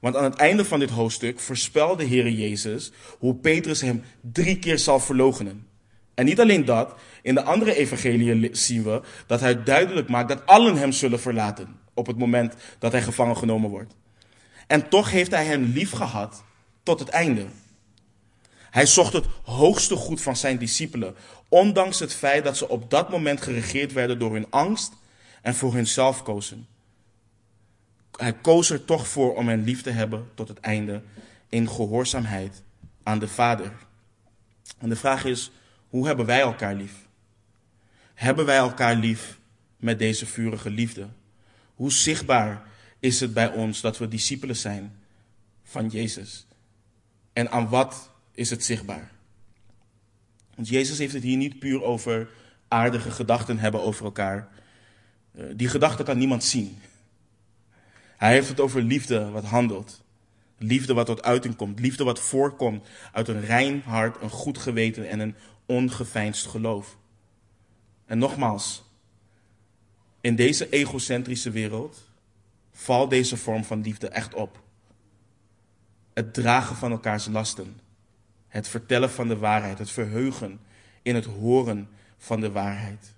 Want 0.00 0.16
aan 0.16 0.24
het 0.24 0.34
einde 0.34 0.64
van 0.64 0.78
dit 0.78 0.90
hoofdstuk 0.90 1.40
voorspelde 1.40 2.02
de 2.02 2.08
Heer 2.08 2.30
Jezus 2.30 2.92
hoe 3.18 3.34
Petrus 3.34 3.80
hem 3.80 4.02
drie 4.20 4.58
keer 4.58 4.78
zal 4.78 5.00
verloochenen. 5.00 5.66
En 6.14 6.24
niet 6.24 6.40
alleen 6.40 6.64
dat, 6.64 6.94
in 7.22 7.34
de 7.34 7.42
andere 7.42 7.74
evangeliën 7.74 8.48
zien 8.52 8.82
we 8.82 9.02
dat 9.26 9.40
hij 9.40 9.62
duidelijk 9.62 10.08
maakt 10.08 10.28
dat 10.28 10.46
allen 10.46 10.76
hem 10.76 10.92
zullen 10.92 11.20
verlaten 11.20 11.76
op 11.94 12.06
het 12.06 12.18
moment 12.18 12.54
dat 12.78 12.92
hij 12.92 13.02
gevangen 13.02 13.36
genomen 13.36 13.70
wordt. 13.70 13.96
En 14.66 14.88
toch 14.88 15.10
heeft 15.10 15.30
hij 15.30 15.44
hen 15.44 15.72
lief 15.72 15.90
gehad 15.90 16.44
tot 16.82 17.00
het 17.00 17.08
einde. 17.08 17.46
Hij 18.70 18.86
zocht 18.86 19.12
het 19.12 19.26
hoogste 19.42 19.96
goed 19.96 20.20
van 20.20 20.36
zijn 20.36 20.58
discipelen, 20.58 21.14
ondanks 21.48 21.98
het 21.98 22.14
feit 22.14 22.44
dat 22.44 22.56
ze 22.56 22.68
op 22.68 22.90
dat 22.90 23.10
moment 23.10 23.40
geregeerd 23.40 23.92
werden 23.92 24.18
door 24.18 24.32
hun 24.32 24.50
angst 24.50 24.92
en 25.42 25.54
voor 25.54 25.74
hunzelf 25.74 26.22
kozen. 26.22 26.66
Hij 28.16 28.32
koos 28.32 28.70
er 28.70 28.84
toch 28.84 29.08
voor 29.08 29.36
om 29.36 29.48
hen 29.48 29.64
lief 29.64 29.82
te 29.82 29.90
hebben 29.90 30.28
tot 30.34 30.48
het 30.48 30.60
einde 30.60 31.02
in 31.48 31.68
gehoorzaamheid 31.68 32.62
aan 33.02 33.18
de 33.18 33.28
Vader. 33.28 33.72
En 34.78 34.88
de 34.88 34.96
vraag 34.96 35.24
is, 35.24 35.50
hoe 35.88 36.06
hebben 36.06 36.26
wij 36.26 36.40
elkaar 36.40 36.74
lief? 36.74 36.92
Hebben 38.14 38.44
wij 38.46 38.56
elkaar 38.56 38.94
lief 38.94 39.38
met 39.76 39.98
deze 39.98 40.26
vurige 40.26 40.70
liefde? 40.70 41.08
Hoe 41.74 41.92
zichtbaar 41.92 42.62
is 42.98 43.20
het 43.20 43.34
bij 43.34 43.48
ons 43.48 43.80
dat 43.80 43.98
we 43.98 44.08
discipelen 44.08 44.56
zijn 44.56 44.96
van 45.62 45.88
Jezus? 45.88 46.46
En 47.32 47.50
aan 47.50 47.68
wat 47.68 48.10
is 48.32 48.50
het 48.50 48.64
zichtbaar? 48.64 49.10
Want 50.54 50.68
Jezus 50.68 50.98
heeft 50.98 51.12
het 51.12 51.22
hier 51.22 51.36
niet 51.36 51.58
puur 51.58 51.82
over 51.82 52.28
aardige 52.68 53.10
gedachten 53.10 53.58
hebben 53.58 53.82
over 53.82 54.04
elkaar. 54.04 54.48
Eh, 55.32 55.44
die 55.54 55.68
gedachten 55.68 56.04
kan 56.04 56.18
niemand 56.18 56.44
zien. 56.44 56.78
Hij 58.16 58.32
heeft 58.32 58.48
het 58.48 58.60
over 58.60 58.82
liefde 58.82 59.30
wat 59.30 59.44
handelt. 59.44 60.02
Liefde 60.58 60.94
wat 60.94 61.06
tot 61.06 61.22
uiting 61.22 61.56
komt. 61.56 61.80
Liefde 61.80 62.04
wat 62.04 62.20
voorkomt 62.20 62.88
uit 63.12 63.28
een 63.28 63.40
rein 63.40 63.82
hart, 63.84 64.22
een 64.22 64.30
goed 64.30 64.58
geweten 64.58 65.08
en 65.08 65.20
een 65.20 65.34
ongeveinsd 65.66 66.46
geloof. 66.46 66.96
En 68.06 68.18
nogmaals, 68.18 68.82
in 70.20 70.36
deze 70.36 70.68
egocentrische 70.68 71.50
wereld 71.50 72.10
valt 72.72 73.10
deze 73.10 73.36
vorm 73.36 73.64
van 73.64 73.80
liefde 73.80 74.08
echt 74.08 74.34
op. 74.34 74.62
Het 76.12 76.34
dragen 76.34 76.76
van 76.76 76.90
elkaars 76.90 77.26
lasten. 77.26 77.80
Het 78.48 78.68
vertellen 78.68 79.10
van 79.10 79.28
de 79.28 79.36
waarheid. 79.36 79.78
Het 79.78 79.90
verheugen 79.90 80.60
in 81.02 81.14
het 81.14 81.24
horen 81.24 81.88
van 82.18 82.40
de 82.40 82.50
waarheid. 82.50 83.12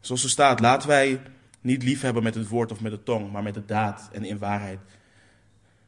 Zoals 0.00 0.22
er 0.24 0.30
staat, 0.30 0.60
laten 0.60 0.88
wij 0.88 1.20
niet 1.60 1.82
liefhebben 1.82 2.22
met 2.22 2.34
het 2.34 2.48
woord 2.48 2.72
of 2.72 2.80
met 2.80 2.92
de 2.92 3.02
tong, 3.02 3.32
maar 3.32 3.42
met 3.42 3.54
de 3.54 3.64
daad 3.64 4.08
en 4.12 4.24
in 4.24 4.38
waarheid. 4.38 4.78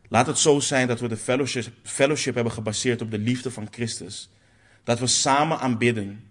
Laat 0.09 0.27
het 0.27 0.39
zo 0.39 0.61
zijn 0.61 0.87
dat 0.87 1.01
we 1.01 1.09
de 1.09 1.17
fellowship, 1.17 1.73
fellowship 1.83 2.35
hebben 2.35 2.53
gebaseerd 2.53 3.03
op 3.03 3.11
de 3.11 3.19
liefde 3.19 3.51
van 3.51 3.69
Christus. 3.71 4.29
Dat 4.85 4.99
we 4.99 5.07
samen 5.07 5.59
aanbidden 5.59 6.25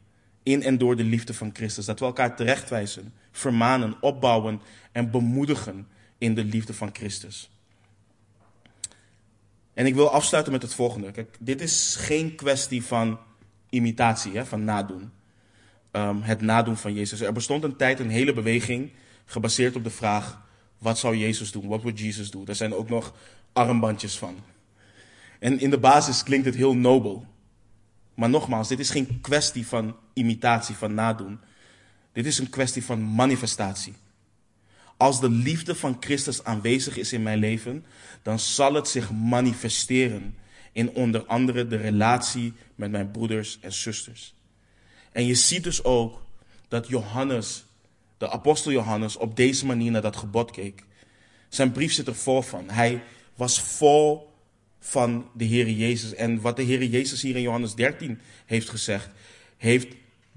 in 0.44 0.64
en 0.64 0.78
door 0.78 0.96
de 0.96 1.04
liefde 1.04 1.34
van 1.34 1.50
Christus. 1.54 1.86
Dat 1.86 2.00
we 2.00 2.06
elkaar 2.06 2.36
terechtwijzen, 2.36 3.14
vermanen, 3.32 4.02
opbouwen 4.02 4.62
en 4.92 5.12
bemoedigen 5.12 5.88
in 6.18 6.36
de 6.36 6.44
liefde 6.44 6.74
van 6.74 6.90
Christus. 6.94 7.50
En 9.76 9.86
ik 9.86 9.96
wil 9.96 10.10
afsluiten 10.10 10.54
met 10.54 10.62
het 10.62 10.74
volgende. 10.74 11.12
Kijk, 11.12 11.38
dit 11.40 11.62
is 11.62 11.96
geen 12.00 12.36
kwestie 12.36 12.84
van 12.84 13.20
imitatie, 13.70 14.38
hè, 14.38 14.46
van 14.46 14.64
nadoen. 14.64 15.12
Um, 15.92 16.22
het 16.22 16.42
nadoen 16.42 16.78
van 16.78 16.94
Jezus. 16.94 17.22
Er 17.22 17.34
bestond 17.34 17.64
een 17.64 17.76
tijd 17.76 18.00
een 18.00 18.10
hele 18.10 18.34
beweging 18.34 18.92
gebaseerd 19.26 19.76
op 19.76 19.84
de 19.84 19.90
vraag: 19.90 20.42
wat 20.78 20.98
zou 20.98 21.16
Jezus 21.16 21.52
doen? 21.52 21.68
Wat 21.68 21.82
would 21.82 22.00
Jesus 22.00 22.32
doen? 22.32 22.46
Daar 22.46 22.56
zijn 22.56 22.74
ook 22.74 22.90
nog 22.90 23.14
armbandjes 23.54 24.18
van. 24.18 24.36
En 25.40 25.60
in 25.60 25.70
de 25.70 25.80
basis 25.80 26.24
klinkt 26.24 26.46
het 26.46 26.56
heel 26.56 26.76
nobel. 26.76 27.26
Maar 28.14 28.30
nogmaals, 28.30 28.68
dit 28.68 28.80
is 28.80 28.90
geen 28.90 29.22
kwestie 29.22 29.68
van 29.68 29.96
imitatie, 30.14 30.76
van 30.76 30.94
nadoen. 30.94 31.40
Dit 32.12 32.26
is 32.26 32.38
een 32.38 32.50
kwestie 32.50 32.84
van 32.84 33.04
manifestatie. 33.16 33.94
Als 34.98 35.20
de 35.20 35.30
liefde 35.30 35.76
van 35.76 35.98
Christus 36.00 36.44
aanwezig 36.44 36.98
is 36.98 37.14
in 37.14 37.24
mijn 37.24 37.40
leven, 37.40 37.86
dan 38.22 38.40
zal 38.40 38.74
het 38.74 38.88
zich 38.88 39.12
manifesteren 39.12 40.36
in 40.72 40.90
onder 40.90 41.26
andere 41.26 41.68
de 41.68 41.76
relatie 41.76 42.54
met 42.76 42.92
mijn 42.92 43.12
broeders 43.12 43.58
en 43.62 43.74
zusters. 43.74 44.34
En 45.12 45.26
je 45.26 45.36
ziet 45.36 45.64
dus 45.64 45.84
ook 45.84 46.26
dat 46.68 46.88
Johannes, 46.88 47.66
de 48.18 48.30
apostel 48.30 48.72
Johannes, 48.72 49.18
op 49.18 49.36
deze 49.36 49.66
manier 49.66 49.92
naar 49.92 50.02
dat 50.02 50.16
gebod 50.16 50.52
keek. 50.52 50.84
Zijn 51.50 51.72
brief 51.72 51.94
zit 51.94 52.08
er 52.08 52.16
vol 52.16 52.42
van. 52.42 52.70
Hij 52.70 53.04
was 53.36 53.62
vol 53.62 54.34
van 54.80 55.30
de 55.34 55.46
Heer 55.46 55.70
Jezus. 55.70 56.14
En 56.14 56.42
wat 56.42 56.56
de 56.56 56.64
Heer 56.64 56.84
Jezus 56.84 57.22
hier 57.22 57.36
in 57.36 57.42
Johannes 57.42 57.76
13 57.76 58.20
heeft 58.46 58.70
gezegd, 58.70 59.10
heeft 59.58 59.88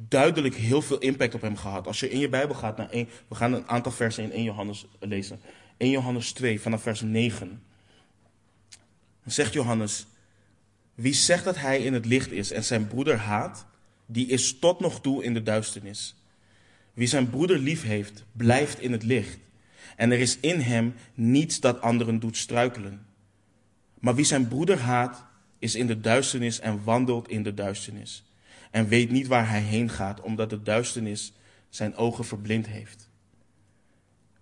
duidelijk 0.06 0.54
heel 0.54 0.82
veel 0.82 0.98
impact 0.98 1.34
op 1.34 1.40
hem 1.40 1.56
gehad. 1.56 1.86
Als 1.86 2.00
je 2.00 2.10
in 2.10 2.18
je 2.18 2.28
Bijbel 2.28 2.54
gaat 2.54 2.76
naar 2.76 2.90
1, 2.90 3.08
we 3.28 3.34
gaan 3.34 3.52
een 3.52 3.68
aantal 3.68 3.92
versen 3.92 4.24
in 4.24 4.32
1 4.32 4.42
Johannes 4.42 4.86
lezen. 5.00 5.40
1 5.76 5.90
Johannes 5.90 6.32
2 6.32 6.60
vanaf 6.60 6.82
vers 6.82 7.00
9. 7.00 7.62
Dan 9.22 9.32
zegt 9.32 9.52
Johannes, 9.52 10.06
wie 10.94 11.14
zegt 11.14 11.44
dat 11.44 11.56
hij 11.56 11.82
in 11.82 11.92
het 11.92 12.06
licht 12.06 12.30
is 12.30 12.50
en 12.50 12.64
zijn 12.64 12.86
broeder 12.86 13.16
haat, 13.16 13.66
die 14.06 14.26
is 14.26 14.58
tot 14.58 14.80
nog 14.80 15.00
toe 15.00 15.24
in 15.24 15.34
de 15.34 15.42
duisternis. 15.42 16.16
Wie 16.94 17.06
zijn 17.06 17.30
broeder 17.30 17.58
lief 17.58 17.82
heeft, 17.82 18.24
blijft 18.32 18.80
in 18.80 18.92
het 18.92 19.02
licht. 19.02 19.38
En 19.96 20.10
er 20.10 20.18
is 20.18 20.38
in 20.40 20.60
hem 20.60 20.94
niets 21.14 21.60
dat 21.60 21.80
anderen 21.80 22.18
doet 22.18 22.36
struikelen. 22.36 23.06
Maar 23.98 24.14
wie 24.14 24.24
zijn 24.24 24.48
broeder 24.48 24.78
haat, 24.78 25.24
is 25.58 25.74
in 25.74 25.86
de 25.86 26.00
duisternis 26.00 26.60
en 26.60 26.84
wandelt 26.84 27.28
in 27.28 27.42
de 27.42 27.54
duisternis. 27.54 28.27
En 28.70 28.88
weet 28.88 29.10
niet 29.10 29.26
waar 29.26 29.48
hij 29.48 29.60
heen 29.60 29.90
gaat, 29.90 30.20
omdat 30.20 30.50
de 30.50 30.62
duisternis 30.62 31.32
zijn 31.68 31.96
ogen 31.96 32.24
verblind 32.24 32.66
heeft. 32.66 33.10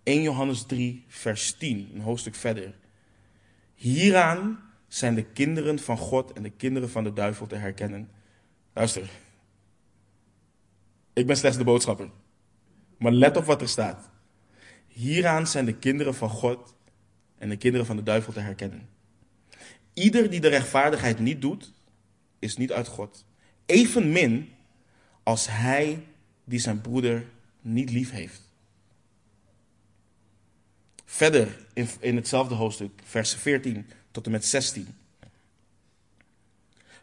1 0.03 0.22
Johannes 0.22 0.62
3, 0.62 1.05
vers 1.09 1.53
10, 1.53 1.91
een 1.95 2.01
hoofdstuk 2.01 2.35
verder. 2.35 2.74
Hieraan 3.74 4.61
zijn 4.89 5.14
de 5.14 5.24
kinderen 5.24 5.79
van 5.79 5.99
God 5.99 6.33
en 6.33 6.43
de 6.43 6.51
kinderen 6.51 6.91
van 6.91 7.05
de 7.05 7.12
duivel 7.12 7.47
te 7.47 7.57
herkennen. 7.57 8.11
Luister, 8.72 9.11
ik 11.12 11.27
ben 11.27 11.37
slechts 11.37 11.59
de 11.59 11.64
boodschapper. 11.64 12.11
Maar 12.99 13.12
let 13.12 13.37
op 13.37 13.45
wat 13.45 13.61
er 13.61 13.68
staat. 13.68 14.11
Hieraan 14.87 15.47
zijn 15.47 15.64
de 15.64 15.77
kinderen 15.77 16.14
van 16.14 16.31
God 16.31 16.74
en 17.39 17.49
de 17.49 17.57
kinderen 17.57 17.87
van 17.87 17.97
de 17.97 18.03
duivel 18.03 18.33
te 18.33 18.41
herkennen. 18.41 18.89
Ieder 19.93 20.31
die 20.31 20.41
de 20.41 20.49
rechtvaardigheid 20.49 21.18
niet 21.18 21.41
doet, 21.41 21.72
is 22.39 22.57
niet 22.57 22.72
uit 22.72 22.87
God. 22.87 23.24
Evenmin 23.67 24.53
als 25.23 25.47
hij 25.51 26.05
die 26.45 26.59
zijn 26.59 26.81
broeder 26.81 27.27
niet 27.61 27.91
lief 27.91 28.11
heeft. 28.11 28.41
Verder 31.05 31.67
in, 31.73 31.89
in 32.01 32.17
hetzelfde 32.17 32.55
hoofdstuk, 32.55 32.91
vers 33.05 33.35
14 33.35 33.87
tot 34.11 34.27
en 34.27 34.33
met 34.33 34.45
16. 34.45 34.87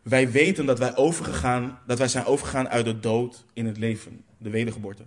Wij 0.01 0.31
weten 0.31 0.65
dat 0.65 0.79
wij, 0.79 0.95
overgegaan, 0.95 1.79
dat 1.87 1.97
wij 1.97 2.07
zijn 2.07 2.25
overgegaan 2.25 2.69
uit 2.69 2.85
de 2.85 2.99
dood 2.99 3.45
in 3.53 3.65
het 3.65 3.77
leven, 3.77 4.23
de 4.37 4.49
wedergeboorte. 4.49 5.05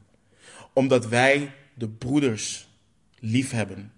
Omdat 0.73 1.07
wij 1.07 1.55
de 1.75 1.89
broeders 1.89 2.69
lief 3.19 3.51
hebben. 3.51 3.93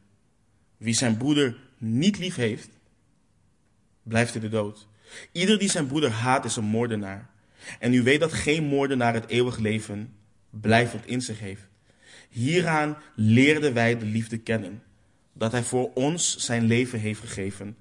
Wie 0.76 0.94
zijn 0.94 1.16
broeder 1.16 1.56
niet 1.78 2.18
lief 2.18 2.34
heeft, 2.34 2.68
blijft 4.02 4.34
in 4.34 4.40
de 4.40 4.48
dood. 4.48 4.86
Ieder 5.32 5.58
die 5.58 5.70
zijn 5.70 5.86
broeder 5.86 6.10
haat 6.10 6.44
is 6.44 6.56
een 6.56 6.64
moordenaar. 6.64 7.30
En 7.78 7.94
u 7.94 8.02
weet 8.02 8.20
dat 8.20 8.32
geen 8.32 8.64
moordenaar 8.64 9.14
het 9.14 9.28
eeuwig 9.28 9.58
leven 9.58 10.14
blijvend 10.50 11.06
in 11.06 11.20
zich 11.20 11.38
heeft. 11.38 11.68
Hieraan 12.28 12.96
leerden 13.14 13.74
wij 13.74 13.98
de 13.98 14.04
liefde 14.04 14.38
kennen. 14.38 14.82
Dat 15.32 15.52
hij 15.52 15.62
voor 15.62 15.92
ons 15.92 16.36
zijn 16.36 16.64
leven 16.64 17.00
heeft 17.00 17.20
gegeven. 17.20 17.76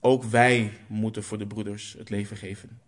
Ook 0.00 0.24
wij 0.24 0.72
moeten 0.86 1.22
voor 1.22 1.38
de 1.38 1.46
broeders 1.46 1.94
het 1.98 2.10
leven 2.10 2.36
geven. 2.36 2.80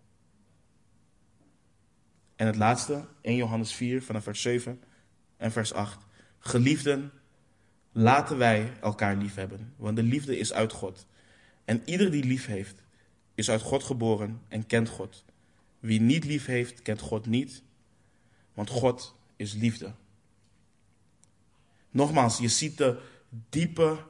En 2.36 2.46
het 2.46 2.56
laatste, 2.56 3.04
1 3.20 3.36
Johannes 3.36 3.72
4, 3.72 4.02
vanaf 4.02 4.22
vers 4.22 4.42
7 4.42 4.80
en 5.36 5.52
vers 5.52 5.72
8. 5.72 6.06
Geliefden, 6.38 7.12
laten 7.92 8.38
wij 8.38 8.72
elkaar 8.80 9.16
lief 9.16 9.34
hebben, 9.34 9.72
want 9.76 9.96
de 9.96 10.02
liefde 10.02 10.38
is 10.38 10.52
uit 10.52 10.72
God. 10.72 11.06
En 11.64 11.82
ieder 11.84 12.10
die 12.10 12.24
lief 12.24 12.46
heeft, 12.46 12.81
is 13.34 13.50
uit 13.50 13.62
God 13.62 13.82
geboren 13.82 14.40
en 14.48 14.66
kent 14.66 14.88
God. 14.88 15.24
Wie 15.78 16.00
niet 16.00 16.24
lief 16.24 16.46
heeft, 16.46 16.82
kent 16.82 17.00
God 17.00 17.26
niet, 17.26 17.62
want 18.54 18.70
God 18.70 19.14
is 19.36 19.52
liefde. 19.52 19.92
Nogmaals, 21.90 22.38
je 22.38 22.48
ziet 22.48 22.78
de 22.78 23.00
diepe 23.48 24.04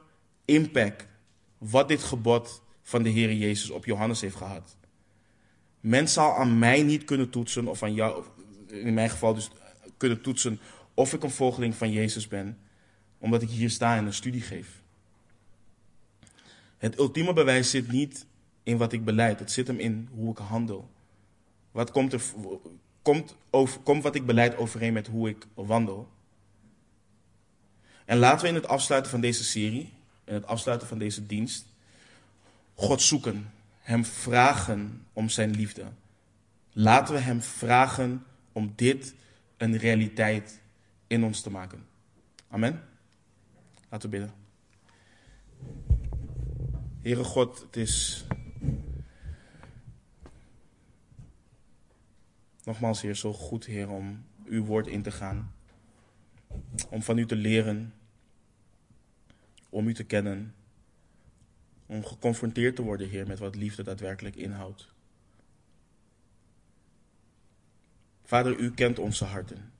impact 0.45 1.07
wat 1.57 1.87
dit 1.87 2.03
gebod 2.03 2.61
van 2.81 3.03
de 3.03 3.09
Heer 3.09 3.33
Jezus 3.33 3.69
op 3.69 3.85
Johannes 3.85 4.21
heeft 4.21 4.35
gehad. 4.35 4.75
Men 5.79 6.09
zal 6.09 6.35
aan 6.35 6.59
mij 6.59 6.83
niet 6.83 7.03
kunnen 7.03 7.29
toetsen, 7.29 7.67
of 7.67 7.83
aan 7.83 7.93
jou, 7.93 8.25
in 8.67 8.93
mijn 8.93 9.09
geval 9.09 9.33
dus 9.33 9.49
kunnen 9.97 10.21
toetsen, 10.21 10.59
of 10.93 11.13
ik 11.13 11.23
een 11.23 11.31
volgeling 11.31 11.75
van 11.75 11.91
Jezus 11.91 12.27
ben, 12.27 12.57
omdat 13.17 13.41
ik 13.41 13.49
hier 13.49 13.69
sta 13.69 13.97
en 13.97 14.05
een 14.05 14.13
studie 14.13 14.41
geef. 14.41 14.81
Het 16.77 16.97
ultieme 16.99 17.33
bewijs 17.33 17.69
zit 17.69 17.91
niet 17.91 18.25
in 18.63 18.77
wat 18.77 18.93
ik 18.93 19.05
beleid, 19.05 19.39
het 19.39 19.51
zit 19.51 19.67
hem 19.67 19.79
in 19.79 20.09
hoe 20.13 20.31
ik 20.31 20.37
handel. 20.37 20.89
Wat 21.71 21.91
komt, 21.91 22.13
er, 22.13 22.21
komt, 23.01 23.35
over, 23.49 23.79
komt 23.79 24.03
wat 24.03 24.15
ik 24.15 24.25
beleid 24.25 24.57
overeen 24.57 24.93
met 24.93 25.07
hoe 25.07 25.29
ik 25.29 25.47
wandel? 25.53 26.11
En 28.05 28.17
laten 28.17 28.41
we 28.41 28.47
in 28.47 28.55
het 28.55 28.67
afsluiten 28.67 29.11
van 29.11 29.21
deze 29.21 29.43
serie, 29.43 29.93
in 30.23 30.33
het 30.33 30.45
afsluiten 30.45 30.87
van 30.87 30.97
deze 30.97 31.25
dienst, 31.25 31.65
God 32.73 33.01
zoeken, 33.01 33.51
Hem 33.79 34.05
vragen 34.05 35.05
om 35.13 35.29
Zijn 35.29 35.51
liefde. 35.51 35.83
Laten 36.71 37.13
we 37.13 37.19
Hem 37.19 37.41
vragen 37.41 38.25
om 38.51 38.73
dit 38.75 39.13
een 39.57 39.77
realiteit 39.77 40.61
in 41.07 41.23
ons 41.23 41.41
te 41.41 41.49
maken. 41.49 41.85
Amen. 42.49 42.83
Laten 43.89 44.09
we 44.09 44.17
bidden. 44.17 44.33
Heere 47.01 47.23
God, 47.23 47.59
het 47.59 47.75
is 47.75 48.25
nogmaals, 52.63 53.01
Heer, 53.01 53.15
zo 53.15 53.33
goed, 53.33 53.65
Heer, 53.65 53.89
om 53.89 54.25
uw 54.45 54.63
woord 54.63 54.87
in 54.87 55.01
te 55.01 55.11
gaan. 55.11 55.53
Om 56.89 57.01
van 57.01 57.17
u 57.17 57.25
te 57.25 57.35
leren, 57.35 57.93
om 59.69 59.87
u 59.87 59.93
te 59.93 60.03
kennen, 60.03 60.53
om 61.85 62.05
geconfronteerd 62.05 62.75
te 62.75 62.81
worden, 62.81 63.09
Heer, 63.09 63.27
met 63.27 63.39
wat 63.39 63.55
liefde 63.55 63.83
daadwerkelijk 63.83 64.35
inhoudt. 64.35 64.93
Vader, 68.23 68.59
u 68.59 68.71
kent 68.71 68.99
onze 68.99 69.25
harten. 69.25 69.71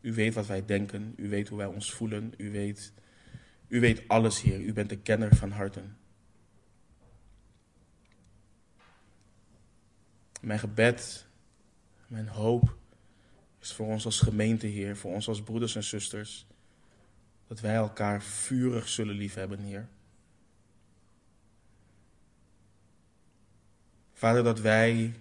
U 0.00 0.12
weet 0.12 0.34
wat 0.34 0.46
wij 0.46 0.64
denken, 0.64 1.14
u 1.16 1.28
weet 1.28 1.48
hoe 1.48 1.58
wij 1.58 1.66
ons 1.66 1.92
voelen, 1.92 2.32
u 2.36 2.50
weet, 2.50 2.92
u 3.68 3.80
weet 3.80 4.08
alles, 4.08 4.42
Heer. 4.42 4.60
U 4.60 4.72
bent 4.72 4.88
de 4.88 4.98
kenner 4.98 5.36
van 5.36 5.50
harten. 5.50 5.96
Mijn 10.44 10.58
gebed, 10.58 11.26
mijn 12.06 12.28
hoop 12.28 12.76
is 13.60 13.72
voor 13.72 13.86
ons 13.86 14.04
als 14.04 14.20
gemeente, 14.20 14.66
Heer, 14.66 14.96
voor 14.96 15.12
ons 15.12 15.28
als 15.28 15.42
broeders 15.42 15.76
en 15.76 15.84
zusters, 15.84 16.46
dat 17.46 17.60
wij 17.60 17.74
elkaar 17.74 18.22
vurig 18.22 18.88
zullen 18.88 19.14
liefhebben, 19.14 19.58
Heer. 19.58 19.88
Vader, 24.12 24.44
dat 24.44 24.60
wij 24.60 25.14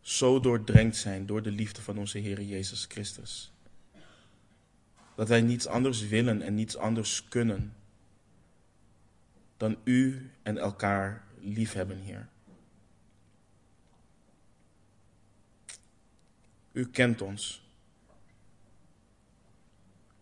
zo 0.00 0.40
doordrenkt 0.40 0.96
zijn 0.96 1.26
door 1.26 1.42
de 1.42 1.50
liefde 1.50 1.82
van 1.82 1.98
onze 1.98 2.18
Heer 2.18 2.42
Jezus 2.42 2.84
Christus. 2.88 3.52
Dat 5.14 5.28
wij 5.28 5.40
niets 5.40 5.66
anders 5.66 6.06
willen 6.08 6.42
en 6.42 6.54
niets 6.54 6.76
anders 6.76 7.28
kunnen 7.28 7.74
dan 9.56 9.76
u 9.84 10.30
en 10.42 10.58
elkaar 10.58 11.24
liefhebben, 11.40 11.98
Heer. 11.98 12.28
U 16.72 16.86
kent 16.86 17.22
ons. 17.22 17.62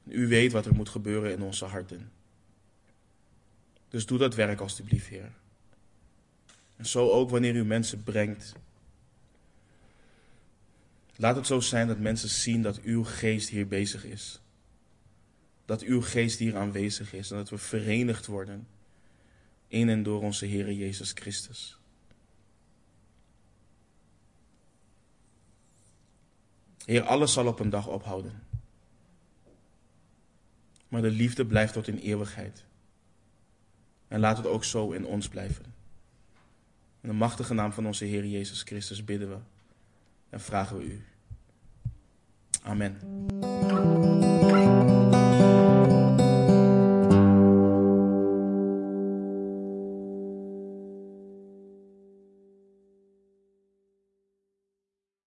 U 0.04 0.28
weet 0.28 0.52
wat 0.52 0.66
er 0.66 0.74
moet 0.74 0.88
gebeuren 0.88 1.32
in 1.32 1.42
onze 1.42 1.64
harten. 1.64 2.10
Dus 3.88 4.06
doe 4.06 4.18
dat 4.18 4.34
werk 4.34 4.60
alstublieft, 4.60 5.06
Heer. 5.06 5.32
En 6.76 6.86
zo 6.86 7.10
ook 7.10 7.30
wanneer 7.30 7.54
u 7.54 7.64
mensen 7.64 8.02
brengt. 8.02 8.54
Laat 11.16 11.36
het 11.36 11.46
zo 11.46 11.60
zijn 11.60 11.86
dat 11.86 11.98
mensen 11.98 12.28
zien 12.28 12.62
dat 12.62 12.80
uw 12.80 13.04
geest 13.04 13.48
hier 13.48 13.68
bezig 13.68 14.04
is. 14.04 14.40
Dat 15.64 15.82
uw 15.82 16.02
geest 16.02 16.38
hier 16.38 16.56
aanwezig 16.56 17.12
is 17.12 17.30
en 17.30 17.36
dat 17.36 17.50
we 17.50 17.58
verenigd 17.58 18.26
worden 18.26 18.66
in 19.68 19.88
en 19.88 20.02
door 20.02 20.22
onze 20.22 20.46
Heer 20.46 20.72
Jezus 20.72 21.12
Christus. 21.14 21.79
Heer, 26.84 27.02
alles 27.02 27.32
zal 27.32 27.46
op 27.46 27.60
een 27.60 27.70
dag 27.70 27.86
ophouden. 27.86 28.42
Maar 30.88 31.02
de 31.02 31.10
liefde 31.10 31.46
blijft 31.46 31.72
tot 31.72 31.88
in 31.88 31.98
eeuwigheid. 31.98 32.64
En 34.08 34.20
laat 34.20 34.36
het 34.36 34.46
ook 34.46 34.64
zo 34.64 34.90
in 34.90 35.06
ons 35.06 35.28
blijven. 35.28 35.64
In 37.00 37.08
de 37.08 37.14
machtige 37.14 37.54
naam 37.54 37.72
van 37.72 37.86
onze 37.86 38.04
Heer 38.04 38.26
Jezus 38.26 38.62
Christus 38.62 39.04
bidden 39.04 39.28
we 39.28 39.36
en 40.30 40.40
vragen 40.40 40.76
we 40.78 40.84
u. 40.84 41.04
Amen. 42.62 42.98